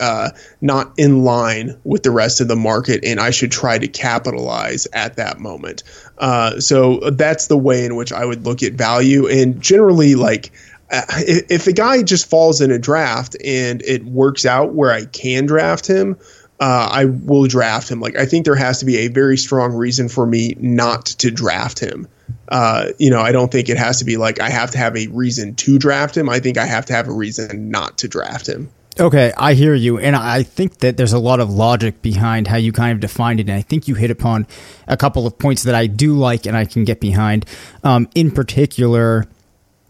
not 0.62 0.94
in 0.98 1.24
line 1.24 1.80
with 1.84 2.04
the 2.04 2.12
rest 2.12 2.42
of 2.42 2.48
the 2.48 2.56
market, 2.56 3.04
and 3.04 3.20
I 3.20 3.32
should 3.32 3.52
try 3.52 3.78
to 3.78 3.88
capitalize 3.98 4.88
at 4.94 5.16
that 5.16 5.40
moment. 5.40 5.84
Uh, 6.18 6.60
so 6.60 7.00
that's 7.12 7.48
the 7.48 7.58
way 7.58 7.86
in 7.86 7.96
which 7.96 8.14
I 8.14 8.24
would 8.24 8.46
look 8.46 8.64
at 8.64 8.74
value, 8.74 9.28
and 9.28 9.62
generally 9.62 10.16
like. 10.16 10.52
Uh, 10.90 11.02
if, 11.18 11.68
a 11.68 11.74
guy 11.74 12.02
just 12.02 12.30
falls 12.30 12.62
in 12.62 12.72
a 12.72 12.80
draft 12.80 13.36
and 13.44 13.82
it 13.82 14.06
works 14.06 14.46
out 14.46 14.74
where 14.74 14.90
I 14.90 15.04
can 15.04 15.46
draft 15.46 15.86
him, 15.86 16.16
uh, 16.62 16.90
I 16.90 17.06
will 17.06 17.46
draft 17.48 17.92
him. 17.92 18.00
Like 18.00 18.18
I 18.18 18.26
think 18.26 18.46
there 18.46 18.56
has 18.56 18.80
to 18.80 18.86
be 18.86 19.00
a 19.00 19.08
very 19.10 19.38
strong 19.38 19.74
reason 19.74 20.08
for 20.08 20.26
me 20.26 20.56
not 20.60 21.06
to 21.08 21.30
draft 21.30 21.80
him. 21.80 22.08
Uh, 22.48 22.92
you 22.98 23.10
know, 23.10 23.20
I 23.20 23.32
don't 23.32 23.52
think 23.52 23.70
it 23.70 23.78
has 23.78 24.00
to 24.00 24.06
be 24.06 24.18
like 24.18 24.40
I 24.40 24.50
have 24.50 24.72
to 24.72 24.78
have 24.78 24.96
a 24.96 25.08
reason 25.08 25.56
to 25.56 25.78
draft 25.78 26.16
him. 26.16 26.30
I 26.30 26.40
think 26.40 26.58
I 26.58 26.66
have 26.66 26.86
to 26.86 26.94
have 26.94 27.08
a 27.10 27.14
reason 27.14 27.70
not 27.70 27.98
to 28.00 28.08
draft 28.08 28.48
him. 28.48 28.70
Okay, 29.00 29.32
I 29.38 29.54
hear 29.54 29.76
you. 29.76 30.00
And 30.00 30.16
I 30.16 30.44
think 30.44 30.80
that 30.80 30.98
there's 30.98 31.14
a 31.14 31.20
lot 31.20 31.40
of 31.40 31.52
logic 31.52 32.02
behind 32.02 32.48
how 32.48 32.58
you 32.58 32.72
kind 32.72 32.94
of 32.94 33.00
defined 33.00 33.40
it. 33.40 33.48
And 33.48 33.58
I 33.58 33.62
think 33.62 33.88
you 33.88 33.96
hit 33.96 34.10
upon 34.10 34.48
a 34.88 34.98
couple 34.98 35.28
of 35.28 35.38
points 35.38 35.64
that 35.64 35.76
I 35.76 35.86
do 35.88 36.16
like 36.16 36.46
and 36.48 36.58
I 36.58 36.66
can 36.66 36.84
get 36.84 37.00
behind. 37.00 37.46
Um, 37.84 38.10
in 38.16 38.32
particular, 38.32 39.26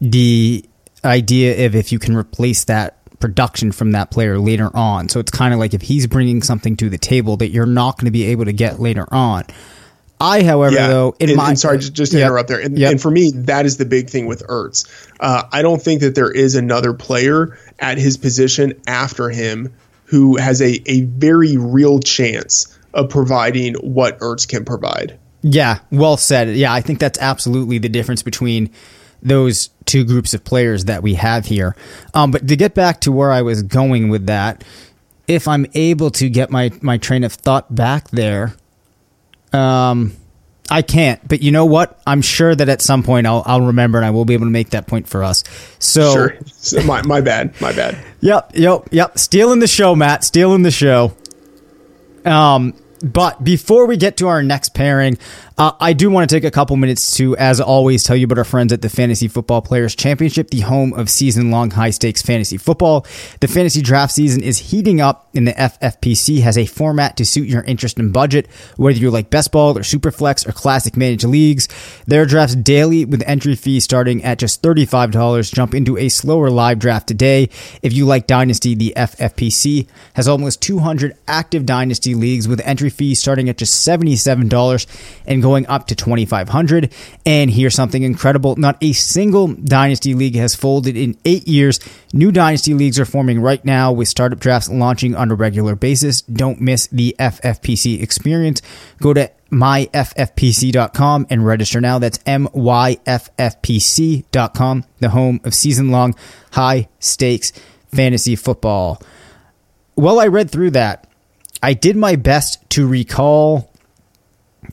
the 0.02 0.66
idea 1.06 1.66
of 1.66 1.76
if 1.76 1.92
you 1.92 2.00
can 2.00 2.16
replace 2.16 2.66
that 2.66 2.98
production 3.20 3.72
from 3.72 3.92
that 3.92 4.12
player 4.12 4.38
later 4.38 4.70
on. 4.76 5.10
So 5.10 5.20
it's 5.20 5.32
kind 5.32 5.54
of 5.54 5.60
like 5.60 5.74
if 5.74 5.82
he's 5.82 6.06
bringing 6.06 6.42
something 6.42 6.76
to 6.78 6.90
the 6.90 6.98
table 6.98 7.38
that 7.38 7.50
you're 7.50 7.66
not 7.66 7.98
going 7.98 8.06
to 8.06 8.12
be 8.12 8.26
able 8.26 8.46
to 8.46 8.54
get 8.54 8.80
later 8.80 9.08
on. 9.12 9.46
I, 10.20 10.44
however, 10.44 10.76
yeah. 10.76 10.88
though, 10.88 11.16
in 11.20 11.30
and, 11.30 11.38
my 11.38 11.50
and 11.50 11.60
sorry, 11.60 11.78
just, 11.78 11.94
just 11.94 12.12
to 12.12 12.18
yep. 12.18 12.28
interrupt 12.28 12.50
there, 12.50 12.60
and, 12.60 12.78
yep. 12.78 12.92
and, 12.92 13.02
for 13.02 13.12
me, 13.12 13.32
that 13.36 13.66
is 13.66 13.78
the 13.78 13.86
big 13.86 14.10
thing 14.10 14.26
with 14.26 14.46
Ertz. 14.48 14.88
Uh, 15.20 15.44
I 15.52 15.62
don't 15.62 15.82
think 15.82 16.02
that 16.02 16.16
there 16.16 16.32
is 16.32 16.56
another 16.56 16.94
player 16.94 17.58
at 17.80 17.98
his 17.98 18.18
position 18.18 18.74
after 18.88 19.30
him 19.30 19.74
who 20.06 20.38
has 20.38 20.62
a 20.62 20.82
a 20.90 21.02
very 21.02 21.58
real 21.58 22.00
chance 22.00 22.78
of 22.94 23.10
providing 23.10 23.76
what 23.76 24.20
Ertz 24.20 24.48
can 24.48 24.66
provide. 24.66 25.20
Yeah, 25.44 25.80
well 25.92 26.18
said. 26.18 26.50
Yeah, 26.56 26.74
I 26.74 26.82
think 26.82 27.00
that's 27.00 27.20
absolutely 27.20 27.78
the 27.78 27.90
difference 27.90 28.24
between 28.24 28.72
those 29.22 29.70
two 29.86 30.04
groups 30.04 30.34
of 30.34 30.44
players 30.44 30.86
that 30.86 31.04
we 31.04 31.16
have 31.16 31.46
here. 31.46 31.76
Um, 32.14 32.32
but 32.32 32.48
to 32.48 32.56
get 32.56 32.74
back 32.74 33.02
to 33.02 33.12
where 33.12 33.32
I 33.32 33.42
was 33.42 33.64
going 33.64 34.10
with 34.10 34.26
that, 34.28 34.64
if 35.28 35.48
I'm 35.48 35.66
able 35.74 36.10
to 36.12 36.30
get 36.30 36.50
my, 36.50 36.72
my 36.82 36.98
train 36.98 37.24
of 37.24 37.34
thought 37.34 37.74
back 37.74 38.10
there, 38.10 38.56
um, 39.54 40.14
I 40.70 40.82
can't. 40.82 41.26
But 41.28 41.42
you 41.42 41.52
know 41.52 41.66
what? 41.66 42.00
I'm 42.06 42.22
sure 42.22 42.54
that 42.54 42.68
at 42.70 42.82
some 42.82 43.04
point 43.04 43.28
I'll, 43.28 43.44
I'll 43.46 43.68
remember 43.68 43.98
and 43.98 44.06
I 44.06 44.12
will 44.12 44.26
be 44.26 44.34
able 44.34 44.46
to 44.48 44.52
make 44.52 44.72
that 44.72 44.88
point 44.88 45.08
for 45.08 45.24
us. 45.24 45.44
So, 45.80 46.14
sure. 46.14 46.38
So 46.48 46.84
my, 46.84 47.02
my 47.04 47.22
bad. 47.22 47.60
My 47.62 47.72
bad. 47.72 47.98
Yep. 48.20 48.52
Yep. 48.56 48.90
Yep. 48.92 49.18
Stealing 49.18 49.60
the 49.60 49.68
show, 49.68 49.96
Matt. 49.96 50.26
Stealing 50.26 50.64
the 50.64 50.72
show. 50.72 51.16
Um, 52.26 52.74
but 53.02 53.44
before 53.44 53.86
we 53.88 53.98
get 53.98 54.18
to 54.18 54.28
our 54.28 54.42
next 54.44 54.70
pairing, 54.70 55.18
uh, 55.58 55.72
I 55.80 55.94
do 55.94 56.12
want 56.12 56.30
to 56.30 56.36
take 56.36 56.44
a 56.44 56.52
couple 56.52 56.76
minutes 56.76 57.18
to, 57.18 57.36
as 57.38 57.60
always, 57.60 58.04
tell 58.04 58.16
you 58.16 58.26
about 58.26 58.38
our 58.38 58.44
friends 58.44 58.72
at 58.72 58.84
the 58.84 58.90
Fantasy 58.90 59.28
Football 59.28 59.64
Players 59.64 59.96
Championship, 59.96 60.52
the 60.52 60.60
home 60.60 60.94
of 60.94 61.10
season 61.10 61.50
long 61.50 61.72
high 61.72 61.90
stakes 61.90 62.22
fantasy 62.22 62.58
football. 62.58 63.08
The 63.40 63.48
fantasy 63.48 63.82
draft 63.82 64.14
season 64.14 64.44
is 64.44 64.60
heating 64.60 65.02
up, 65.02 65.30
and 65.34 65.48
the 65.48 65.54
FFPC 65.54 66.42
has 66.42 66.60
a 66.60 66.68
format 66.68 67.18
to 67.18 67.26
suit 67.26 67.48
your 67.48 67.64
interest 67.64 67.98
and 67.98 68.14
budget. 68.14 68.48
Whether 68.76 69.00
you 69.00 69.10
like 69.10 69.32
best 69.32 69.52
ball 69.52 69.76
or 69.76 69.82
superflex 69.82 70.48
or 70.48 70.52
classic 70.52 70.96
managed 70.96 71.24
leagues, 71.24 71.68
there 72.06 72.22
are 72.22 72.28
drafts 72.28 72.56
daily 72.56 73.06
with 73.06 73.24
entry 73.26 73.56
fees 73.56 73.84
starting 73.84 74.24
at 74.24 74.38
just 74.38 74.62
$35. 74.62 75.54
Jump 75.54 75.74
into 75.74 75.98
a 75.98 76.10
slower 76.10 76.52
live 76.52 76.78
draft 76.78 77.08
today. 77.08 77.50
If 77.82 77.94
you 77.94 78.06
like 78.06 78.28
Dynasty, 78.28 78.76
the 78.76 78.94
FFPC 78.96 79.88
has 80.14 80.28
almost 80.28 80.62
200 80.62 81.18
active 81.28 81.66
Dynasty 81.66 82.14
leagues 82.14 82.48
with 82.48 82.62
entry 82.64 82.87
fees 82.90 83.20
starting 83.20 83.50
at 83.50 83.58
just 83.58 83.88
$77 83.88 84.86
and 85.26 85.42
going 85.42 85.68
up 85.68 85.88
to 85.88 85.96
2500 85.96 86.94
And 87.26 87.52
here's 87.52 87.76
something 87.76 88.04
incredible. 88.04 88.56
Not 88.56 88.78
a 88.82 88.94
single 88.94 89.48
Dynasty 89.48 90.14
League 90.14 90.36
has 90.36 90.56
folded 90.56 90.96
in 90.98 91.18
eight 91.26 91.48
years. 91.48 91.80
New 92.14 92.32
Dynasty 92.32 92.74
Leagues 92.74 93.00
are 93.00 93.06
forming 93.06 93.42
right 93.42 93.64
now 93.66 93.92
with 93.92 94.08
startup 94.08 94.40
drafts 94.40 94.70
launching 94.70 95.16
on 95.16 95.32
a 95.32 95.36
regular 95.36 95.76
basis. 95.76 96.22
Don't 96.22 96.62
miss 96.62 96.88
the 96.88 97.16
FFPC 97.20 98.02
experience. 98.02 98.62
Go 99.02 99.14
to 99.14 99.32
myffpc.com 99.52 101.28
and 101.30 101.46
register 101.46 101.80
now. 101.82 102.00
That's 102.00 102.18
myffpc.com, 102.20 102.56
the 105.00 105.10
home 105.10 105.40
of 105.44 105.54
season 105.54 105.90
long 105.90 106.16
high 106.52 106.90
stakes 107.00 107.52
fantasy 107.94 108.36
football. 108.36 109.02
Well, 109.96 110.20
I 110.20 110.28
read 110.28 110.52
through 110.52 110.72
that. 110.72 111.08
I 111.62 111.74
did 111.74 111.96
my 111.96 112.16
best 112.16 112.68
to 112.72 112.88
recall 112.88 113.72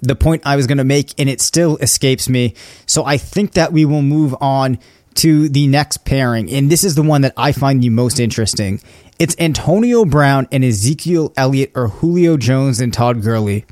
the 0.02 0.16
point 0.16 0.42
I 0.44 0.56
was 0.56 0.66
going 0.66 0.78
to 0.78 0.84
make, 0.84 1.14
and 1.18 1.28
it 1.28 1.40
still 1.40 1.76
escapes 1.78 2.28
me. 2.28 2.54
So 2.86 3.04
I 3.04 3.16
think 3.16 3.52
that 3.52 3.72
we 3.72 3.84
will 3.84 4.02
move 4.02 4.34
on 4.40 4.78
to 5.16 5.48
the 5.48 5.66
next 5.66 6.04
pairing, 6.04 6.50
and 6.50 6.70
this 6.70 6.84
is 6.84 6.94
the 6.94 7.02
one 7.02 7.22
that 7.22 7.32
I 7.36 7.52
find 7.52 7.82
the 7.82 7.90
most 7.90 8.18
interesting. 8.18 8.80
It's 9.18 9.36
Antonio 9.38 10.04
Brown 10.04 10.48
and 10.50 10.64
Ezekiel 10.64 11.32
Elliott, 11.36 11.70
or 11.76 11.88
Julio 11.88 12.36
Jones 12.36 12.80
and 12.80 12.92
Todd 12.92 13.22
Gurley. 13.22 13.64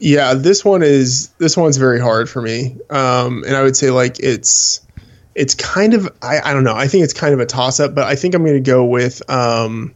Yeah, 0.00 0.32
this 0.32 0.64
one 0.64 0.82
is 0.82 1.28
this 1.38 1.56
one's 1.56 1.76
very 1.76 2.00
hard 2.00 2.30
for 2.30 2.40
me, 2.40 2.76
um, 2.88 3.44
and 3.46 3.54
I 3.54 3.62
would 3.62 3.76
say 3.76 3.90
like 3.90 4.18
it's 4.18 4.80
it's 5.34 5.54
kind 5.54 5.92
of 5.92 6.10
I, 6.22 6.40
I 6.42 6.54
don't 6.54 6.64
know 6.64 6.74
I 6.74 6.88
think 6.88 7.04
it's 7.04 7.12
kind 7.12 7.34
of 7.34 7.40
a 7.40 7.46
toss 7.46 7.78
up, 7.78 7.94
but 7.94 8.04
I 8.04 8.14
think 8.14 8.34
I'm 8.34 8.42
going 8.42 8.62
to 8.62 8.70
go 8.70 8.86
with 8.86 9.28
um, 9.30 9.94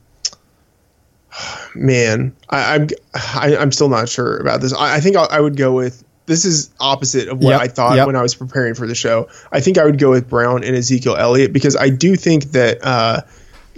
man, 1.75 2.35
I, 2.49 2.75
I'm 2.75 2.89
I, 3.15 3.49
am 3.49 3.59
i 3.59 3.63
am 3.63 3.73
still 3.73 3.89
not 3.89 4.09
sure 4.09 4.39
about 4.39 4.61
this. 4.61 4.73
I, 4.73 4.97
I 4.97 5.01
think 5.01 5.17
I, 5.17 5.25
I, 5.25 5.41
would 5.41 5.57
go 5.57 5.73
with 5.73 6.05
this 6.27 6.45
is 6.45 6.71
opposite 6.79 7.29
of 7.29 7.39
what 7.39 7.51
yep, 7.51 7.61
I 7.61 7.69
thought 7.69 7.97
yep. 7.97 8.07
when 8.07 8.17
I 8.17 8.23
was 8.23 8.35
preparing 8.35 8.75
for 8.75 8.87
the 8.87 8.95
show. 8.95 9.29
I 9.51 9.61
think 9.61 9.79
I 9.79 9.85
would 9.85 9.99
go 9.99 10.11
with 10.11 10.29
Brown 10.29 10.65
and 10.65 10.77
Ezekiel 10.77 11.17
Elliott 11.17 11.53
because 11.53 11.77
I 11.77 11.91
do 11.91 12.17
think 12.17 12.53
that 12.53 12.79
uh, 12.85 13.23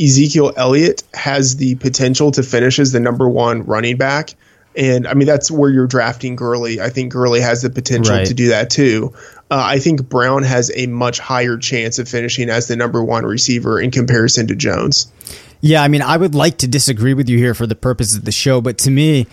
Ezekiel 0.01 0.53
Elliott 0.57 1.03
has 1.15 1.57
the 1.57 1.77
potential 1.77 2.31
to 2.33 2.43
finish 2.43 2.79
as 2.79 2.93
the 2.93 3.01
number 3.01 3.29
one 3.29 3.65
running 3.65 3.97
back. 3.97 4.35
And 4.77 5.07
I 5.07 5.15
mean, 5.15 5.27
that's 5.27 5.51
where 5.51 5.71
you're 5.71 5.87
drafting 5.87 6.35
Gurley. 6.35 6.81
I 6.81 6.91
think 6.91 7.13
Gurley 7.13 7.41
has 7.41 7.63
the 7.63 7.71
potential 7.71 8.17
right. 8.17 8.27
to 8.27 8.35
do 8.35 8.49
that 8.49 8.71
too. 8.71 9.13
Uh, 9.51 9.63
I 9.65 9.79
think 9.79 10.09
Brown 10.09 10.43
has 10.43 10.73
a 10.75 10.87
much 10.87 11.21
higher 11.21 11.57
chance 11.59 11.99
of 12.01 12.09
finishing 12.09 12.51
as 12.51 12.67
the 12.67 12.75
number 12.77 13.03
one 13.03 13.25
receiver 13.25 13.81
in 13.81 13.93
comparison 13.93 14.49
to 14.49 14.57
Jones. 14.57 15.13
Yeah, 15.65 15.83
I 15.83 15.89
mean, 15.89 16.03
I 16.03 16.19
would 16.19 16.35
like 16.35 16.59
to 16.59 16.69
disagree 16.69 17.15
with 17.15 17.31
you 17.31 17.39
here 17.39 17.55
for 17.55 17.67
the 17.67 17.75
purpose 17.75 18.15
of 18.15 18.27
the 18.27 18.33
show, 18.33 18.61
but 18.61 18.77
to 18.81 18.91
me, 18.91 19.27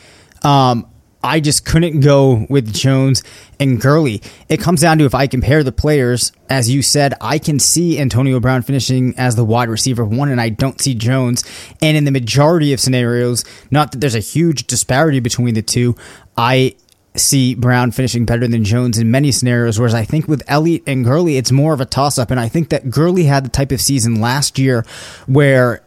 um, 0.43 0.89
I 1.21 1.41
just 1.41 1.65
couldn't 1.65 1.99
go 1.99 2.47
with 2.49 2.73
Jones 2.73 3.21
and 3.59 3.81
Gurley. 3.81 4.21
It 4.47 4.61
comes 4.61 4.79
down 4.79 4.97
to 4.99 5.03
if 5.03 5.13
I 5.13 5.27
compare 5.27 5.61
the 5.61 5.73
players, 5.73 6.31
as 6.49 6.69
you 6.69 6.83
said, 6.83 7.15
I 7.19 7.37
can 7.37 7.59
see 7.59 7.99
Antonio 7.99 8.39
Brown 8.39 8.61
finishing 8.61 9.13
as 9.17 9.35
the 9.35 9.43
wide 9.43 9.67
receiver 9.67 10.05
one, 10.05 10.29
and 10.29 10.39
I 10.39 10.47
don't 10.47 10.79
see 10.79 10.95
Jones. 10.95 11.43
And 11.81 11.97
in 11.97 12.05
the 12.05 12.11
majority 12.11 12.71
of 12.71 12.79
scenarios, 12.79 13.43
not 13.69 13.91
that 13.91 13.99
there's 13.99 14.15
a 14.15 14.19
huge 14.19 14.67
disparity 14.67 15.19
between 15.19 15.53
the 15.53 15.61
two, 15.61 15.97
I 16.37 16.77
see 17.13 17.55
Brown 17.55 17.91
finishing 17.91 18.23
better 18.25 18.47
than 18.47 18.63
Jones 18.63 18.97
in 18.97 19.11
many 19.11 19.33
scenarios, 19.33 19.77
whereas 19.77 19.93
I 19.93 20.05
think 20.05 20.29
with 20.29 20.43
Elliott 20.47 20.83
and 20.87 21.03
Gurley, 21.03 21.35
it's 21.35 21.51
more 21.51 21.73
of 21.73 21.81
a 21.81 21.85
toss 21.85 22.17
up. 22.17 22.31
And 22.31 22.39
I 22.39 22.47
think 22.47 22.69
that 22.69 22.89
Gurley 22.89 23.25
had 23.25 23.43
the 23.43 23.49
type 23.49 23.73
of 23.73 23.81
season 23.81 24.21
last 24.21 24.57
year 24.57 24.85
where 25.27 25.81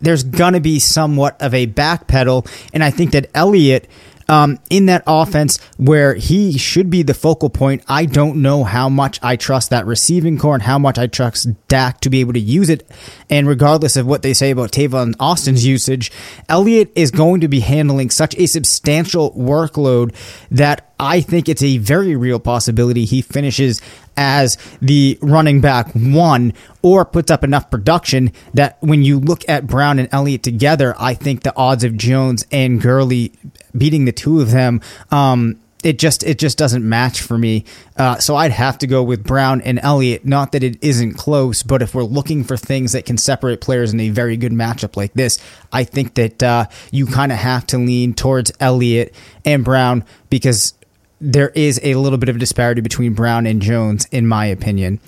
there's 0.00 0.22
going 0.22 0.54
to 0.54 0.60
be 0.60 0.78
somewhat 0.78 1.40
of 1.40 1.54
a 1.54 1.66
backpedal. 1.66 2.48
And 2.72 2.82
I 2.84 2.90
think 2.90 3.12
that 3.12 3.30
Elliott, 3.34 3.88
um, 4.28 4.58
in 4.68 4.86
that 4.86 5.02
offense 5.06 5.58
where 5.78 6.14
he 6.14 6.58
should 6.58 6.90
be 6.90 7.02
the 7.02 7.14
focal 7.14 7.48
point, 7.48 7.82
I 7.88 8.04
don't 8.04 8.42
know 8.42 8.64
how 8.64 8.88
much 8.88 9.18
I 9.22 9.36
trust 9.36 9.70
that 9.70 9.86
receiving 9.86 10.38
corps 10.38 10.54
and 10.54 10.62
how 10.62 10.78
much 10.78 10.98
I 10.98 11.06
trust 11.06 11.48
Dak 11.68 12.00
to 12.00 12.10
be 12.10 12.20
able 12.20 12.34
to 12.34 12.40
use 12.40 12.68
it. 12.68 12.88
And 13.30 13.48
regardless 13.48 13.96
of 13.96 14.06
what 14.06 14.22
they 14.22 14.34
say 14.34 14.50
about 14.50 14.72
Tavon 14.72 15.14
Austin's 15.18 15.66
usage, 15.66 16.12
Elliott 16.48 16.92
is 16.94 17.10
going 17.10 17.40
to 17.40 17.48
be 17.48 17.60
handling 17.60 18.10
such 18.10 18.36
a 18.36 18.46
substantial 18.46 19.32
workload 19.32 20.14
that 20.50 20.87
I 21.00 21.20
think 21.20 21.48
it's 21.48 21.62
a 21.62 21.78
very 21.78 22.16
real 22.16 22.40
possibility 22.40 23.04
he 23.04 23.22
finishes 23.22 23.80
as 24.16 24.58
the 24.80 25.16
running 25.22 25.60
back 25.60 25.92
one 25.92 26.52
or 26.82 27.04
puts 27.04 27.30
up 27.30 27.44
enough 27.44 27.70
production 27.70 28.32
that 28.54 28.76
when 28.80 29.04
you 29.04 29.20
look 29.20 29.48
at 29.48 29.66
Brown 29.66 29.98
and 29.98 30.08
Elliott 30.10 30.42
together, 30.42 30.94
I 30.98 31.14
think 31.14 31.44
the 31.44 31.56
odds 31.56 31.84
of 31.84 31.96
Jones 31.96 32.44
and 32.50 32.80
Gurley 32.80 33.32
beating 33.76 34.06
the 34.06 34.12
two 34.12 34.40
of 34.40 34.50
them, 34.50 34.80
um, 35.12 35.60
it 35.84 35.98
just 35.98 36.24
it 36.24 36.38
just 36.38 36.58
doesn't 36.58 36.86
match 36.86 37.20
for 37.22 37.38
me. 37.38 37.64
Uh, 37.96 38.18
so 38.18 38.34
I'd 38.34 38.50
have 38.50 38.78
to 38.78 38.86
go 38.86 39.02
with 39.02 39.22
Brown 39.22 39.60
and 39.60 39.78
Elliott. 39.80 40.24
Not 40.24 40.52
that 40.52 40.64
it 40.64 40.82
isn't 40.82 41.14
close, 41.14 41.62
but 41.62 41.82
if 41.82 41.94
we're 41.94 42.02
looking 42.02 42.42
for 42.42 42.56
things 42.56 42.92
that 42.92 43.06
can 43.06 43.16
separate 43.16 43.60
players 43.60 43.92
in 43.92 44.00
a 44.00 44.10
very 44.10 44.36
good 44.36 44.52
matchup 44.52 44.96
like 44.96 45.12
this, 45.14 45.38
I 45.72 45.84
think 45.84 46.14
that 46.14 46.42
uh, 46.42 46.66
you 46.90 47.06
kind 47.06 47.30
of 47.30 47.38
have 47.38 47.66
to 47.68 47.78
lean 47.78 48.14
towards 48.14 48.50
Elliott 48.58 49.14
and 49.44 49.64
Brown 49.64 50.04
because 50.30 50.74
there 51.20 51.50
is 51.50 51.80
a 51.82 51.94
little 51.94 52.18
bit 52.18 52.28
of 52.28 52.38
disparity 52.38 52.80
between 52.80 53.14
Brown 53.14 53.46
and 53.46 53.60
Jones, 53.60 54.06
in 54.10 54.26
my 54.26 54.46
opinion. 54.46 55.00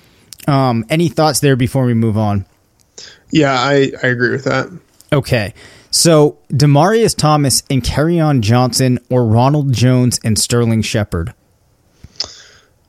Um, 0.47 0.85
any 0.89 1.07
thoughts 1.07 1.39
there 1.39 1.55
before 1.55 1.85
we 1.85 1.93
move 1.93 2.17
on? 2.17 2.45
Yeah, 3.31 3.53
I, 3.53 3.91
I 4.03 4.07
agree 4.07 4.31
with 4.31 4.43
that. 4.45 4.67
Okay. 5.13 5.53
So 5.91 6.37
Demaryius 6.49 7.15
Thomas 7.15 7.63
and 7.69 7.83
Kerryon 7.83 8.41
Johnson 8.41 8.99
or 9.09 9.25
Ronald 9.25 9.73
Jones 9.73 10.19
and 10.23 10.39
Sterling 10.39 10.81
Shepard? 10.81 11.33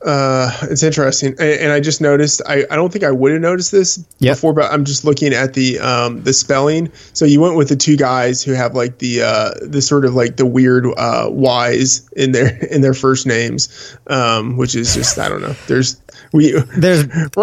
Uh, 0.04 0.50
it's 0.62 0.82
interesting, 0.82 1.30
and, 1.38 1.40
and 1.40 1.72
I 1.72 1.78
just 1.80 2.00
noticed. 2.00 2.42
I, 2.46 2.64
I 2.70 2.76
don't 2.76 2.92
think 2.92 3.04
I 3.04 3.10
would 3.12 3.32
have 3.32 3.40
noticed 3.40 3.70
this 3.70 4.04
Yep. 4.18 4.36
before, 4.36 4.52
but 4.52 4.72
I'm 4.72 4.84
just 4.84 5.04
looking 5.04 5.32
at 5.32 5.54
the 5.54 5.78
um 5.78 6.22
the 6.22 6.32
spelling. 6.32 6.90
So 7.12 7.24
you 7.24 7.40
went 7.40 7.56
with 7.56 7.68
the 7.68 7.76
two 7.76 7.96
guys 7.96 8.42
who 8.42 8.52
have 8.52 8.74
like 8.74 8.98
the 8.98 9.22
uh 9.22 9.50
the 9.62 9.80
sort 9.80 10.04
of 10.04 10.14
like 10.14 10.36
the 10.36 10.46
weird 10.46 10.86
uh 10.96 11.28
Y's 11.30 12.08
in 12.16 12.32
their 12.32 12.56
in 12.70 12.80
their 12.80 12.94
first 12.94 13.26
names, 13.26 13.96
um, 14.08 14.56
which 14.56 14.74
is 14.74 14.94
just 14.94 15.18
I 15.18 15.28
don't 15.28 15.40
know. 15.40 15.54
There's 15.68 16.00
we 16.32 16.52
There's 16.76 17.02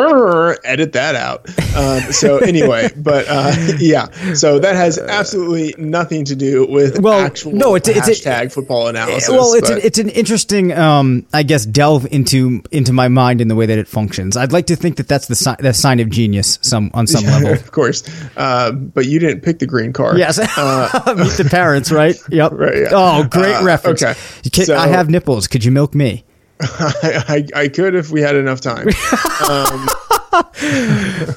edit 0.63 0.93
that 0.93 1.15
out. 1.15 1.47
Um, 1.75 2.11
so 2.11 2.37
anyway, 2.37 2.89
but 2.97 3.25
uh, 3.27 3.53
yeah, 3.79 4.07
so 4.33 4.59
that 4.59 4.75
has 4.75 4.97
absolutely 4.97 5.75
nothing 5.77 6.25
to 6.25 6.35
do 6.35 6.65
with 6.67 6.99
Well, 6.99 7.19
actual 7.19 7.53
no, 7.53 7.75
it's 7.75 7.87
a- 7.87 7.97
it's 7.97 8.07
a- 8.07 8.11
hashtag 8.11 8.51
football 8.51 8.87
analysis. 8.87 9.29
well, 9.29 9.53
it's 9.53 9.69
an, 9.69 9.79
it's 9.83 9.99
an 9.99 10.09
interesting, 10.09 10.71
um, 10.73 11.25
I 11.33 11.43
guess, 11.43 11.65
delve 11.65 12.07
into 12.11 12.61
into 12.71 12.93
my 12.93 13.07
mind 13.07 13.41
in 13.41 13.47
the 13.47 13.55
way 13.55 13.65
that 13.65 13.77
it 13.77 13.87
functions. 13.87 14.35
I'd 14.37 14.51
like 14.51 14.67
to 14.67 14.75
think 14.75 14.97
that 14.97 15.07
that's 15.07 15.27
the 15.27 15.35
si- 15.35 15.55
the 15.59 15.73
sign 15.73 15.99
of 15.99 16.09
genius, 16.09 16.57
some 16.61 16.91
on 16.93 17.07
some 17.07 17.23
level. 17.25 17.51
of 17.53 17.71
course, 17.71 18.03
uh, 18.37 18.71
but 18.71 19.05
you 19.05 19.19
didn't 19.19 19.41
pick 19.41 19.59
the 19.59 19.67
green 19.67 19.93
car. 19.93 20.17
Yes, 20.17 20.37
meet 20.39 20.47
the 20.47 21.47
parents, 21.49 21.91
right? 21.91 22.15
Yep. 22.29 22.51
Uh, 22.51 22.55
Right, 22.55 22.77
yeah. 22.77 22.87
Oh, 22.91 23.23
great 23.23 23.55
Uh, 23.55 23.63
reference. 23.63 24.03
okay. 24.03 24.19
Can- 24.51 24.65
So- 24.65 24.75
I 24.77 24.87
have 24.87 25.09
nipples. 25.09 25.47
Could 25.47 25.63
you 25.63 25.71
milk 25.71 25.93
me? 25.95 26.23
I, 26.61 27.23
I, 27.55 27.61
I 27.63 27.67
could 27.69 27.95
if 27.95 28.09
we 28.11 28.21
had 28.21 28.35
enough 28.35 28.61
time. 28.61 28.87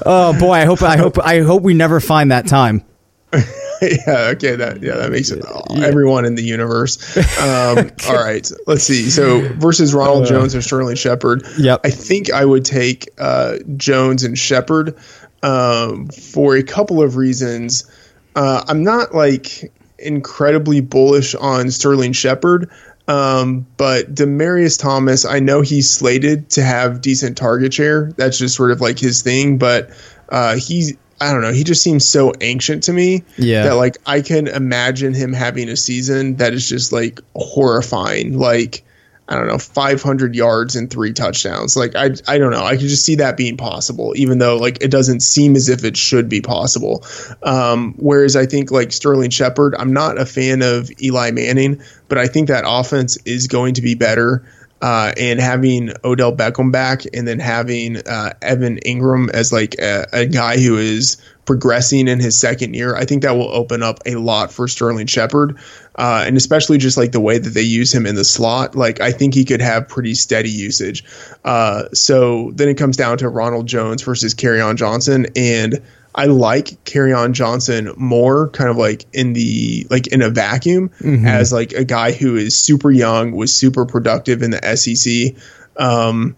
Oh 0.05 0.35
boy, 0.39 0.51
I 0.53 0.65
hope 0.65 0.81
I 0.81 0.97
hope 0.97 1.17
I 1.19 1.39
hope 1.39 1.63
we 1.63 1.73
never 1.73 1.99
find 1.99 2.31
that 2.31 2.47
time. 2.47 2.83
yeah, 3.33 4.31
okay, 4.33 4.55
that 4.55 4.79
yeah, 4.81 4.97
that 4.97 5.11
makes 5.11 5.31
it 5.31 5.43
everyone 5.75 6.25
in 6.25 6.35
the 6.35 6.43
universe. 6.43 7.17
Um, 7.41 7.91
All 8.07 8.15
right, 8.15 8.49
let's 8.67 8.83
see. 8.83 9.09
So 9.09 9.41
versus 9.55 9.93
Ronald 9.93 10.27
Jones 10.27 10.55
or 10.55 10.61
Sterling 10.61 10.95
Shepard. 10.95 11.43
Uh, 11.43 11.49
Yep. 11.57 11.81
I 11.83 11.89
think 11.89 12.31
I 12.31 12.45
would 12.45 12.65
take 12.65 13.09
uh, 13.17 13.57
Jones 13.77 14.23
and 14.23 14.37
Shepard 14.37 14.95
um, 15.41 16.07
for 16.09 16.55
a 16.55 16.63
couple 16.63 17.01
of 17.01 17.15
reasons. 17.15 17.89
Uh, 18.35 18.63
I'm 18.67 18.83
not 18.83 19.15
like 19.15 19.71
incredibly 19.97 20.81
bullish 20.81 21.33
on 21.35 21.71
Sterling 21.71 22.13
Shepard. 22.13 22.69
Um, 23.07 23.67
but 23.77 24.13
Demaryius 24.13 24.79
Thomas, 24.79 25.25
I 25.25 25.39
know 25.39 25.61
he's 25.61 25.89
slated 25.89 26.49
to 26.51 26.63
have 26.63 27.01
decent 27.01 27.37
target 27.37 27.73
share. 27.73 28.11
That's 28.13 28.37
just 28.37 28.55
sort 28.55 28.71
of 28.71 28.81
like 28.81 28.97
his 28.97 29.21
thing. 29.21 29.57
But 29.57 29.89
uh, 30.29 30.55
he's, 30.55 30.95
I 31.19 31.31
don't 31.31 31.41
know, 31.41 31.51
he 31.51 31.63
just 31.63 31.83
seems 31.83 32.07
so 32.07 32.33
ancient 32.41 32.83
to 32.83 32.93
me. 32.93 33.23
Yeah. 33.37 33.63
That 33.63 33.73
like 33.73 33.97
I 34.05 34.21
can 34.21 34.47
imagine 34.47 35.13
him 35.13 35.33
having 35.33 35.69
a 35.69 35.75
season 35.75 36.37
that 36.37 36.53
is 36.53 36.67
just 36.67 36.91
like 36.91 37.19
horrifying. 37.35 38.37
Like, 38.37 38.83
I 39.27 39.35
don't 39.35 39.47
know, 39.47 39.57
500 39.57 40.35
yards 40.35 40.75
and 40.75 40.89
three 40.89 41.13
touchdowns. 41.13 41.77
Like, 41.77 41.95
I, 41.95 42.09
I 42.27 42.37
don't 42.37 42.51
know. 42.51 42.63
I 42.63 42.71
could 42.71 42.89
just 42.89 43.05
see 43.05 43.15
that 43.15 43.37
being 43.37 43.55
possible, 43.55 44.13
even 44.17 44.37
though 44.37 44.57
like 44.57 44.83
it 44.83 44.91
doesn't 44.91 45.21
seem 45.21 45.55
as 45.55 45.69
if 45.69 45.85
it 45.85 45.95
should 45.95 46.27
be 46.27 46.41
possible. 46.41 47.05
Um, 47.41 47.95
whereas 47.97 48.35
I 48.35 48.45
think 48.45 48.69
like 48.69 48.91
Sterling 48.91 49.29
Shepard, 49.29 49.75
I'm 49.79 49.93
not 49.93 50.19
a 50.19 50.25
fan 50.25 50.61
of 50.61 50.91
Eli 51.01 51.31
Manning, 51.31 51.81
but 52.13 52.21
I 52.21 52.27
think 52.27 52.49
that 52.49 52.63
offense 52.67 53.17
is 53.25 53.47
going 53.47 53.73
to 53.73 53.81
be 53.81 53.95
better. 53.95 54.47
Uh, 54.83 55.13
and 55.17 55.39
having 55.39 55.91
Odell 56.03 56.35
Beckham 56.35 56.71
back, 56.71 57.01
and 57.11 57.27
then 57.27 57.39
having 57.39 57.97
uh, 57.97 58.33
Evan 58.39 58.77
Engram 58.85 59.31
as 59.31 59.51
like 59.51 59.75
a, 59.79 60.05
a 60.13 60.25
guy 60.27 60.59
who 60.59 60.77
is 60.77 61.17
progressing 61.45 62.07
in 62.07 62.19
his 62.19 62.37
second 62.37 62.75
year, 62.75 62.95
I 62.95 63.05
think 63.05 63.23
that 63.23 63.31
will 63.31 63.49
open 63.49 63.81
up 63.81 63.99
a 64.05 64.17
lot 64.17 64.51
for 64.51 64.67
Sterling 64.67 65.07
Shepard, 65.07 65.57
uh, 65.95 66.23
and 66.27 66.37
especially 66.37 66.77
just 66.77 66.97
like 66.97 67.13
the 67.13 67.19
way 67.19 67.39
that 67.39 67.49
they 67.49 67.63
use 67.63 67.91
him 67.91 68.05
in 68.05 68.13
the 68.13 68.25
slot. 68.25 68.75
Like 68.75 69.01
I 69.01 69.11
think 69.11 69.33
he 69.33 69.43
could 69.43 69.61
have 69.61 69.87
pretty 69.87 70.13
steady 70.13 70.51
usage. 70.51 71.03
Uh, 71.43 71.85
so 71.93 72.51
then 72.53 72.67
it 72.67 72.75
comes 72.75 72.95
down 72.95 73.17
to 73.19 73.29
Ronald 73.29 73.65
Jones 73.65 74.03
versus 74.03 74.35
on 74.43 74.77
Johnson, 74.77 75.25
and 75.35 75.81
I 76.15 76.25
like 76.25 76.93
on 76.95 77.33
Johnson 77.33 77.91
more, 77.97 78.49
kind 78.49 78.69
of 78.69 78.77
like 78.77 79.05
in 79.13 79.33
the 79.33 79.87
like 79.89 80.07
in 80.07 80.21
a 80.21 80.29
vacuum, 80.29 80.91
as 81.25 81.51
like 81.51 81.73
a 81.73 81.83
guy 81.83 82.11
who 82.11 82.35
is 82.35 82.57
super 82.57 82.91
young, 82.91 83.31
was 83.31 83.53
super 83.55 83.85
productive 83.85 84.43
in 84.43 84.51
the 84.51 84.75
SEC. 84.75 85.35
Um, 85.75 86.35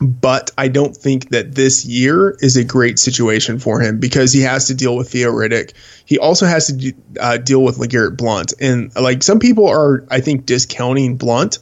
but 0.00 0.50
I 0.56 0.68
don't 0.68 0.96
think 0.96 1.28
that 1.28 1.54
this 1.54 1.84
year 1.84 2.30
is 2.40 2.56
a 2.56 2.64
great 2.64 2.98
situation 2.98 3.58
for 3.58 3.80
him 3.80 4.00
because 4.00 4.32
he 4.32 4.40
has 4.42 4.68
to 4.68 4.74
deal 4.74 4.96
with 4.96 5.10
Theo 5.10 5.30
Riddick. 5.30 5.74
He 6.06 6.18
also 6.18 6.46
has 6.46 6.68
to 6.68 6.72
do, 6.72 6.92
uh, 7.20 7.36
deal 7.36 7.62
with 7.62 7.76
LeGarrette 7.76 8.16
Blunt, 8.16 8.54
and 8.60 8.94
like 8.96 9.22
some 9.22 9.40
people 9.40 9.68
are, 9.68 10.06
I 10.10 10.20
think, 10.20 10.46
discounting 10.46 11.16
Blunt, 11.18 11.58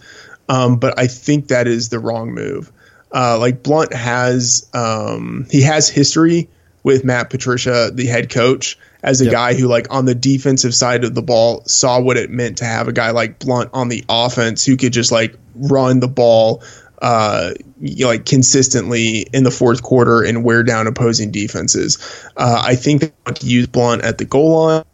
um, 0.48 0.76
but 0.76 1.00
I 1.00 1.08
think 1.08 1.48
that 1.48 1.66
is 1.66 1.88
the 1.88 1.98
wrong 1.98 2.32
move. 2.32 2.70
Uh, 3.12 3.38
like 3.38 3.64
Blunt 3.64 3.92
has, 3.92 4.68
um, 4.72 5.46
he 5.50 5.62
has 5.62 5.88
history 5.88 6.48
with 6.88 7.04
Matt 7.04 7.28
Patricia, 7.28 7.90
the 7.92 8.06
head 8.06 8.30
coach, 8.30 8.78
as 9.02 9.20
a 9.20 9.24
Yep. 9.24 9.32
guy 9.32 9.54
who, 9.54 9.68
like, 9.68 9.86
on 9.90 10.06
the 10.06 10.14
defensive 10.14 10.74
side 10.74 11.04
of 11.04 11.14
the 11.14 11.20
ball, 11.20 11.62
saw 11.66 12.00
what 12.00 12.16
it 12.16 12.30
meant 12.30 12.56
to 12.58 12.64
have 12.64 12.88
a 12.88 12.92
guy 12.92 13.10
like 13.10 13.38
Blunt 13.38 13.68
on 13.74 13.90
the 13.90 14.02
offense 14.08 14.64
who 14.64 14.78
could 14.78 14.94
just 14.94 15.12
like 15.12 15.36
run 15.54 16.00
the 16.00 16.08
ball 16.08 16.62
uh, 17.02 17.52
you 17.80 18.04
know, 18.04 18.10
like 18.10 18.24
consistently 18.24 19.26
in 19.32 19.44
the 19.44 19.50
fourth 19.50 19.82
quarter 19.82 20.22
and 20.22 20.42
wear 20.44 20.62
down 20.62 20.86
opposing 20.86 21.30
defenses. 21.30 21.98
Uh, 22.36 22.62
I 22.64 22.74
think 22.74 23.02
they 23.02 23.12
want 23.26 23.40
to 23.40 23.46
use 23.46 23.66
Blunt 23.66 24.02
at 24.02 24.18
the 24.18 24.24
goal 24.24 24.64
line. 24.64 24.84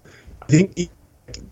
I 0.42 0.46
think 0.46 0.90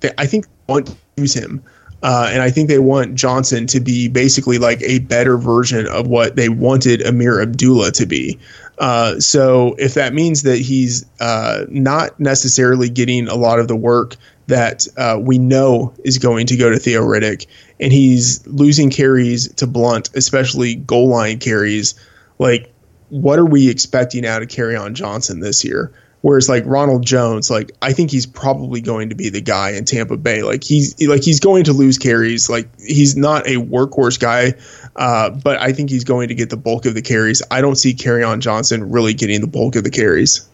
they, 0.00 0.10
I 0.18 0.26
think 0.26 0.46
they 0.46 0.72
want 0.72 0.86
to 0.88 0.96
use 1.16 1.34
him. 1.34 1.62
Uh, 2.02 2.28
and 2.32 2.42
I 2.42 2.50
think 2.50 2.68
they 2.68 2.80
want 2.80 3.14
Johnson 3.14 3.68
to 3.68 3.80
be 3.80 4.08
basically 4.08 4.58
like 4.58 4.82
a 4.82 4.98
better 4.98 5.38
version 5.38 5.86
of 5.86 6.08
what 6.08 6.34
they 6.34 6.48
wanted 6.48 7.00
Ameer 7.00 7.40
Abdullah 7.40 7.92
to 7.92 8.06
be. 8.06 8.40
Uh, 8.78 9.20
so 9.20 9.74
if 9.78 9.94
that 9.94 10.14
means 10.14 10.42
that 10.42 10.58
he's 10.58 11.04
uh, 11.20 11.64
not 11.68 12.18
necessarily 12.18 12.88
getting 12.88 13.28
a 13.28 13.34
lot 13.34 13.58
of 13.58 13.68
the 13.68 13.76
work 13.76 14.16
that 14.46 14.86
uh, 14.96 15.18
we 15.20 15.38
know 15.38 15.94
is 16.04 16.18
going 16.18 16.46
to 16.46 16.56
go 16.56 16.70
to 16.70 16.78
Theo 16.78 17.02
Riddick, 17.02 17.46
and 17.78 17.92
he's 17.92 18.46
losing 18.46 18.90
carries 18.90 19.52
to 19.54 19.66
Blunt, 19.66 20.10
especially 20.14 20.74
goal 20.74 21.08
line 21.08 21.38
carries, 21.38 21.94
like 22.38 22.72
what 23.08 23.38
are 23.38 23.46
we 23.46 23.68
expecting 23.68 24.26
out 24.26 24.42
of 24.42 24.48
Kerryon 24.48 24.94
Johnson 24.94 25.40
this 25.40 25.64
year? 25.64 25.92
Whereas 26.22 26.48
like 26.48 26.64
Ronald 26.66 27.04
Jones, 27.04 27.50
like 27.50 27.72
I 27.82 27.92
think 27.92 28.10
he's 28.10 28.26
probably 28.26 28.80
going 28.80 29.10
to 29.10 29.14
be 29.14 29.28
the 29.28 29.40
guy 29.40 29.70
in 29.70 29.84
Tampa 29.84 30.16
Bay. 30.16 30.42
Like 30.42 30.62
he's 30.64 30.94
like 31.06 31.22
he's 31.22 31.40
going 31.40 31.64
to 31.64 31.72
lose 31.72 31.98
carries. 31.98 32.48
Like 32.48 32.68
he's 32.80 33.16
not 33.16 33.46
a 33.46 33.56
workhorse 33.56 34.18
guy, 34.18 34.54
uh, 34.94 35.30
but 35.30 35.60
I 35.60 35.72
think 35.72 35.90
he's 35.90 36.04
going 36.04 36.28
to 36.28 36.34
get 36.34 36.48
the 36.48 36.56
bulk 36.56 36.86
of 36.86 36.94
the 36.94 37.02
carries. 37.02 37.42
I 37.50 37.60
don't 37.60 37.76
see 37.76 37.96
On 38.24 38.40
Johnson 38.40 38.90
really 38.90 39.14
getting 39.14 39.40
the 39.40 39.46
bulk 39.48 39.76
of 39.76 39.84
the 39.84 39.90
carries. 39.90 40.48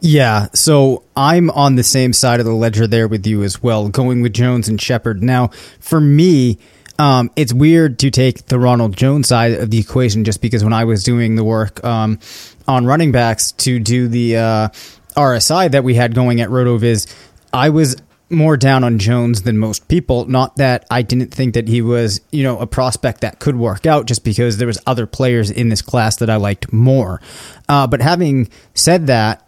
Yeah, 0.00 0.46
so 0.54 1.02
I'm 1.14 1.50
on 1.50 1.74
the 1.74 1.82
same 1.82 2.14
side 2.14 2.40
of 2.40 2.46
the 2.46 2.54
ledger 2.54 2.86
there 2.86 3.06
with 3.06 3.26
you 3.26 3.42
as 3.42 3.62
well, 3.62 3.90
going 3.90 4.22
with 4.22 4.32
Jones 4.32 4.66
and 4.66 4.80
Shepard. 4.80 5.22
Now, 5.22 5.48
for 5.78 6.00
me, 6.00 6.58
um, 6.98 7.30
it's 7.36 7.52
weird 7.52 7.98
to 8.00 8.10
take 8.10 8.46
the 8.46 8.58
Ronald 8.58 8.96
Jones 8.96 9.28
side 9.28 9.52
of 9.52 9.70
the 9.70 9.78
equation 9.78 10.24
just 10.24 10.40
because 10.40 10.64
when 10.64 10.72
I 10.72 10.84
was 10.84 11.04
doing 11.04 11.34
the 11.34 11.44
work 11.44 11.84
um, 11.84 12.18
on 12.66 12.86
running 12.86 13.12
backs 13.12 13.52
to 13.52 13.78
do 13.78 14.08
the 14.08 14.36
uh, 14.36 14.68
RSI 15.12 15.70
that 15.70 15.84
we 15.84 15.94
had 15.94 16.14
going 16.14 16.40
at 16.40 16.48
RotoViz, 16.48 17.12
I 17.52 17.70
was 17.70 17.96
more 18.30 18.56
down 18.56 18.84
on 18.84 18.98
Jones 18.98 19.42
than 19.42 19.58
most 19.58 19.88
people. 19.88 20.24
Not 20.26 20.56
that 20.56 20.86
I 20.90 21.02
didn't 21.02 21.34
think 21.34 21.54
that 21.54 21.68
he 21.68 21.82
was, 21.82 22.20
you 22.30 22.44
know, 22.44 22.58
a 22.58 22.66
prospect 22.66 23.22
that 23.22 23.40
could 23.40 23.56
work 23.56 23.86
out, 23.86 24.06
just 24.06 24.24
because 24.24 24.58
there 24.58 24.68
was 24.68 24.78
other 24.86 25.06
players 25.06 25.50
in 25.50 25.68
this 25.68 25.82
class 25.82 26.16
that 26.16 26.30
I 26.30 26.36
liked 26.36 26.72
more. 26.72 27.20
Uh, 27.68 27.86
but 27.86 28.00
having 28.00 28.48
said 28.74 29.08
that, 29.08 29.46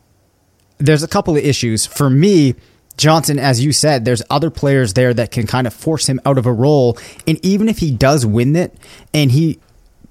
there's 0.78 1.02
a 1.02 1.08
couple 1.08 1.36
of 1.36 1.44
issues. 1.44 1.86
For 1.86 2.10
me, 2.10 2.56
Johnson, 2.96 3.38
as 3.38 3.64
you 3.64 3.72
said, 3.72 4.04
there's 4.04 4.22
other 4.28 4.50
players 4.50 4.94
there 4.94 5.14
that 5.14 5.30
can 5.30 5.46
kind 5.46 5.66
of 5.66 5.72
force 5.72 6.08
him 6.08 6.20
out 6.26 6.38
of 6.38 6.46
a 6.46 6.52
role. 6.52 6.98
And 7.26 7.42
even 7.44 7.68
if 7.68 7.78
he 7.78 7.90
does 7.90 8.26
win 8.26 8.56
it 8.56 8.76
and 9.14 9.30
he 9.30 9.60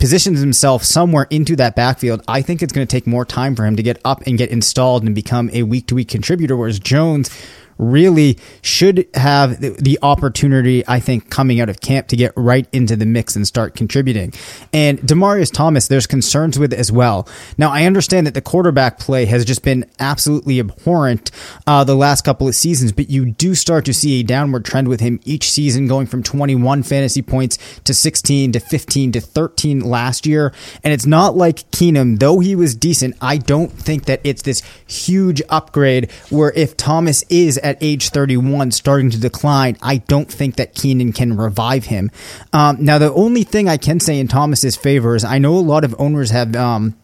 positions 0.01 0.39
himself 0.39 0.83
somewhere 0.83 1.27
into 1.29 1.55
that 1.55 1.75
backfield, 1.75 2.23
I 2.27 2.41
think 2.41 2.63
it's 2.63 2.73
going 2.73 2.87
to 2.87 2.91
take 2.91 3.05
more 3.05 3.23
time 3.23 3.55
for 3.55 3.67
him 3.67 3.75
to 3.75 3.83
get 3.83 4.01
up 4.03 4.23
and 4.25 4.35
get 4.35 4.49
installed 4.49 5.03
and 5.03 5.13
become 5.13 5.51
a 5.53 5.61
week 5.61 5.85
to 5.87 5.95
week 5.95 6.07
contributor. 6.07 6.57
Whereas 6.57 6.79
Jones 6.79 7.29
really 7.81 8.37
should 8.61 9.07
have 9.15 9.59
the, 9.59 9.99
opportunity, 10.01 10.83
I 10.87 10.99
think, 10.99 11.29
coming 11.29 11.59
out 11.59 11.67
of 11.67 11.81
camp 11.81 12.07
to 12.07 12.15
get 12.15 12.31
right 12.35 12.67
into 12.71 12.95
the 12.95 13.05
mix 13.05 13.35
and 13.35 13.45
start 13.45 13.75
contributing. 13.75 14.33
And 14.71 14.99
Demaryius 14.99 15.51
Thomas, 15.51 15.87
there's 15.87 16.07
concerns 16.07 16.57
with 16.57 16.73
as 16.73 16.91
well. 16.91 17.27
Now, 17.57 17.71
I 17.71 17.85
understand 17.85 18.25
that 18.25 18.33
the 18.33 18.41
quarterback 18.41 18.99
play 18.99 19.25
has 19.25 19.43
just 19.43 19.63
been 19.63 19.89
absolutely 19.99 20.59
abhorrent 20.59 21.31
uh, 21.67 21.83
the 21.83 21.95
last 21.95 22.23
couple 22.23 22.47
of 22.47 22.55
seasons, 22.55 22.91
but 22.91 23.09
you 23.09 23.25
do 23.25 23.53
start 23.53 23.85
to 23.85 23.93
see 23.93 24.19
a 24.19 24.23
downward 24.23 24.63
trend 24.63 24.87
with 24.87 25.01
him 25.01 25.19
each 25.25 25.51
season, 25.51 25.87
going 25.87 26.07
from 26.07 26.23
21 26.23 26.83
fantasy 26.83 27.21
points 27.21 27.57
to 27.83 27.93
16 27.93 28.53
to 28.53 28.59
15 28.59 29.11
to 29.13 29.21
13 29.21 29.79
last 29.81 30.25
year. 30.25 30.53
And 30.83 30.93
it's 30.93 31.05
not 31.05 31.35
like 31.35 31.69
Keenum, 31.71 32.19
though 32.19 32.39
he 32.39 32.55
was 32.55 32.75
decent, 32.75 33.15
I 33.21 33.37
don't 33.37 33.71
think 33.71 34.05
that 34.05 34.21
it's 34.23 34.43
this 34.43 34.61
huge 34.87 35.41
upgrade 35.49 36.11
where 36.29 36.51
if 36.55 36.77
Thomas 36.77 37.23
is 37.29 37.57
at 37.59 37.70
at 37.71 37.77
age 37.81 38.09
31 38.09 38.71
starting 38.71 39.09
to 39.09 39.19
decline, 39.19 39.77
I 39.81 39.97
don't 39.97 40.31
think 40.31 40.55
that 40.57 40.75
Keenum 40.75 41.15
can 41.15 41.35
revive 41.35 41.85
him. 41.85 42.11
Um, 42.53 42.77
now, 42.79 42.97
the 42.97 43.11
only 43.13 43.43
thing 43.43 43.67
I 43.67 43.77
can 43.77 43.99
say 43.99 44.19
in 44.19 44.27
Thomas's 44.27 44.75
favor 44.75 45.15
is 45.15 45.23
I 45.23 45.39
know 45.39 45.55
a 45.55 45.59
lot 45.59 45.83
of 45.83 45.95
owners 45.99 46.29
have. 46.29 46.55
Um, 46.55 46.95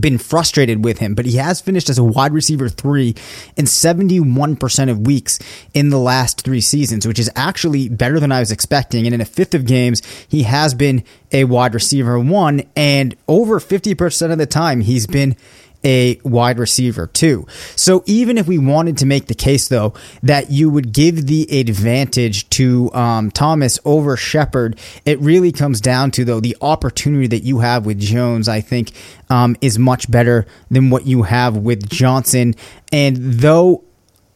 been 0.00 0.16
frustrated 0.16 0.82
with 0.82 1.00
him, 1.00 1.14
but 1.14 1.26
he 1.26 1.36
has 1.36 1.60
finished 1.60 1.90
as 1.90 1.98
a 1.98 2.02
wide 2.02 2.32
receiver 2.32 2.66
three 2.66 3.14
in 3.58 3.66
71% 3.66 4.90
of 4.90 5.00
weeks 5.00 5.38
in 5.74 5.90
the 5.90 5.98
last 5.98 6.40
three 6.40 6.62
seasons, 6.62 7.06
which 7.06 7.18
is 7.18 7.30
actually 7.36 7.90
better 7.90 8.18
than 8.18 8.32
I 8.32 8.40
was 8.40 8.50
expecting. 8.50 9.04
And 9.06 9.14
in 9.14 9.20
a 9.20 9.26
fifth 9.26 9.54
of 9.54 9.66
games, 9.66 10.00
he 10.26 10.44
has 10.44 10.72
been 10.72 11.04
a 11.30 11.44
wide 11.44 11.74
receiver 11.74 12.18
one, 12.18 12.62
and 12.74 13.14
over 13.28 13.60
50% 13.60 14.32
of 14.32 14.38
the 14.38 14.46
time, 14.46 14.80
he's 14.80 15.06
been 15.06 15.36
a 15.84 16.20
wide 16.24 16.58
receiver 16.58 17.06
too. 17.06 17.46
So 17.76 18.02
even 18.06 18.38
if 18.38 18.46
we 18.46 18.58
wanted 18.58 18.98
to 18.98 19.06
make 19.06 19.26
the 19.26 19.34
case 19.34 19.68
though 19.68 19.94
that 20.22 20.50
you 20.50 20.70
would 20.70 20.92
give 20.92 21.26
the 21.26 21.60
advantage 21.60 22.48
to 22.50 22.92
um, 22.94 23.30
Thomas 23.30 23.78
over 23.84 24.16
Shepard, 24.16 24.78
it 25.04 25.18
really 25.20 25.52
comes 25.52 25.80
down 25.80 26.10
to 26.12 26.24
though 26.24 26.40
the 26.40 26.56
opportunity 26.60 27.26
that 27.28 27.42
you 27.42 27.60
have 27.60 27.86
with 27.86 27.98
Jones. 27.98 28.48
I 28.48 28.60
think 28.60 28.92
um, 29.30 29.56
is 29.60 29.78
much 29.78 30.10
better 30.10 30.46
than 30.70 30.90
what 30.90 31.06
you 31.06 31.22
have 31.22 31.56
with 31.56 31.88
Johnson. 31.88 32.54
And 32.92 33.16
though 33.16 33.84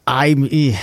I. 0.06 0.78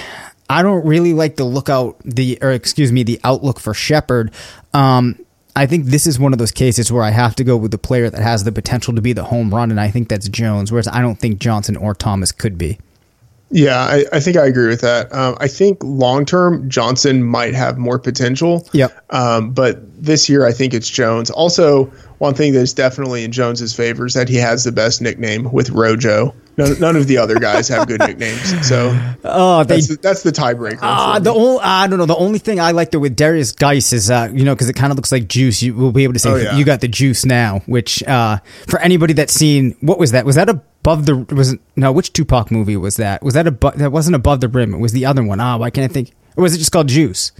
I 0.49 0.61
don't 0.61 0.85
really 0.85 1.13
like 1.13 1.37
the 1.37 1.45
lookout 1.45 1.99
the 2.03 2.37
or 2.41 2.51
excuse 2.51 2.91
me 2.91 3.03
the 3.03 3.19
outlook 3.23 3.59
for 3.59 3.73
Shepard. 3.73 4.31
Um, 4.73 5.22
I 5.55 5.65
think 5.65 5.85
this 5.85 6.07
is 6.07 6.19
one 6.19 6.33
of 6.33 6.39
those 6.39 6.51
cases 6.51 6.91
where 6.91 7.03
I 7.03 7.11
have 7.11 7.35
to 7.35 7.43
go 7.43 7.55
with 7.55 7.71
the 7.71 7.77
player 7.77 8.09
that 8.09 8.21
has 8.21 8.43
the 8.43 8.51
potential 8.51 8.95
to 8.95 9.01
be 9.01 9.13
the 9.13 9.25
home 9.25 9.53
run, 9.53 9.69
and 9.69 9.79
I 9.79 9.89
think 9.89 10.09
that's 10.09 10.27
Jones. 10.27 10.71
Whereas 10.71 10.87
I 10.87 11.01
don't 11.01 11.19
think 11.19 11.39
Johnson 11.39 11.75
or 11.75 11.93
Thomas 11.93 12.31
could 12.31 12.57
be. 12.57 12.79
Yeah, 13.51 13.77
I, 13.77 14.05
I 14.11 14.19
think 14.19 14.35
I 14.35 14.47
agree 14.47 14.67
with 14.67 14.81
that. 14.81 15.13
Um, 15.13 15.37
I 15.39 15.47
think 15.47 15.77
long 15.83 16.25
term 16.25 16.67
Johnson 16.69 17.23
might 17.23 17.53
have 17.53 17.77
more 17.77 17.99
potential. 17.99 18.67
Yep. 18.73 19.13
Um, 19.13 19.51
but 19.51 19.77
this 20.03 20.27
year 20.27 20.47
I 20.47 20.51
think 20.51 20.73
it's 20.73 20.89
Jones. 20.89 21.29
Also, 21.29 21.85
one 22.17 22.33
thing 22.33 22.53
that's 22.53 22.73
definitely 22.73 23.23
in 23.23 23.31
Jones's 23.31 23.75
favor 23.75 24.07
is 24.07 24.15
that 24.15 24.27
he 24.27 24.37
has 24.37 24.63
the 24.63 24.71
best 24.71 25.03
nickname 25.03 25.51
with 25.51 25.69
Rojo. 25.69 26.33
None, 26.55 26.79
none 26.79 26.95
of 26.95 27.07
the 27.07 27.17
other 27.17 27.39
guys 27.39 27.67
have 27.69 27.87
good 27.87 27.99
nicknames, 27.99 28.67
so 28.67 28.95
oh, 29.23 29.63
they, 29.63 29.75
that's, 29.75 29.87
the, 29.87 29.95
that's 29.97 30.23
the 30.23 30.31
tiebreaker. 30.31 30.79
Uh, 30.81 31.17
the 31.19 31.33
only 31.33 31.59
I 31.63 31.87
don't 31.87 31.97
know. 31.97 32.05
The 32.05 32.15
only 32.15 32.37
thing 32.37 32.59
I 32.59 32.71
like 32.71 32.91
there 32.91 32.99
with 32.99 33.15
Derrius 33.17 33.55
Guice 33.57 33.91
is 33.91 34.11
uh, 34.11 34.29
you 34.31 34.43
know 34.45 34.53
because 34.53 34.69
it 34.69 34.73
kind 34.73 34.91
of 34.91 34.97
looks 34.97 35.11
like 35.11 35.27
juice. 35.27 35.63
You 35.63 35.73
will 35.73 35.91
be 35.91 36.03
able 36.03 36.13
to 36.13 36.19
say 36.19 36.29
Oh, 36.29 36.35
yeah. 36.35 36.55
you 36.55 36.63
got 36.63 36.81
the 36.81 36.87
juice 36.87 37.25
now. 37.25 37.61
Which 37.65 38.03
uh, 38.03 38.37
for 38.67 38.79
anybody 38.79 39.13
that's 39.13 39.33
seen 39.33 39.75
what 39.81 39.97
was 39.97 40.11
that? 40.11 40.25
Was 40.25 40.35
that 40.35 40.47
above 40.47 41.05
the 41.07 41.15
was 41.35 41.55
no? 41.75 41.91
Which 41.91 42.13
Tupac 42.13 42.51
movie 42.51 42.77
was 42.77 42.97
that? 42.97 43.23
Was 43.23 43.33
that 43.33 43.47
above? 43.47 43.77
That 43.79 43.91
wasn't 43.91 44.15
above 44.15 44.39
the 44.41 44.47
rim. 44.47 44.73
It 44.75 44.79
was 44.79 44.91
the 44.91 45.05
other 45.07 45.23
one. 45.23 45.39
Ah, 45.39 45.57
why 45.57 45.71
can't 45.71 45.89
I 45.89 45.93
think? 45.93 46.11
Or 46.35 46.43
was 46.43 46.53
it 46.53 46.59
just 46.59 46.71
called 46.71 46.87
Juice? 46.87 47.31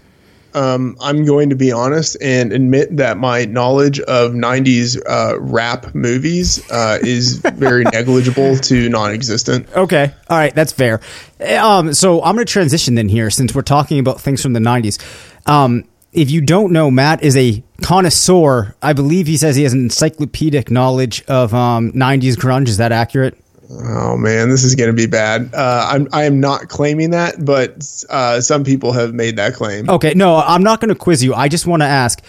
Um, 0.53 0.97
I'm 1.01 1.25
going 1.25 1.49
to 1.49 1.55
be 1.55 1.71
honest 1.71 2.17
and 2.21 2.53
admit 2.53 2.97
that 2.97 3.17
my 3.17 3.45
knowledge 3.45 3.99
of 4.01 4.31
90s 4.31 4.99
uh, 5.07 5.39
rap 5.39 5.93
movies 5.95 6.69
uh, 6.71 6.99
is 7.01 7.37
very 7.37 7.83
negligible 7.93 8.57
to 8.57 8.89
non-existent. 8.89 9.67
Okay. 9.75 10.13
All 10.29 10.37
right. 10.37 10.53
That's 10.53 10.71
fair. 10.71 11.01
Um, 11.39 11.93
so 11.93 12.23
I'm 12.23 12.35
going 12.35 12.45
to 12.45 12.51
transition 12.51 12.95
then 12.95 13.09
here 13.09 13.29
since 13.29 13.53
we're 13.53 13.61
talking 13.61 13.99
about 13.99 14.21
things 14.21 14.41
from 14.41 14.53
the 14.53 14.59
90s. 14.59 14.99
Um, 15.47 15.85
if 16.13 16.29
you 16.29 16.41
don't 16.41 16.71
know, 16.71 16.91
Matt 16.91 17.23
is 17.23 17.35
a 17.35 17.63
connoisseur. 17.81 18.75
I 18.81 18.93
believe 18.93 19.27
he 19.27 19.35
says 19.35 19.55
he 19.55 19.63
has 19.63 19.73
an 19.73 19.79
encyclopedic 19.79 20.69
knowledge 20.69 21.23
of 21.25 21.53
um, 21.53 21.91
90s 21.91 22.35
grunge. 22.35 22.67
Is 22.67 22.77
that 22.77 22.91
accurate? 22.91 23.37
Oh 23.81 24.17
man, 24.17 24.49
this 24.49 24.63
is 24.63 24.75
going 24.75 24.89
to 24.89 24.95
be 24.95 25.07
bad. 25.07 25.53
Uh, 25.53 25.87
I'm 25.91 26.07
I 26.13 26.23
am 26.25 26.39
not 26.39 26.69
claiming 26.69 27.11
that, 27.11 27.43
but 27.43 28.03
uh, 28.09 28.41
some 28.41 28.63
people 28.63 28.91
have 28.91 29.13
made 29.13 29.37
that 29.37 29.53
claim. 29.55 29.89
Okay. 29.89 30.13
No, 30.13 30.37
I'm 30.37 30.63
not 30.63 30.79
going 30.79 30.89
to 30.89 30.95
quiz 30.95 31.23
you. 31.23 31.33
I 31.33 31.47
just 31.47 31.65
want 31.65 31.81
to 31.81 31.87
ask. 31.87 32.21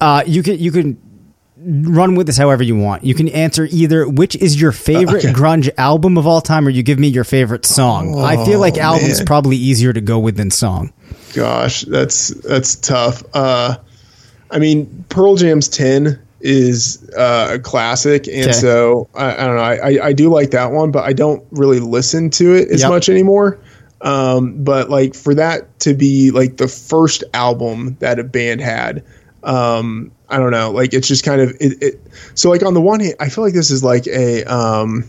Uh, 0.00 0.24
you 0.26 0.42
can 0.42 0.58
you 0.58 0.72
can 0.72 1.00
run 1.64 2.16
with 2.16 2.26
this 2.26 2.36
however 2.36 2.62
you 2.62 2.76
want. 2.76 3.04
You 3.04 3.14
can 3.14 3.28
answer 3.28 3.68
either 3.70 4.08
which 4.08 4.34
is 4.36 4.60
your 4.60 4.72
favorite 4.72 5.24
okay. 5.24 5.32
grunge 5.32 5.70
album 5.78 6.18
of 6.18 6.26
all 6.26 6.40
time, 6.40 6.66
or 6.66 6.70
you 6.70 6.82
give 6.82 6.98
me 6.98 7.08
your 7.08 7.24
favorite 7.24 7.64
song. 7.64 8.18
I 8.18 8.44
feel 8.44 8.58
like 8.58 8.74
Oh, 8.78 8.80
album's 8.80 9.18
man. 9.18 9.26
probably 9.26 9.56
easier 9.56 9.92
to 9.92 10.00
go 10.00 10.18
with 10.18 10.36
than 10.36 10.50
song. 10.50 10.92
Gosh, 11.34 11.82
that's 11.82 12.28
that's 12.28 12.74
tough. 12.76 13.22
Uh, 13.32 13.76
I 14.50 14.58
mean, 14.58 15.04
Pearl 15.08 15.36
Jam's 15.36 15.68
"10" 15.68 16.20
is 16.42 17.08
uh, 17.16 17.50
a 17.54 17.58
classic, 17.58 18.26
and 18.28 18.50
Okay. 18.50 18.52
so 18.54 19.08
I, 19.14 19.32
I 19.34 19.46
don't 19.46 19.56
know. 19.56 19.62
I, 19.62 20.06
I 20.08 20.12
do 20.12 20.28
like 20.30 20.50
that 20.50 20.72
one, 20.72 20.90
but 20.90 21.04
I 21.04 21.12
don't 21.12 21.44
really 21.50 21.80
listen 21.80 22.30
to 22.30 22.54
it 22.54 22.68
as 22.70 22.80
Yep. 22.80 22.90
much 22.90 23.08
anymore. 23.08 23.58
Um, 24.02 24.62
but 24.64 24.90
like 24.90 25.14
for 25.14 25.34
that 25.34 25.78
to 25.80 25.94
be 25.94 26.30
like 26.32 26.56
the 26.56 26.68
first 26.68 27.22
album 27.34 27.96
that 28.00 28.18
a 28.18 28.24
band 28.24 28.60
had, 28.60 29.04
um, 29.44 30.10
I 30.28 30.38
don't 30.38 30.50
know. 30.50 30.70
Like 30.72 30.92
it's 30.92 31.06
just 31.08 31.24
kind 31.24 31.40
of 31.40 31.50
it, 31.60 31.82
it. 31.82 32.00
So 32.34 32.50
like 32.50 32.64
on 32.64 32.74
the 32.74 32.80
one 32.80 33.00
hand, 33.00 33.14
I 33.20 33.28
feel 33.28 33.44
like 33.44 33.54
this 33.54 33.70
is 33.70 33.84
like 33.84 34.06
a 34.08 34.42
um, 34.44 35.04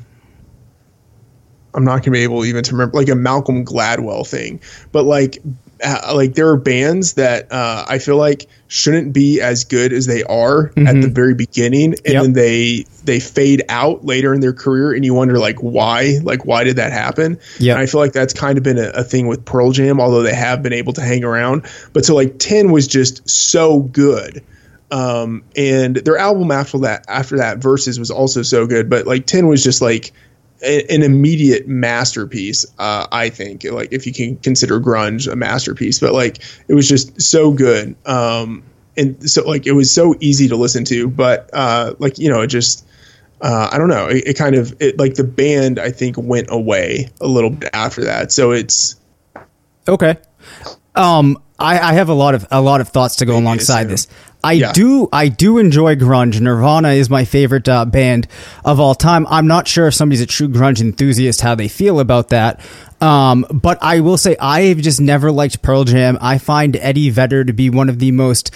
I'm 1.74 1.84
not 1.84 2.04
gonna 2.04 2.12
be 2.14 2.22
able 2.24 2.46
even 2.46 2.64
to 2.64 2.72
remember 2.74 2.98
like 2.98 3.10
a 3.10 3.16
Malcolm 3.16 3.66
Gladwell 3.66 4.28
thing, 4.28 4.62
but 4.92 5.04
like 5.06 5.40
uh, 5.84 6.14
like 6.16 6.34
there 6.34 6.48
are 6.50 6.58
bands 6.58 7.14
that 7.14 7.52
uh, 7.52 7.86
I 7.88 8.00
feel 8.00 8.18
like 8.18 8.48
shouldn't 8.68 9.14
be 9.14 9.40
as 9.42 9.66
good 9.66 9.94
as 9.94 10.06
they 10.08 10.24
are 10.24 10.68
at 10.78 11.00
the 11.02 11.08
very 11.10 11.36
beginning, 11.36 11.94
and 11.94 11.98
Mm-hmm. 12.04 12.12
Yep. 12.14 12.24
then 12.24 12.34
they 12.34 12.86
they 13.04 13.20
fade 13.20 13.64
out 13.70 14.06
later 14.06 14.34
in 14.34 14.40
their 14.40 14.54
career, 14.54 14.94
and 14.94 15.04
you 15.06 15.14
wonder 15.14 15.38
like 15.38 15.60
why, 15.60 16.20
like 16.24 16.46
why 16.46 16.64
did 16.64 16.78
that 16.78 16.92
happen? 16.92 17.40
Yeah, 17.60 17.78
I 17.78 17.86
feel 17.86 18.00
like 18.00 18.14
that's 18.14 18.34
kind 18.34 18.58
of 18.58 18.64
been 18.64 18.78
a, 18.80 18.90
a 18.90 19.04
thing 19.04 19.28
with 19.28 19.46
Pearl 19.46 19.72
Jam, 19.72 20.00
although 20.00 20.24
they 20.24 20.34
have 20.34 20.64
been 20.64 20.74
able 20.74 20.94
to 20.94 21.02
hang 21.02 21.24
around. 21.24 21.66
But 21.94 22.06
so 22.06 22.16
like 22.16 22.40
ten 22.40 22.72
was 22.72 22.88
just 22.88 23.30
so 23.30 23.80
good. 23.82 24.44
Um, 24.92 25.44
and 25.56 25.96
their 25.96 26.18
album 26.18 26.52
after 26.52 26.80
that, 26.80 27.06
after 27.08 27.38
that, 27.38 27.58
verses 27.58 27.98
was 27.98 28.12
also 28.12 28.44
so 28.44 28.68
good. 28.68 28.90
But 28.90 29.08
like 29.08 29.26
ten 29.26 29.48
was 29.48 29.64
just 29.64 29.82
like 29.82 30.12
an 30.64 31.04
immediate 31.04 31.68
masterpiece. 31.68 32.66
Uh, 32.80 33.08
I 33.12 33.30
think, 33.30 33.64
like 33.64 33.90
if 33.92 34.08
you 34.08 34.14
can 34.14 34.38
consider 34.38 34.80
grunge 34.80 35.32
a 35.32 35.36
masterpiece, 35.36 36.00
but 36.00 36.14
like 36.14 36.40
it 36.68 36.74
was 36.74 36.88
just 36.88 37.22
so 37.22 37.52
good. 37.52 37.96
Um, 38.06 38.64
and 38.96 39.30
so 39.30 39.48
like 39.48 39.68
it 39.68 39.74
was 39.74 39.94
so 39.94 40.16
easy 40.20 40.48
to 40.48 40.56
listen 40.56 40.86
to, 40.86 41.08
but 41.08 41.50
uh, 41.54 41.94
like 42.00 42.18
you 42.18 42.30
know, 42.30 42.42
it 42.42 42.48
just. 42.48 42.88
Uh, 43.42 43.68
I 43.74 43.78
don't 43.78 43.90
know. 43.90 44.08
It, 44.08 44.24
it 44.26 44.38
kind 44.38 44.56
of 44.56 44.74
it 44.80 44.98
like 44.98 45.16
the 45.16 45.26
band 45.26 45.78
I 45.78 45.92
think 45.92 46.16
went 46.18 46.48
away 46.50 47.10
a 47.20 47.28
little 47.28 47.50
bit 47.50 47.72
after 47.74 48.06
that. 48.06 48.32
So 48.32 48.52
it's 48.52 48.96
Okay. 49.88 50.18
Um, 50.96 51.38
I, 51.60 51.80
I 51.80 51.94
have 51.94 52.10
a 52.10 52.14
lot 52.14 52.36
of 52.36 52.46
a 52.52 52.62
lot 52.62 52.82
of 52.82 52.90
thoughts 52.90 53.18
to 53.18 53.26
go 53.26 53.38
alongside 53.38 53.86
this. 53.90 54.08
I 54.44 54.54
Yeah. 54.54 54.74
do 54.74 55.08
I 55.14 55.30
do 55.30 55.58
enjoy 55.58 55.96
grunge. 55.96 56.40
Nirvana 56.40 56.90
is 56.90 57.10
my 57.10 57.24
favorite 57.26 57.70
uh, 57.70 57.86
band 57.86 58.28
of 58.66 58.80
all 58.80 58.94
time. 58.96 59.26
I'm 59.30 59.48
not 59.48 59.68
sure 59.68 59.88
if 59.88 59.94
somebody's 59.94 60.22
a 60.22 60.26
true 60.26 60.50
grunge 60.50 60.82
enthusiast 60.82 61.42
how 61.42 61.56
they 61.56 61.68
feel 61.68 62.00
about 62.00 62.30
that. 62.30 62.60
Um, 63.00 63.46
but 63.52 63.78
I 63.82 64.00
will 64.02 64.18
say 64.18 64.36
I've 64.40 64.78
just 64.78 65.00
never 65.00 65.32
liked 65.32 65.62
Pearl 65.62 65.84
Jam. 65.84 66.18
I 66.22 66.38
find 66.38 66.76
Eddie 66.76 67.10
Vedder 67.10 67.44
to 67.46 67.54
be 67.54 67.70
one 67.70 67.90
of 67.90 68.00
the 68.00 68.12
most 68.12 68.52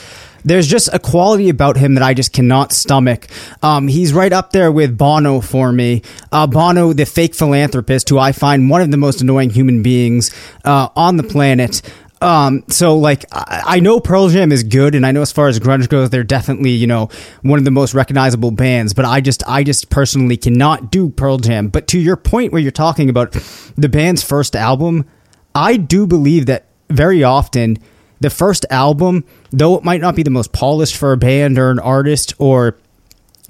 there's 0.46 0.68
just 0.68 0.88
a 0.94 1.00
quality 1.00 1.50
about 1.50 1.76
him 1.76 1.96
that 1.96 2.04
I 2.04 2.14
just 2.14 2.32
cannot 2.32 2.72
stomach. 2.72 3.28
Um, 3.62 3.90
he's 3.90 4.14
right 4.14 4.32
up 4.32 4.52
there 4.54 4.72
with 4.72 4.98
Bono 4.98 5.42
for 5.42 5.74
me. 5.74 6.04
Uh, 6.32 6.48
Bono, 6.48 6.94
the 6.94 7.06
fake 7.06 7.36
philanthropist, 7.36 8.08
who 8.08 8.18
I 8.18 8.32
find 8.32 8.70
one 8.70 8.82
of 8.82 8.90
the 8.90 8.96
most 8.96 9.20
annoying 9.20 9.50
human 9.50 9.84
beings 9.84 10.32
uh, 10.64 10.88
on 10.96 11.18
the 11.18 11.24
planet. 11.24 11.82
Um, 12.22 12.64
so 12.68 12.98
like 12.98 13.26
I, 13.32 13.64
I 13.66 13.80
know 13.80 14.00
Pearl 14.00 14.30
Jam 14.30 14.52
is 14.52 14.64
good, 14.64 14.96
and 14.96 15.06
I 15.06 15.12
know 15.12 15.22
as 15.22 15.32
far 15.32 15.48
as 15.48 15.60
grunge 15.60 15.88
goes, 15.90 16.10
they're 16.10 16.24
definitely 16.24 16.72
you 16.72 16.88
know 16.88 17.10
one 17.42 17.60
of 17.60 17.66
the 17.66 17.72
most 17.72 17.94
recognizable 17.94 18.52
bands. 18.52 18.94
But 18.94 19.06
I 19.06 19.22
just 19.22 19.44
I 19.48 19.64
just 19.64 19.90
personally 19.90 20.38
cannot 20.38 20.92
do 20.92 21.10
Pearl 21.10 21.38
Jam. 21.38 21.68
But 21.68 21.88
to 21.90 22.00
your 22.00 22.16
point, 22.18 22.52
where 22.52 22.62
you're 22.62 22.72
talking 22.72 23.10
about 23.10 23.34
the 23.78 23.90
band's 23.90 24.24
first 24.24 24.56
album, 24.56 25.06
I 25.54 25.78
do 25.78 26.08
believe 26.08 26.48
that 26.48 26.66
very 26.90 27.24
often 27.24 27.78
the 28.20 28.30
first 28.30 28.66
album, 28.70 29.24
though 29.52 29.76
it 29.76 29.84
might 29.84 30.02
not 30.02 30.16
be 30.16 30.24
the 30.24 30.32
most 30.32 30.52
polished 30.54 30.98
for 30.98 31.12
a 31.12 31.18
band 31.18 31.60
or 31.60 31.70
an 31.70 31.80
artist, 31.80 32.34
or 32.40 32.78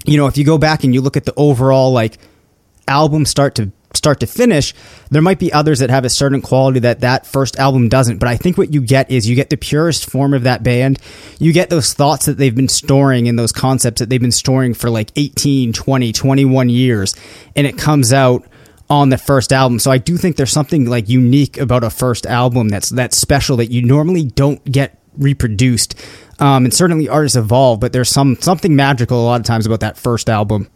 you 0.04 0.16
know, 0.16 0.26
if 0.26 0.36
you 0.36 0.44
go 0.44 0.58
back 0.58 0.84
and 0.84 0.92
you 0.92 1.00
look 1.00 1.16
at 1.16 1.24
the 1.24 1.34
overall 1.36 1.92
like 1.92 2.18
album 2.86 3.24
start 3.24 3.54
to 3.56 3.70
start 3.94 4.20
to 4.20 4.26
finish, 4.26 4.74
there 5.10 5.22
might 5.22 5.38
be 5.38 5.52
others 5.52 5.78
that 5.78 5.90
have 5.90 6.04
a 6.04 6.10
certain 6.10 6.42
quality 6.42 6.80
that 6.80 7.00
that 7.00 7.26
first 7.26 7.58
album 7.58 7.88
doesn't. 7.88 8.18
But 8.18 8.28
I 8.28 8.36
think 8.36 8.58
what 8.58 8.72
you 8.72 8.80
get 8.80 9.10
is 9.10 9.28
you 9.28 9.34
get 9.34 9.50
the 9.50 9.56
purest 9.56 10.10
form 10.10 10.34
of 10.34 10.42
that 10.44 10.62
band. 10.62 10.98
You 11.38 11.52
get 11.52 11.70
those 11.70 11.94
thoughts 11.94 12.26
that 12.26 12.36
they've 12.38 12.54
been 12.54 12.68
storing 12.68 13.28
and 13.28 13.38
those 13.38 13.52
concepts 13.52 14.00
that 14.00 14.08
they've 14.08 14.20
been 14.20 14.32
storing 14.32 14.74
for 14.74 14.90
like 14.90 15.10
18, 15.16 15.72
20, 15.72 16.12
21 16.12 16.68
years. 16.68 17.16
And 17.56 17.66
it 17.66 17.78
comes 17.78 18.12
out 18.12 18.46
on 18.90 19.10
the 19.10 19.18
first 19.18 19.52
album. 19.52 19.78
So 19.78 19.90
I 19.90 19.98
do 19.98 20.16
think 20.16 20.36
there's 20.36 20.52
something 20.52 20.86
like 20.86 21.08
unique 21.08 21.58
about 21.58 21.84
a 21.84 21.90
first 21.90 22.26
album 22.26 22.68
that's 22.68 22.88
that's 22.90 23.16
special 23.16 23.56
that 23.58 23.70
you 23.70 23.82
normally 23.82 24.24
don't 24.24 24.64
get 24.70 24.98
reproduced. 25.16 25.94
Um, 26.38 26.64
and 26.64 26.72
certainly 26.72 27.08
artists 27.08 27.36
evolve, 27.36 27.80
but 27.80 27.92
there's 27.92 28.08
some 28.08 28.36
something 28.40 28.76
magical 28.76 29.20
a 29.20 29.24
lot 29.24 29.40
of 29.40 29.46
times 29.46 29.66
about 29.66 29.80
that 29.80 29.96
first 29.98 30.30
album. 30.30 30.68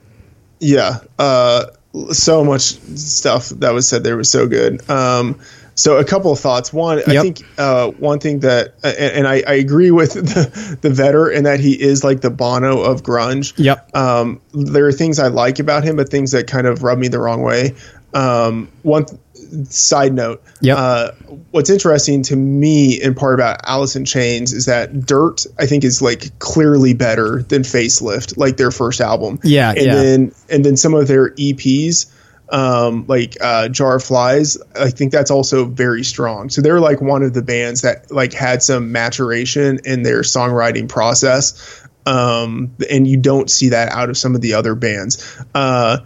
Yeah, 0.60 0.98
uh, 1.18 1.66
so 2.12 2.44
much 2.44 2.62
stuff 2.62 3.48
that 3.50 3.72
was 3.72 3.88
said 3.88 4.04
there 4.04 4.16
was 4.16 4.30
so 4.30 4.46
good. 4.46 4.88
Um, 4.90 5.40
So 5.74 5.96
a 5.96 6.04
couple 6.04 6.30
of 6.30 6.38
thoughts. 6.38 6.70
One, 6.70 6.98
I 7.06 7.22
think 7.22 7.42
uh, 7.56 7.88
one 7.92 8.18
thing 8.18 8.40
that, 8.40 8.74
and, 8.84 8.96
and 8.98 9.26
I, 9.26 9.42
I 9.46 9.54
agree 9.54 9.90
with 9.90 10.12
the 10.34 10.78
the 10.82 10.90
Vedder 10.90 11.30
in 11.30 11.44
that 11.44 11.60
he 11.60 11.72
is 11.72 12.04
like 12.04 12.20
the 12.20 12.30
Bono 12.30 12.82
of 12.82 13.02
grunge. 13.02 13.54
Yep. 13.56 13.96
Um, 13.96 14.40
there 14.52 14.86
are 14.86 14.92
things 14.92 15.18
I 15.18 15.28
like 15.28 15.58
about 15.60 15.82
him, 15.82 15.96
but 15.96 16.10
things 16.10 16.32
that 16.32 16.46
kind 16.46 16.66
of 16.66 16.82
rub 16.82 16.98
me 16.98 17.08
the 17.08 17.18
wrong 17.18 17.42
way. 17.42 17.74
Um, 18.12 18.68
one 18.82 19.06
side 19.64 20.12
note. 20.12 20.42
Yep. 20.60 20.78
Uh, 20.78 21.10
what's 21.50 21.70
interesting 21.70 22.22
to 22.24 22.36
me 22.36 23.00
in 23.00 23.14
part 23.14 23.34
about 23.34 23.60
Alice 23.64 23.96
in 23.96 24.04
Chains 24.04 24.52
is 24.52 24.66
that 24.66 25.06
Dirt, 25.06 25.46
I 25.58 25.66
think, 25.66 25.84
is 25.84 26.02
like 26.02 26.38
clearly 26.38 26.94
better 26.94 27.42
than 27.42 27.62
Facelift, 27.62 28.36
like 28.36 28.56
their 28.56 28.70
first 28.70 29.00
album. 29.00 29.40
Yeah, 29.42 29.70
And 29.70 29.80
yeah. 29.80 29.94
then 29.94 30.34
and 30.50 30.64
then 30.64 30.76
some 30.76 30.94
of 30.94 31.08
their 31.08 31.30
EPs 31.30 32.06
um, 32.52 33.06
like 33.08 33.38
uh, 33.40 33.68
Jar 33.70 33.96
of 33.96 34.04
Flies. 34.04 34.58
I 34.78 34.90
think 34.90 35.10
that's 35.10 35.30
also 35.30 35.64
very 35.64 36.04
strong. 36.04 36.50
So 36.50 36.60
they're 36.60 36.80
like 36.80 37.00
one 37.00 37.22
of 37.22 37.32
the 37.32 37.42
bands 37.42 37.80
that 37.80 38.12
like 38.12 38.34
had 38.34 38.62
some 38.62 38.92
maturation 38.92 39.80
in 39.84 40.02
their 40.02 40.20
songwriting 40.20 40.88
process, 40.88 41.82
um, 42.04 42.76
and 42.90 43.08
you 43.08 43.16
don't 43.16 43.50
see 43.50 43.70
that 43.70 43.90
out 43.90 44.10
of 44.10 44.18
some 44.18 44.34
of 44.34 44.42
the 44.42 44.54
other 44.54 44.74
bands. 44.74 45.40
Uh, 45.54 45.98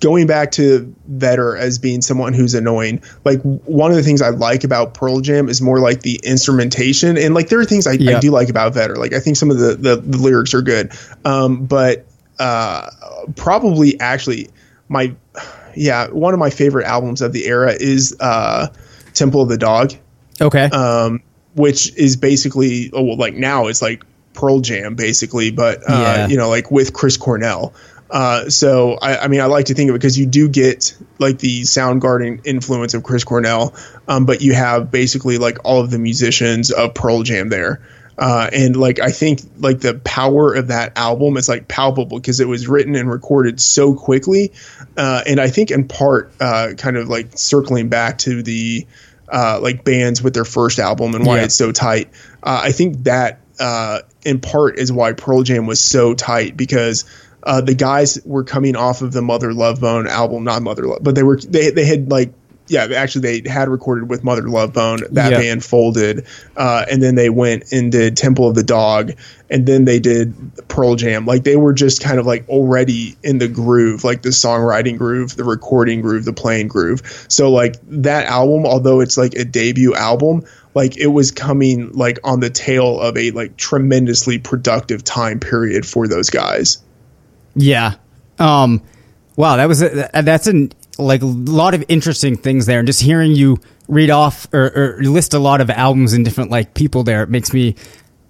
going 0.00 0.26
back 0.26 0.52
to 0.52 0.94
Vedder 1.06 1.56
as 1.56 1.78
being 1.78 2.02
someone 2.02 2.32
who's 2.32 2.54
annoying, 2.54 3.02
like 3.24 3.40
one 3.42 3.90
of 3.90 3.96
the 3.96 4.02
things 4.02 4.22
I 4.22 4.30
like 4.30 4.64
about 4.64 4.94
Pearl 4.94 5.20
Jam 5.20 5.48
is 5.48 5.60
more 5.60 5.80
like 5.80 6.02
the 6.02 6.20
instrumentation, 6.24 7.16
and 7.18 7.34
like 7.34 7.48
there 7.48 7.58
are 7.60 7.64
things 7.64 7.86
I, 7.86 7.92
I 7.92 8.20
do 8.20 8.30
like 8.30 8.48
about 8.48 8.74
Vedder. 8.74 8.96
Like 8.96 9.12
I 9.12 9.20
think 9.20 9.36
some 9.36 9.50
of 9.50 9.58
the 9.58 9.74
the, 9.74 9.96
the 9.96 10.18
lyrics 10.18 10.54
are 10.54 10.62
good, 10.62 10.92
um, 11.24 11.66
but 11.66 12.06
uh, 12.38 12.90
probably 13.36 13.98
actually 14.00 14.48
my 14.88 15.14
yeah 15.74 16.08
one 16.08 16.34
of 16.34 16.40
my 16.40 16.50
favorite 16.50 16.86
albums 16.86 17.20
of 17.22 17.32
the 17.32 17.46
era 17.46 17.72
is 17.72 18.16
uh, 18.20 18.68
Temple 19.14 19.42
of 19.42 19.48
the 19.48 19.58
Dog 19.58 19.92
Okay. 20.40 20.64
um, 20.66 21.22
which 21.54 21.94
is 21.96 22.16
basically 22.16 22.90
oh, 22.92 23.02
well, 23.02 23.16
like 23.16 23.34
now 23.34 23.66
it's 23.68 23.80
like 23.82 24.02
Pearl 24.34 24.60
Jam 24.60 24.94
basically, 24.96 25.50
but 25.52 25.78
uh, 25.88 25.94
Yeah. 26.02 26.26
you 26.26 26.36
know, 26.36 26.48
like 26.48 26.70
with 26.70 26.92
Chris 26.92 27.16
Cornell. 27.16 27.72
Uh, 28.10 28.48
so 28.50 28.94
I, 29.00 29.16
I 29.18 29.28
mean, 29.28 29.40
I 29.40 29.46
like 29.46 29.66
to 29.66 29.74
think 29.74 29.88
of 29.90 29.96
it 29.96 29.98
because 29.98 30.18
you 30.18 30.26
do 30.26 30.48
get 30.48 30.96
like 31.18 31.38
the 31.38 31.62
Soundgarden 31.62 32.46
influence 32.46 32.94
of 32.94 33.02
Chris 33.02 33.24
Cornell, 33.24 33.74
um, 34.06 34.26
but 34.26 34.40
you 34.40 34.54
have 34.54 34.90
basically 34.90 35.38
like 35.38 35.58
all 35.64 35.80
of 35.80 35.90
the 35.90 35.98
musicians 35.98 36.70
of 36.70 36.94
Pearl 36.94 37.22
Jam 37.22 37.48
there. 37.48 37.80
Uh, 38.16 38.48
and 38.52 38.76
like 38.76 39.00
I 39.00 39.10
think 39.10 39.40
like 39.58 39.80
the 39.80 39.94
power 39.94 40.54
of 40.54 40.68
that 40.68 40.96
album 40.96 41.36
is 41.36 41.48
like 41.48 41.66
palpable 41.66 42.18
because 42.20 42.38
it 42.38 42.46
was 42.46 42.68
written 42.68 42.94
and 42.94 43.10
recorded 43.10 43.60
so 43.60 43.94
quickly, 43.94 44.52
uh, 44.96 45.22
and 45.26 45.40
I 45.40 45.48
think 45.48 45.72
in 45.72 45.88
part 45.88 46.32
uh, 46.40 46.74
kind 46.78 46.96
of 46.96 47.08
like 47.08 47.36
circling 47.36 47.88
back 47.88 48.18
to 48.18 48.44
the 48.44 48.86
uh, 49.28 49.58
like 49.60 49.82
bands 49.82 50.22
with 50.22 50.32
their 50.34 50.44
first 50.44 50.78
album 50.78 51.14
and 51.16 51.26
why 51.26 51.38
Yeah. 51.38 51.44
it's 51.44 51.56
so 51.56 51.72
tight. 51.72 52.10
Uh, 52.40 52.60
I 52.64 52.70
think 52.70 53.02
that 53.04 53.40
uh, 53.58 54.00
in 54.24 54.40
part 54.40 54.78
is 54.78 54.92
why 54.92 55.12
Pearl 55.12 55.42
Jam 55.42 55.66
was 55.66 55.80
so 55.80 56.14
tight 56.14 56.56
because 56.56 57.04
uh, 57.44 57.60
the 57.60 57.74
guys 57.74 58.18
were 58.24 58.44
coming 58.44 58.76
off 58.76 59.02
of 59.02 59.12
the 59.12 59.22
Mother 59.22 59.52
Love 59.52 59.80
Bone 59.80 60.06
album, 60.06 60.44
not 60.44 60.62
Mother 60.62 60.86
Love, 60.86 61.00
but 61.02 61.14
they 61.14 61.22
were 61.22 61.38
they 61.38 61.70
they 61.70 61.84
had 61.84 62.10
like 62.10 62.32
yeah 62.66 62.86
actually 62.96 63.40
they 63.40 63.50
had 63.50 63.68
recorded 63.68 64.08
with 64.08 64.24
Mother 64.24 64.48
Love 64.48 64.72
Bone. 64.72 65.00
That 65.12 65.32
Yeah. 65.32 65.38
band 65.38 65.64
folded, 65.64 66.26
uh, 66.56 66.86
and 66.90 67.02
then 67.02 67.14
they 67.14 67.28
went 67.28 67.64
and 67.72 67.92
did 67.92 68.16
Temple 68.16 68.48
of 68.48 68.54
the 68.54 68.62
Dog, 68.62 69.12
and 69.50 69.66
then 69.66 69.84
they 69.84 70.00
did 70.00 70.34
Pearl 70.68 70.96
Jam. 70.96 71.26
Like 71.26 71.44
they 71.44 71.56
were 71.56 71.74
just 71.74 72.02
kind 72.02 72.18
of 72.18 72.24
like 72.24 72.48
already 72.48 73.18
in 73.22 73.36
the 73.38 73.48
groove, 73.48 74.04
like 74.04 74.22
the 74.22 74.30
songwriting 74.30 74.96
groove, 74.96 75.36
the 75.36 75.44
recording 75.44 76.00
groove, 76.00 76.24
the 76.24 76.32
playing 76.32 76.68
groove. 76.68 77.26
So 77.28 77.50
like 77.50 77.76
that 77.88 78.26
album, 78.26 78.64
although 78.64 79.00
it's 79.00 79.18
like 79.18 79.34
a 79.34 79.44
debut 79.44 79.94
album, 79.94 80.44
like 80.74 80.96
it 80.96 81.08
was 81.08 81.30
coming 81.30 81.92
like 81.92 82.18
on 82.24 82.40
the 82.40 82.50
tail 82.50 82.98
of 82.98 83.18
a 83.18 83.30
like 83.32 83.58
tremendously 83.58 84.38
productive 84.38 85.04
time 85.04 85.40
period 85.40 85.84
for 85.84 86.08
those 86.08 86.30
guys. 86.30 86.78
Yeah. 87.54 87.94
Um, 88.38 88.82
wow, 89.36 89.56
that 89.56 89.66
was 89.66 89.82
a, 89.82 90.10
that's 90.22 90.46
an 90.46 90.72
like 90.98 91.22
a 91.22 91.26
lot 91.26 91.74
of 91.74 91.84
interesting 91.88 92.36
things 92.36 92.66
there, 92.66 92.78
and 92.78 92.86
just 92.86 93.00
hearing 93.00 93.32
you 93.32 93.58
read 93.88 94.10
off 94.10 94.46
or, 94.52 94.96
or 94.98 95.02
list 95.02 95.34
a 95.34 95.38
lot 95.38 95.60
of 95.60 95.70
albums 95.70 96.12
and 96.12 96.24
different 96.24 96.50
like 96.50 96.74
people 96.74 97.02
there 97.02 97.22
it 97.22 97.30
makes 97.30 97.52
me. 97.52 97.76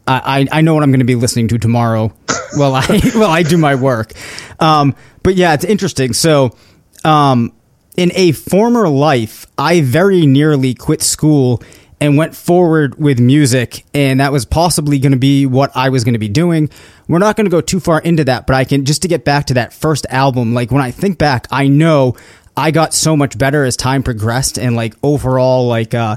I, 0.07 0.47
I 0.53 0.61
know 0.61 0.75
what 0.75 0.83
I'm 0.83 0.91
going 0.91 1.01
to 1.01 1.07
be 1.07 1.15
listening 1.15 1.49
to 1.49 1.59
tomorrow. 1.59 2.13
while 2.57 2.75
I 2.75 2.85
while 3.15 3.31
I 3.31 3.43
do 3.43 3.57
my 3.57 3.75
work, 3.75 4.13
um, 4.61 4.95
but 5.23 5.35
yeah, 5.35 5.55
it's 5.55 5.65
interesting. 5.65 6.13
So, 6.13 6.57
um, 7.05 7.53
in 7.97 8.13
a 8.15 8.33
former 8.33 8.89
life, 8.89 9.47
I 9.57 9.81
very 9.81 10.27
nearly 10.27 10.75
quit 10.75 11.03
school 11.03 11.63
and 12.01 12.17
went 12.17 12.35
forward 12.35 12.99
with 12.99 13.21
music, 13.21 13.85
and 13.95 14.21
that 14.21 14.33
was 14.33 14.45
possibly 14.45 14.99
going 14.99 15.13
to 15.13 15.19
be 15.19 15.47
what 15.47 15.71
I 15.75 15.89
was 15.89 16.05
going 16.05 16.15
to 16.15 16.19
be 16.19 16.29
doing. 16.29 16.71
We're 17.07 17.19
not 17.19 17.37
going 17.37 17.45
to 17.45 17.51
go 17.51 17.61
too 17.61 17.81
far 17.81 18.01
into 18.01 18.25
that, 18.25 18.47
but 18.47 18.57
I 18.57 18.65
can 18.65 18.85
just 18.85 19.03
to 19.03 19.09
get 19.09 19.25
back 19.25 19.47
to 19.47 19.55
that 19.55 19.73
first 19.73 20.07
album. 20.09 20.55
Like 20.55 20.71
when 20.71 20.83
I 20.83 20.91
think 20.91 21.19
back, 21.19 21.47
I 21.51 21.69
know 21.69 22.17
I 22.57 22.71
got 22.71 22.95
so 22.95 23.17
much 23.17 23.37
better 23.37 23.65
as 23.65 23.77
time 23.77 24.03
progressed, 24.03 24.59
and 24.59 24.77
like 24.77 24.95
overall, 25.03 25.67
like 25.67 25.93
uh, 25.93 26.17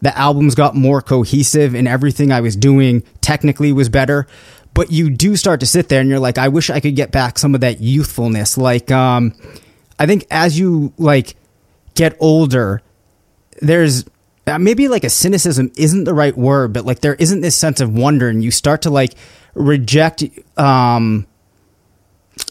the 0.00 0.16
albums 0.16 0.54
got 0.54 0.74
more 0.74 1.00
cohesive, 1.02 1.74
and 1.74 1.88
everything 1.88 2.30
I 2.30 2.40
was 2.40 2.56
doing 2.56 3.02
technically 3.20 3.72
was 3.72 3.88
better. 3.88 4.26
But 4.74 4.92
you 4.92 5.10
do 5.10 5.34
start 5.34 5.60
to 5.60 5.66
sit 5.66 5.88
there, 5.88 6.00
and 6.00 6.08
you're 6.08 6.20
like, 6.20 6.38
I 6.38 6.48
wish 6.48 6.70
I 6.70 6.80
could 6.80 6.94
get 6.94 7.10
back 7.10 7.38
some 7.38 7.54
of 7.54 7.62
that 7.62 7.80
youthfulness. 7.80 8.56
Like, 8.56 8.90
um, 8.90 9.34
I 9.98 10.06
think 10.06 10.26
as 10.30 10.58
you 10.58 10.92
like 10.98 11.34
get 11.94 12.16
older, 12.20 12.82
there's 13.60 14.04
uh, 14.46 14.58
maybe 14.58 14.88
like 14.88 15.04
a 15.04 15.10
cynicism 15.10 15.72
isn't 15.76 16.04
the 16.04 16.14
right 16.14 16.36
word, 16.36 16.72
but 16.72 16.84
like 16.84 17.00
there 17.00 17.14
isn't 17.14 17.40
this 17.40 17.56
sense 17.56 17.80
of 17.80 17.92
wonder, 17.92 18.28
and 18.28 18.44
you 18.44 18.50
start 18.50 18.82
to 18.82 18.90
like 18.90 19.14
reject. 19.58 20.24
Um, 20.56 21.26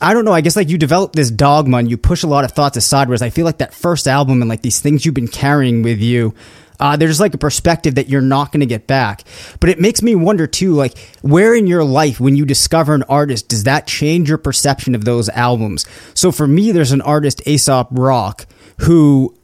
I 0.02 0.14
don't 0.14 0.26
know. 0.26 0.34
I 0.34 0.42
guess 0.42 0.56
like 0.56 0.70
you 0.70 0.78
develop 0.78 1.14
this 1.14 1.32
dogma 1.32 1.78
and 1.78 1.90
you 1.90 1.98
push 1.98 2.24
a 2.24 2.28
lot 2.28 2.44
of 2.44 2.52
thoughts 2.52 2.78
aside. 2.78 3.08
Whereas 3.08 3.22
I 3.22 3.30
feel 3.30 3.46
like 3.46 3.60
that 3.60 3.74
first 3.74 4.08
album 4.08 4.42
and 4.42 4.50
like 4.50 4.62
these 4.62 4.80
things 4.80 5.06
you've 5.06 5.16
been 5.16 5.28
carrying 5.28 5.82
with 5.82 6.00
you, 6.00 6.36
uh, 6.80 6.96
there's 6.96 7.20
like 7.20 7.34
a 7.34 7.38
perspective 7.40 7.96
that 7.96 8.08
you're 8.10 8.22
not 8.22 8.52
going 8.52 8.60
to 8.60 8.68
get 8.68 8.86
back. 8.86 9.24
But 9.60 9.70
it 9.70 9.80
makes 9.80 10.02
me 10.02 10.14
wonder 10.14 10.46
too, 10.46 10.74
like 10.74 10.98
where 11.22 11.56
in 11.56 11.68
your 11.68 11.84
life 11.84 12.20
when 12.20 12.36
you 12.36 12.46
discover 12.46 12.94
an 12.94 13.04
artist 13.04 13.50
does 13.50 13.64
that 13.64 13.88
change 13.88 14.30
your 14.30 14.38
perception 14.38 14.94
of 14.94 15.06
those 15.06 15.30
albums? 15.30 15.86
So 16.14 16.32
for 16.32 16.48
me, 16.48 16.72
there's 16.72 16.92
an 16.92 17.02
artist 17.02 17.42
Aesop 17.48 17.88
Rock 17.92 18.46
who 18.82 19.36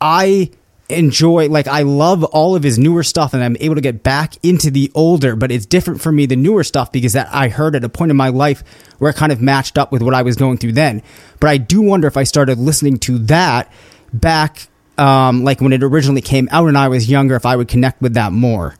I 0.00 0.50
enjoy 0.88 1.48
like 1.48 1.66
I 1.66 1.82
love 1.82 2.24
all 2.24 2.56
of 2.56 2.62
his 2.62 2.78
newer 2.78 3.02
stuff 3.02 3.34
and 3.34 3.44
I'm 3.44 3.56
able 3.60 3.74
to 3.74 3.80
get 3.82 4.02
back 4.02 4.42
into 4.42 4.70
the 4.70 4.90
older 4.94 5.36
but 5.36 5.52
it's 5.52 5.66
different 5.66 6.00
for 6.00 6.10
me 6.10 6.24
the 6.24 6.36
newer 6.36 6.64
stuff 6.64 6.90
because 6.90 7.12
that 7.12 7.28
I 7.30 7.48
heard 7.48 7.76
at 7.76 7.84
a 7.84 7.90
point 7.90 8.10
in 8.10 8.16
my 8.16 8.30
life 8.30 8.64
where 8.98 9.10
it 9.10 9.16
kind 9.16 9.30
of 9.30 9.42
matched 9.42 9.76
up 9.76 9.92
with 9.92 10.00
what 10.00 10.14
I 10.14 10.22
was 10.22 10.36
going 10.36 10.56
through 10.56 10.72
then. 10.72 11.02
But 11.40 11.50
I 11.50 11.58
do 11.58 11.82
wonder 11.82 12.08
if 12.08 12.16
I 12.16 12.24
started 12.24 12.58
listening 12.58 12.98
to 13.00 13.18
that 13.18 13.70
back 14.14 14.68
um 14.96 15.44
like 15.44 15.60
when 15.60 15.74
it 15.74 15.82
originally 15.82 16.22
came 16.22 16.48
out 16.50 16.66
and 16.66 16.78
I 16.78 16.88
was 16.88 17.10
younger 17.10 17.36
if 17.36 17.44
I 17.44 17.54
would 17.54 17.68
connect 17.68 18.00
with 18.00 18.14
that 18.14 18.32
more 18.32 18.74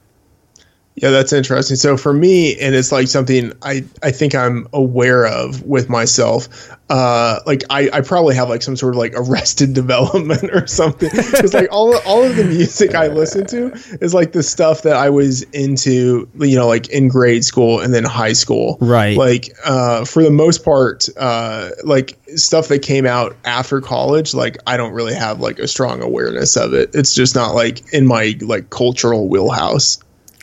Yeah, 1.03 1.11
that's 1.11 1.33
interesting. 1.33 1.77
So 1.77 1.97
for 1.97 2.13
me, 2.13 2.59
and 2.59 2.75
it's 2.75 2.93
like 2.93 3.09
something 3.09 3.53
I, 3.63 3.85
I 4.03 4.11
think 4.11 4.35
I'm 4.35 4.67
aware 4.73 5.27
of 5.27 5.63
with 5.63 5.89
myself. 5.89 6.71
Uh, 6.91 7.41
like 7.45 7.65
I, 7.69 7.91
I 7.93 8.01
probably 8.01 8.35
have 8.35 8.49
like 8.49 8.63
some 8.63 8.75
sort 8.75 8.95
of 8.95 8.99
like 8.99 9.13
arrested 9.15 9.75
development 9.75 10.51
or 10.53 10.67
something. 10.67 11.11
Because 11.15 11.55
like 11.55 11.69
all 11.71 11.97
all 12.07 12.25
of 12.25 12.37
the 12.37 12.45
music 12.45 12.95
I 12.95 13.09
listen 13.09 13.47
to 13.49 13.73
is 14.01 14.15
like 14.15 14.33
the 14.33 14.43
stuff 14.43 14.83
that 14.83 14.97
I 14.97 15.11
was 15.11 15.43
into, 15.43 16.29
you 16.39 16.57
know, 16.57 16.67
like 16.67 16.89
in 16.89 17.09
grade 17.09 17.45
school 17.45 17.81
and 17.81 17.93
then 17.93 18.05
high 18.05 18.33
school. 18.33 18.79
Right. 18.81 19.17
Like 19.17 19.51
uh, 19.65 20.05
for 20.05 20.23
the 20.23 20.31
most 20.31 20.65
part, 20.65 21.09
uh, 21.17 21.71
like 21.85 22.19
stuff 22.37 22.69
that 22.69 22.81
came 22.81 23.07
out 23.07 23.37
after 23.45 23.81
college, 23.81 24.35
like 24.35 24.57
I 24.67 24.77
don't 24.77 24.93
really 24.93 25.15
have 25.15 25.41
like 25.41 25.59
a 25.59 25.69
strong 25.69 26.03
awareness 26.03 26.57
of 26.57 26.75
it. 26.75 26.91
It's 26.95 27.15
just 27.15 27.35
not 27.35 27.55
like 27.55 27.93
in 27.93 28.07
my 28.07 28.35
like 28.41 28.71
cultural 28.71 29.29
wheelhouse. 29.29 29.99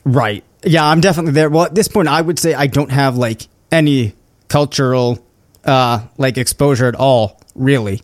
Right. 0.05 0.43
Yeah, 0.63 0.85
I'm 0.85 1.01
definitely 1.01 1.33
there. 1.33 1.49
Well, 1.49 1.65
at 1.65 1.75
this 1.75 1.87
point, 1.87 2.07
I 2.07 2.21
would 2.21 2.39
say 2.39 2.53
I 2.53 2.67
don't 2.67 2.91
have 2.91 3.17
like 3.17 3.47
any 3.71 4.13
cultural 4.47 5.19
uh 5.65 6.05
like 6.17 6.37
exposure 6.37 6.87
at 6.87 6.95
all, 6.95 7.41
really. 7.55 8.01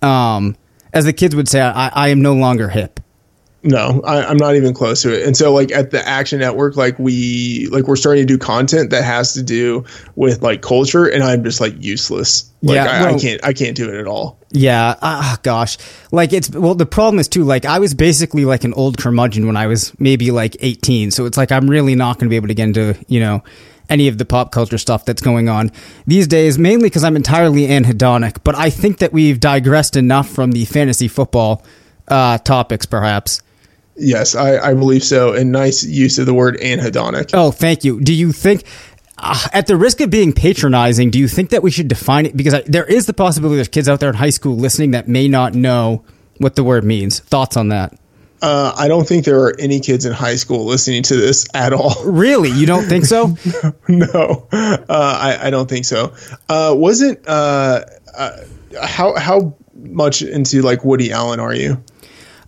Um, 0.00 0.56
as 0.92 1.04
the 1.04 1.12
kids 1.12 1.36
would 1.36 1.48
say, 1.48 1.60
I, 1.60 1.88
I 1.88 2.08
am 2.08 2.22
no 2.22 2.34
longer 2.34 2.68
hip. 2.68 3.00
No, 3.64 4.00
I, 4.04 4.24
I'm 4.24 4.38
not 4.38 4.56
even 4.56 4.74
close 4.74 5.02
to 5.02 5.14
it. 5.16 5.24
And 5.24 5.36
so, 5.36 5.52
like 5.52 5.70
at 5.70 5.92
the 5.92 6.06
Action 6.06 6.40
Network, 6.40 6.76
like 6.76 6.98
we 6.98 7.68
like 7.70 7.86
we're 7.86 7.94
starting 7.94 8.26
to 8.26 8.26
do 8.26 8.36
content 8.36 8.90
that 8.90 9.04
has 9.04 9.34
to 9.34 9.42
do 9.42 9.84
with 10.16 10.42
like 10.42 10.62
culture, 10.62 11.06
and 11.06 11.22
I'm 11.22 11.44
just 11.44 11.60
like 11.60 11.74
useless. 11.78 12.50
Like 12.62 12.74
Yeah, 12.74 12.86
I, 12.86 13.14
I 13.14 13.18
can't, 13.18 13.44
I 13.44 13.52
can't 13.52 13.76
do 13.76 13.88
it 13.88 13.94
at 13.94 14.08
all. 14.08 14.38
Yeah. 14.50 14.96
Ah, 15.00 15.38
gosh. 15.44 15.78
Like 16.10 16.32
it's 16.32 16.50
well, 16.50 16.74
the 16.74 16.86
problem 16.86 17.20
is 17.20 17.28
too. 17.28 17.44
Like 17.44 17.64
I 17.64 17.78
was 17.78 17.94
basically 17.94 18.44
like 18.44 18.64
an 18.64 18.74
old 18.74 18.98
curmudgeon 18.98 19.46
when 19.46 19.56
I 19.56 19.68
was 19.68 19.98
maybe 20.00 20.32
like 20.32 20.56
18. 20.58 21.12
So 21.12 21.24
it's 21.26 21.36
like 21.36 21.52
I'm 21.52 21.70
really 21.70 21.94
not 21.94 22.18
going 22.18 22.26
to 22.26 22.30
be 22.30 22.36
able 22.36 22.48
to 22.48 22.54
get 22.54 22.64
into 22.64 22.96
you 23.06 23.20
know 23.20 23.44
any 23.88 24.08
of 24.08 24.18
the 24.18 24.24
pop 24.24 24.50
culture 24.50 24.78
stuff 24.78 25.04
that's 25.04 25.22
going 25.22 25.48
on 25.48 25.70
these 26.04 26.26
days. 26.26 26.58
Mainly 26.58 26.88
because 26.88 27.04
I'm 27.04 27.14
entirely 27.14 27.68
anhedonic. 27.68 28.38
But 28.42 28.56
I 28.56 28.70
think 28.70 28.98
that 28.98 29.12
we've 29.12 29.38
digressed 29.38 29.96
enough 29.96 30.28
from 30.28 30.50
the 30.50 30.64
fantasy 30.64 31.06
football 31.06 31.64
uh, 32.08 32.38
topics, 32.38 32.86
perhaps. 32.86 33.40
Yes, 33.96 34.34
I, 34.34 34.58
I 34.58 34.74
believe 34.74 35.04
so. 35.04 35.34
And 35.34 35.52
nice 35.52 35.84
use 35.84 36.18
of 36.18 36.26
the 36.26 36.34
word 36.34 36.58
anhedonic. 36.58 37.30
Oh, 37.34 37.50
thank 37.50 37.84
you. 37.84 38.00
Do 38.00 38.14
you 38.14 38.32
think, 38.32 38.64
uh, 39.18 39.48
at 39.52 39.66
the 39.66 39.76
risk 39.76 40.00
of 40.00 40.10
being 40.10 40.32
patronizing, 40.32 41.10
do 41.10 41.18
you 41.18 41.28
think 41.28 41.50
that 41.50 41.62
we 41.62 41.70
should 41.70 41.88
define 41.88 42.26
it? 42.26 42.36
Because 42.36 42.54
I, 42.54 42.62
there 42.62 42.86
is 42.86 43.06
the 43.06 43.14
possibility 43.14 43.56
there's 43.56 43.68
kids 43.68 43.88
out 43.88 44.00
there 44.00 44.08
in 44.08 44.16
high 44.16 44.30
school 44.30 44.56
listening 44.56 44.92
that 44.92 45.08
may 45.08 45.28
not 45.28 45.54
know 45.54 46.04
what 46.38 46.56
the 46.56 46.64
word 46.64 46.84
means. 46.84 47.20
Thoughts 47.20 47.56
on 47.56 47.68
that? 47.68 47.98
Uh, 48.42 48.74
I 48.76 48.88
don't 48.88 49.06
think 49.06 49.24
there 49.24 49.38
are 49.44 49.54
any 49.60 49.78
kids 49.78 50.04
in 50.04 50.12
high 50.12 50.34
school 50.34 50.64
listening 50.64 51.04
to 51.04 51.16
this 51.16 51.46
at 51.54 51.72
all. 51.72 51.94
Really? 52.04 52.50
You 52.50 52.66
don't 52.66 52.84
think 52.84 53.04
so? 53.04 53.36
no, 53.88 54.48
uh, 54.52 54.76
I, 54.88 55.38
I, 55.46 55.50
don't 55.50 55.68
think 55.68 55.84
so. 55.84 56.14
Uh, 56.48 56.74
wasn't 56.76 57.26
uh, 57.26 57.84
uh, 58.14 58.36
how 58.82 59.14
how 59.16 59.54
much 59.74 60.22
into 60.22 60.62
like 60.62 60.84
Woody 60.84 61.12
Allen 61.12 61.40
are 61.40 61.54
you? 61.54 61.82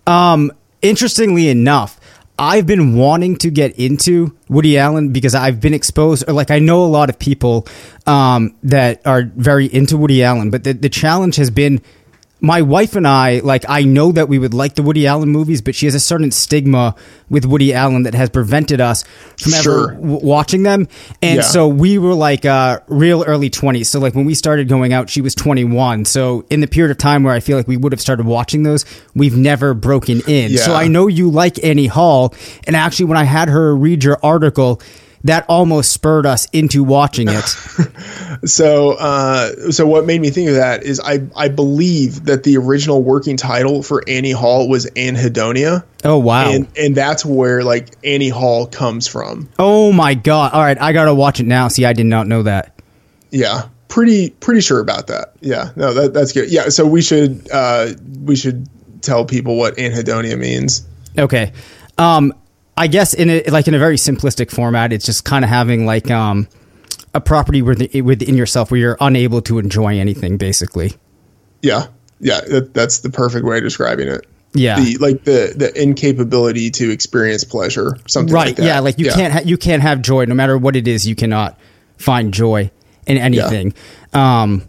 Um, 0.06 0.52
interestingly 0.84 1.48
enough, 1.48 1.98
I've 2.38 2.66
been 2.66 2.96
wanting 2.96 3.36
to 3.36 3.50
get 3.50 3.78
into 3.78 4.36
Woody 4.48 4.76
Allen 4.76 5.12
because 5.12 5.34
I've 5.34 5.60
been 5.60 5.74
exposed, 5.74 6.28
or 6.28 6.32
like 6.32 6.50
I 6.50 6.58
know 6.58 6.84
a 6.84 6.86
lot 6.86 7.08
of 7.08 7.18
people 7.18 7.66
um, 8.06 8.56
that 8.64 9.04
are 9.06 9.22
very 9.36 9.66
into 9.66 9.96
Woody 9.96 10.22
Allen, 10.22 10.50
but 10.50 10.64
the, 10.64 10.72
the 10.72 10.88
challenge 10.88 11.36
has 11.36 11.50
been 11.50 11.80
my 12.44 12.60
wife 12.60 12.94
and 12.94 13.08
I, 13.08 13.38
like, 13.38 13.64
I 13.68 13.84
know 13.84 14.12
that 14.12 14.28
we 14.28 14.38
would 14.38 14.52
like 14.52 14.74
the 14.74 14.82
Woody 14.82 15.06
Allen 15.06 15.30
movies, 15.30 15.62
but 15.62 15.74
she 15.74 15.86
has 15.86 15.94
a 15.94 16.00
certain 16.00 16.30
stigma 16.30 16.94
with 17.30 17.46
Woody 17.46 17.72
Allen 17.72 18.02
that 18.02 18.14
has 18.14 18.28
prevented 18.28 18.82
us 18.82 19.02
from 19.38 19.52
sure. 19.52 19.92
ever 19.92 19.94
w- 19.94 20.20
watching 20.26 20.62
them. 20.62 20.86
And 21.22 21.36
yeah. 21.36 21.42
so 21.42 21.66
we 21.66 21.96
were 21.96 22.12
like 22.12 22.44
uh, 22.44 22.80
real 22.86 23.24
early 23.24 23.48
20s. 23.48 23.86
So, 23.86 23.98
like, 23.98 24.14
when 24.14 24.26
we 24.26 24.34
started 24.34 24.68
going 24.68 24.92
out, 24.92 25.08
she 25.08 25.22
was 25.22 25.34
21. 25.34 26.04
So, 26.04 26.44
in 26.50 26.60
the 26.60 26.66
period 26.66 26.90
of 26.90 26.98
time 26.98 27.22
where 27.22 27.32
I 27.32 27.40
feel 27.40 27.56
like 27.56 27.66
we 27.66 27.78
would 27.78 27.92
have 27.92 28.00
started 28.00 28.26
watching 28.26 28.62
those, 28.62 28.84
we've 29.14 29.36
never 29.36 29.72
broken 29.72 30.20
in. 30.28 30.52
Yeah. 30.52 30.60
So, 30.60 30.74
I 30.74 30.86
know 30.86 31.06
you 31.06 31.30
like 31.30 31.64
Annie 31.64 31.86
Hall. 31.86 32.34
And 32.66 32.76
actually, 32.76 33.06
when 33.06 33.16
I 33.16 33.24
had 33.24 33.48
her 33.48 33.74
read 33.74 34.04
your 34.04 34.18
article, 34.22 34.82
that 35.24 35.46
almost 35.48 35.90
spurred 35.90 36.26
us 36.26 36.46
into 36.52 36.84
watching 36.84 37.28
it. 37.28 37.44
so, 38.44 38.92
uh, 38.92 39.70
so 39.70 39.86
what 39.86 40.04
made 40.04 40.20
me 40.20 40.30
think 40.30 40.50
of 40.50 40.54
that 40.54 40.84
is 40.84 41.00
I 41.00 41.26
I 41.34 41.48
believe 41.48 42.26
that 42.26 42.44
the 42.44 42.58
original 42.58 43.02
working 43.02 43.36
title 43.36 43.82
for 43.82 44.04
Annie 44.06 44.32
Hall 44.32 44.68
was 44.68 44.86
Anhedonia. 44.90 45.84
Oh 46.04 46.18
wow! 46.18 46.50
And 46.50 46.68
and 46.78 46.94
that's 46.94 47.24
where 47.24 47.64
like 47.64 47.96
Annie 48.04 48.28
Hall 48.28 48.66
comes 48.66 49.08
from. 49.08 49.48
Oh 49.58 49.92
my 49.92 50.14
god! 50.14 50.52
All 50.52 50.60
right, 50.60 50.80
I 50.80 50.92
gotta 50.92 51.14
watch 51.14 51.40
it 51.40 51.46
now. 51.46 51.68
See, 51.68 51.84
I 51.84 51.94
did 51.94 52.06
not 52.06 52.26
know 52.26 52.42
that. 52.42 52.78
Yeah, 53.30 53.68
pretty 53.88 54.30
pretty 54.30 54.60
sure 54.60 54.80
about 54.80 55.06
that. 55.06 55.32
Yeah, 55.40 55.70
no, 55.74 55.94
that 55.94 56.12
that's 56.12 56.32
good. 56.32 56.50
Yeah, 56.50 56.68
so 56.68 56.86
we 56.86 57.00
should 57.00 57.48
uh, 57.50 57.94
we 58.22 58.36
should 58.36 58.68
tell 59.00 59.24
people 59.24 59.56
what 59.56 59.76
anhedonia 59.76 60.38
means. 60.38 60.86
Okay. 61.16 61.52
Um, 61.96 62.34
I 62.76 62.86
guess 62.88 63.14
in 63.14 63.30
a, 63.30 63.42
like 63.50 63.68
in 63.68 63.74
a 63.74 63.78
very 63.78 63.96
simplistic 63.96 64.50
format, 64.50 64.92
it's 64.92 65.06
just 65.06 65.24
kind 65.24 65.44
of 65.44 65.48
having 65.48 65.86
like 65.86 66.10
um, 66.10 66.48
a 67.14 67.20
property 67.20 67.62
within, 67.62 68.04
within 68.04 68.36
yourself 68.36 68.70
where 68.70 68.80
you're 68.80 68.96
unable 69.00 69.40
to 69.42 69.58
enjoy 69.58 69.98
anything, 69.98 70.36
basically. 70.36 70.92
Yeah, 71.62 71.86
yeah, 72.20 72.40
that, 72.40 72.74
that's 72.74 73.00
the 73.00 73.10
perfect 73.10 73.44
way 73.44 73.58
of 73.58 73.62
describing 73.62 74.08
it. 74.08 74.26
Yeah, 74.52 74.78
the, 74.78 74.96
like 74.98 75.24
the 75.24 75.52
the 75.56 75.80
incapability 75.80 76.70
to 76.72 76.90
experience 76.90 77.44
pleasure, 77.44 77.96
something 78.06 78.32
right. 78.32 78.56
Like 78.56 78.66
yeah, 78.66 78.80
like 78.80 78.98
you 78.98 79.06
yeah. 79.06 79.14
can't 79.14 79.32
ha- 79.32 79.42
you 79.44 79.56
can't 79.56 79.82
have 79.82 80.00
joy 80.02 80.24
no 80.26 80.34
matter 80.34 80.56
what 80.56 80.76
it 80.76 80.86
is. 80.86 81.06
You 81.06 81.16
cannot 81.16 81.58
find 81.96 82.32
joy 82.32 82.70
in 83.06 83.18
anything. 83.18 83.74
Yeah. 84.12 84.42
Um, 84.42 84.68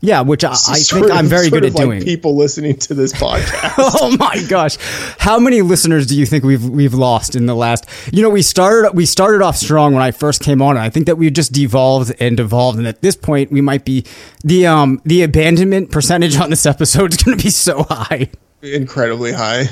yeah, 0.00 0.20
which 0.20 0.44
I, 0.44 0.52
I 0.52 0.78
think 0.78 1.10
I'm 1.10 1.26
very 1.26 1.48
good 1.48 1.64
at 1.64 1.74
like 1.74 1.82
doing. 1.82 2.02
People 2.02 2.36
listening 2.36 2.76
to 2.76 2.94
this 2.94 3.12
podcast. 3.20 3.74
oh 3.78 4.16
my 4.18 4.42
gosh, 4.48 4.76
how 5.18 5.38
many 5.38 5.62
listeners 5.62 6.06
do 6.06 6.18
you 6.18 6.26
think 6.26 6.44
we've 6.44 6.68
we've 6.68 6.94
lost 6.94 7.34
in 7.34 7.46
the 7.46 7.54
last? 7.54 7.86
You 8.12 8.22
know, 8.22 8.30
we 8.30 8.42
started 8.42 8.92
we 8.94 9.06
started 9.06 9.42
off 9.42 9.56
strong 9.56 9.94
when 9.94 10.02
I 10.02 10.10
first 10.10 10.42
came 10.42 10.60
on, 10.60 10.76
and 10.76 10.84
I 10.84 10.90
think 10.90 11.06
that 11.06 11.16
we 11.16 11.30
just 11.30 11.52
devolved 11.52 12.12
and 12.20 12.36
devolved, 12.36 12.78
and 12.78 12.86
at 12.86 13.00
this 13.00 13.16
point, 13.16 13.50
we 13.50 13.60
might 13.60 13.84
be 13.84 14.04
the 14.44 14.66
um 14.66 15.00
the 15.04 15.22
abandonment 15.22 15.90
percentage 15.90 16.36
on 16.36 16.50
this 16.50 16.66
episode 16.66 17.14
is 17.14 17.22
going 17.22 17.38
to 17.38 17.42
be 17.42 17.50
so 17.50 17.84
high, 17.88 18.30
incredibly 18.62 19.32
high. 19.32 19.64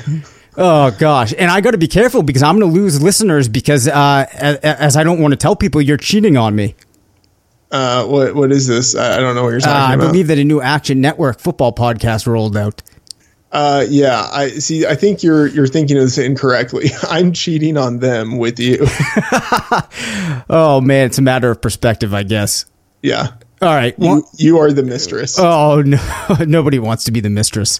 Oh 0.57 0.95
gosh, 0.97 1.33
and 1.37 1.51
I 1.51 1.61
got 1.61 1.71
to 1.71 1.77
be 1.77 1.87
careful 1.87 2.23
because 2.23 2.41
I'm 2.41 2.57
going 2.57 2.71
to 2.73 2.79
lose 2.79 3.01
listeners 3.01 3.49
because 3.49 3.87
uh, 3.87 4.25
as, 4.33 4.57
as 4.57 4.97
I 4.97 5.03
don't 5.03 5.19
want 5.19 5.33
to 5.33 5.37
tell 5.37 5.55
people 5.55 5.81
you're 5.81 5.97
cheating 5.97 6.37
on 6.37 6.55
me. 6.55 6.75
Uh, 7.71 8.05
what 8.05 8.35
what 8.35 8.51
is 8.51 8.67
this? 8.67 8.95
I, 8.95 9.17
I 9.17 9.19
don't 9.19 9.35
know 9.35 9.43
what 9.43 9.49
you're 9.49 9.59
talking 9.59 9.75
uh, 9.75 9.85
I 9.85 9.93
about. 9.95 10.05
I 10.05 10.07
believe 10.07 10.27
that 10.27 10.37
a 10.37 10.43
new 10.43 10.61
Action 10.61 11.01
Network 11.01 11.39
football 11.39 11.73
podcast 11.73 12.27
rolled 12.27 12.55
out. 12.55 12.81
Uh, 13.51 13.85
yeah, 13.89 14.27
I 14.31 14.49
see. 14.49 14.85
I 14.85 14.95
think 14.95 15.23
you're 15.23 15.47
you're 15.47 15.67
thinking 15.67 15.97
of 15.97 16.03
this 16.03 16.17
incorrectly. 16.17 16.89
I'm 17.03 17.33
cheating 17.33 17.77
on 17.77 17.99
them 17.99 18.37
with 18.37 18.59
you. 18.59 18.79
oh 20.49 20.81
man, 20.81 21.07
it's 21.07 21.17
a 21.17 21.21
matter 21.21 21.51
of 21.51 21.61
perspective, 21.61 22.13
I 22.13 22.23
guess. 22.23 22.65
Yeah. 23.01 23.33
All 23.61 23.73
right. 23.73 23.97
Well, 23.97 24.17
you, 24.37 24.55
you 24.55 24.57
are 24.59 24.71
the 24.71 24.83
mistress. 24.83 25.39
Oh 25.39 25.81
no, 25.81 25.99
nobody 26.45 26.79
wants 26.79 27.05
to 27.05 27.11
be 27.11 27.19
the 27.19 27.29
mistress. 27.29 27.79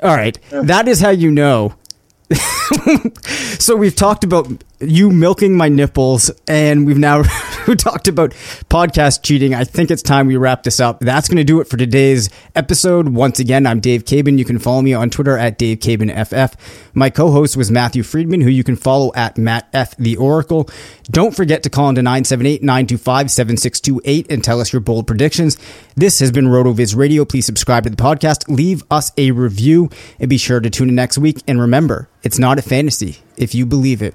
All 0.00 0.16
right, 0.16 0.36
that 0.50 0.88
is 0.88 1.00
how 1.00 1.10
you 1.10 1.30
know 1.30 1.76
so 3.58 3.76
we've 3.76 3.94
talked 3.94 4.24
about 4.24 4.64
you 4.82 5.10
milking 5.10 5.56
my 5.56 5.68
nipples, 5.68 6.30
and 6.48 6.86
we've 6.86 6.98
now 6.98 7.22
talked 7.78 8.08
about 8.08 8.32
podcast 8.68 9.22
cheating. 9.22 9.54
I 9.54 9.62
think 9.64 9.90
it's 9.90 10.02
time 10.02 10.26
we 10.26 10.36
wrap 10.36 10.64
this 10.64 10.80
up. 10.80 11.00
That's 11.00 11.28
going 11.28 11.38
to 11.38 11.44
do 11.44 11.60
it 11.60 11.68
for 11.68 11.76
today's 11.76 12.30
episode. 12.54 13.10
Once 13.10 13.38
again, 13.38 13.66
I'm 13.66 13.80
Dave 13.80 14.04
Caban. 14.04 14.38
You 14.38 14.44
can 14.44 14.58
follow 14.58 14.82
me 14.82 14.92
on 14.94 15.10
Twitter 15.10 15.38
at 15.38 15.58
Dave 15.58 15.78
Caban 15.78 16.10
FF. 16.26 16.56
My 16.94 17.10
co-host 17.10 17.56
was 17.56 17.70
Matthew 17.70 18.02
Freedman, 18.02 18.40
who 18.40 18.50
you 18.50 18.64
can 18.64 18.74
follow 18.76 19.12
at 19.14 19.38
Matt 19.38 19.68
F 19.72 19.96
the 19.96 20.16
Oracle. 20.16 20.68
Don't 21.04 21.34
forget 21.34 21.62
to 21.62 21.70
call 21.70 21.88
into 21.88 22.02
978-925-7628 22.02 24.26
and 24.30 24.42
tell 24.42 24.60
us 24.60 24.72
your 24.72 24.80
bold 24.80 25.06
predictions. 25.06 25.56
This 25.94 26.18
has 26.20 26.32
been 26.32 26.46
RotoViz 26.46 26.96
Radio. 26.96 27.24
Please 27.24 27.46
subscribe 27.46 27.84
to 27.84 27.90
the 27.90 27.96
podcast, 27.96 28.48
leave 28.48 28.82
us 28.90 29.12
a 29.16 29.30
review, 29.30 29.88
and 30.18 30.28
be 30.28 30.38
sure 30.38 30.60
to 30.60 30.70
tune 30.70 30.88
in 30.88 30.94
next 30.94 31.18
week. 31.18 31.42
And 31.46 31.60
remember, 31.60 32.08
it's 32.22 32.38
not 32.38 32.58
a 32.58 32.62
fantasy 32.62 33.18
if 33.36 33.54
you 33.54 33.66
believe 33.66 34.02
it. 34.02 34.14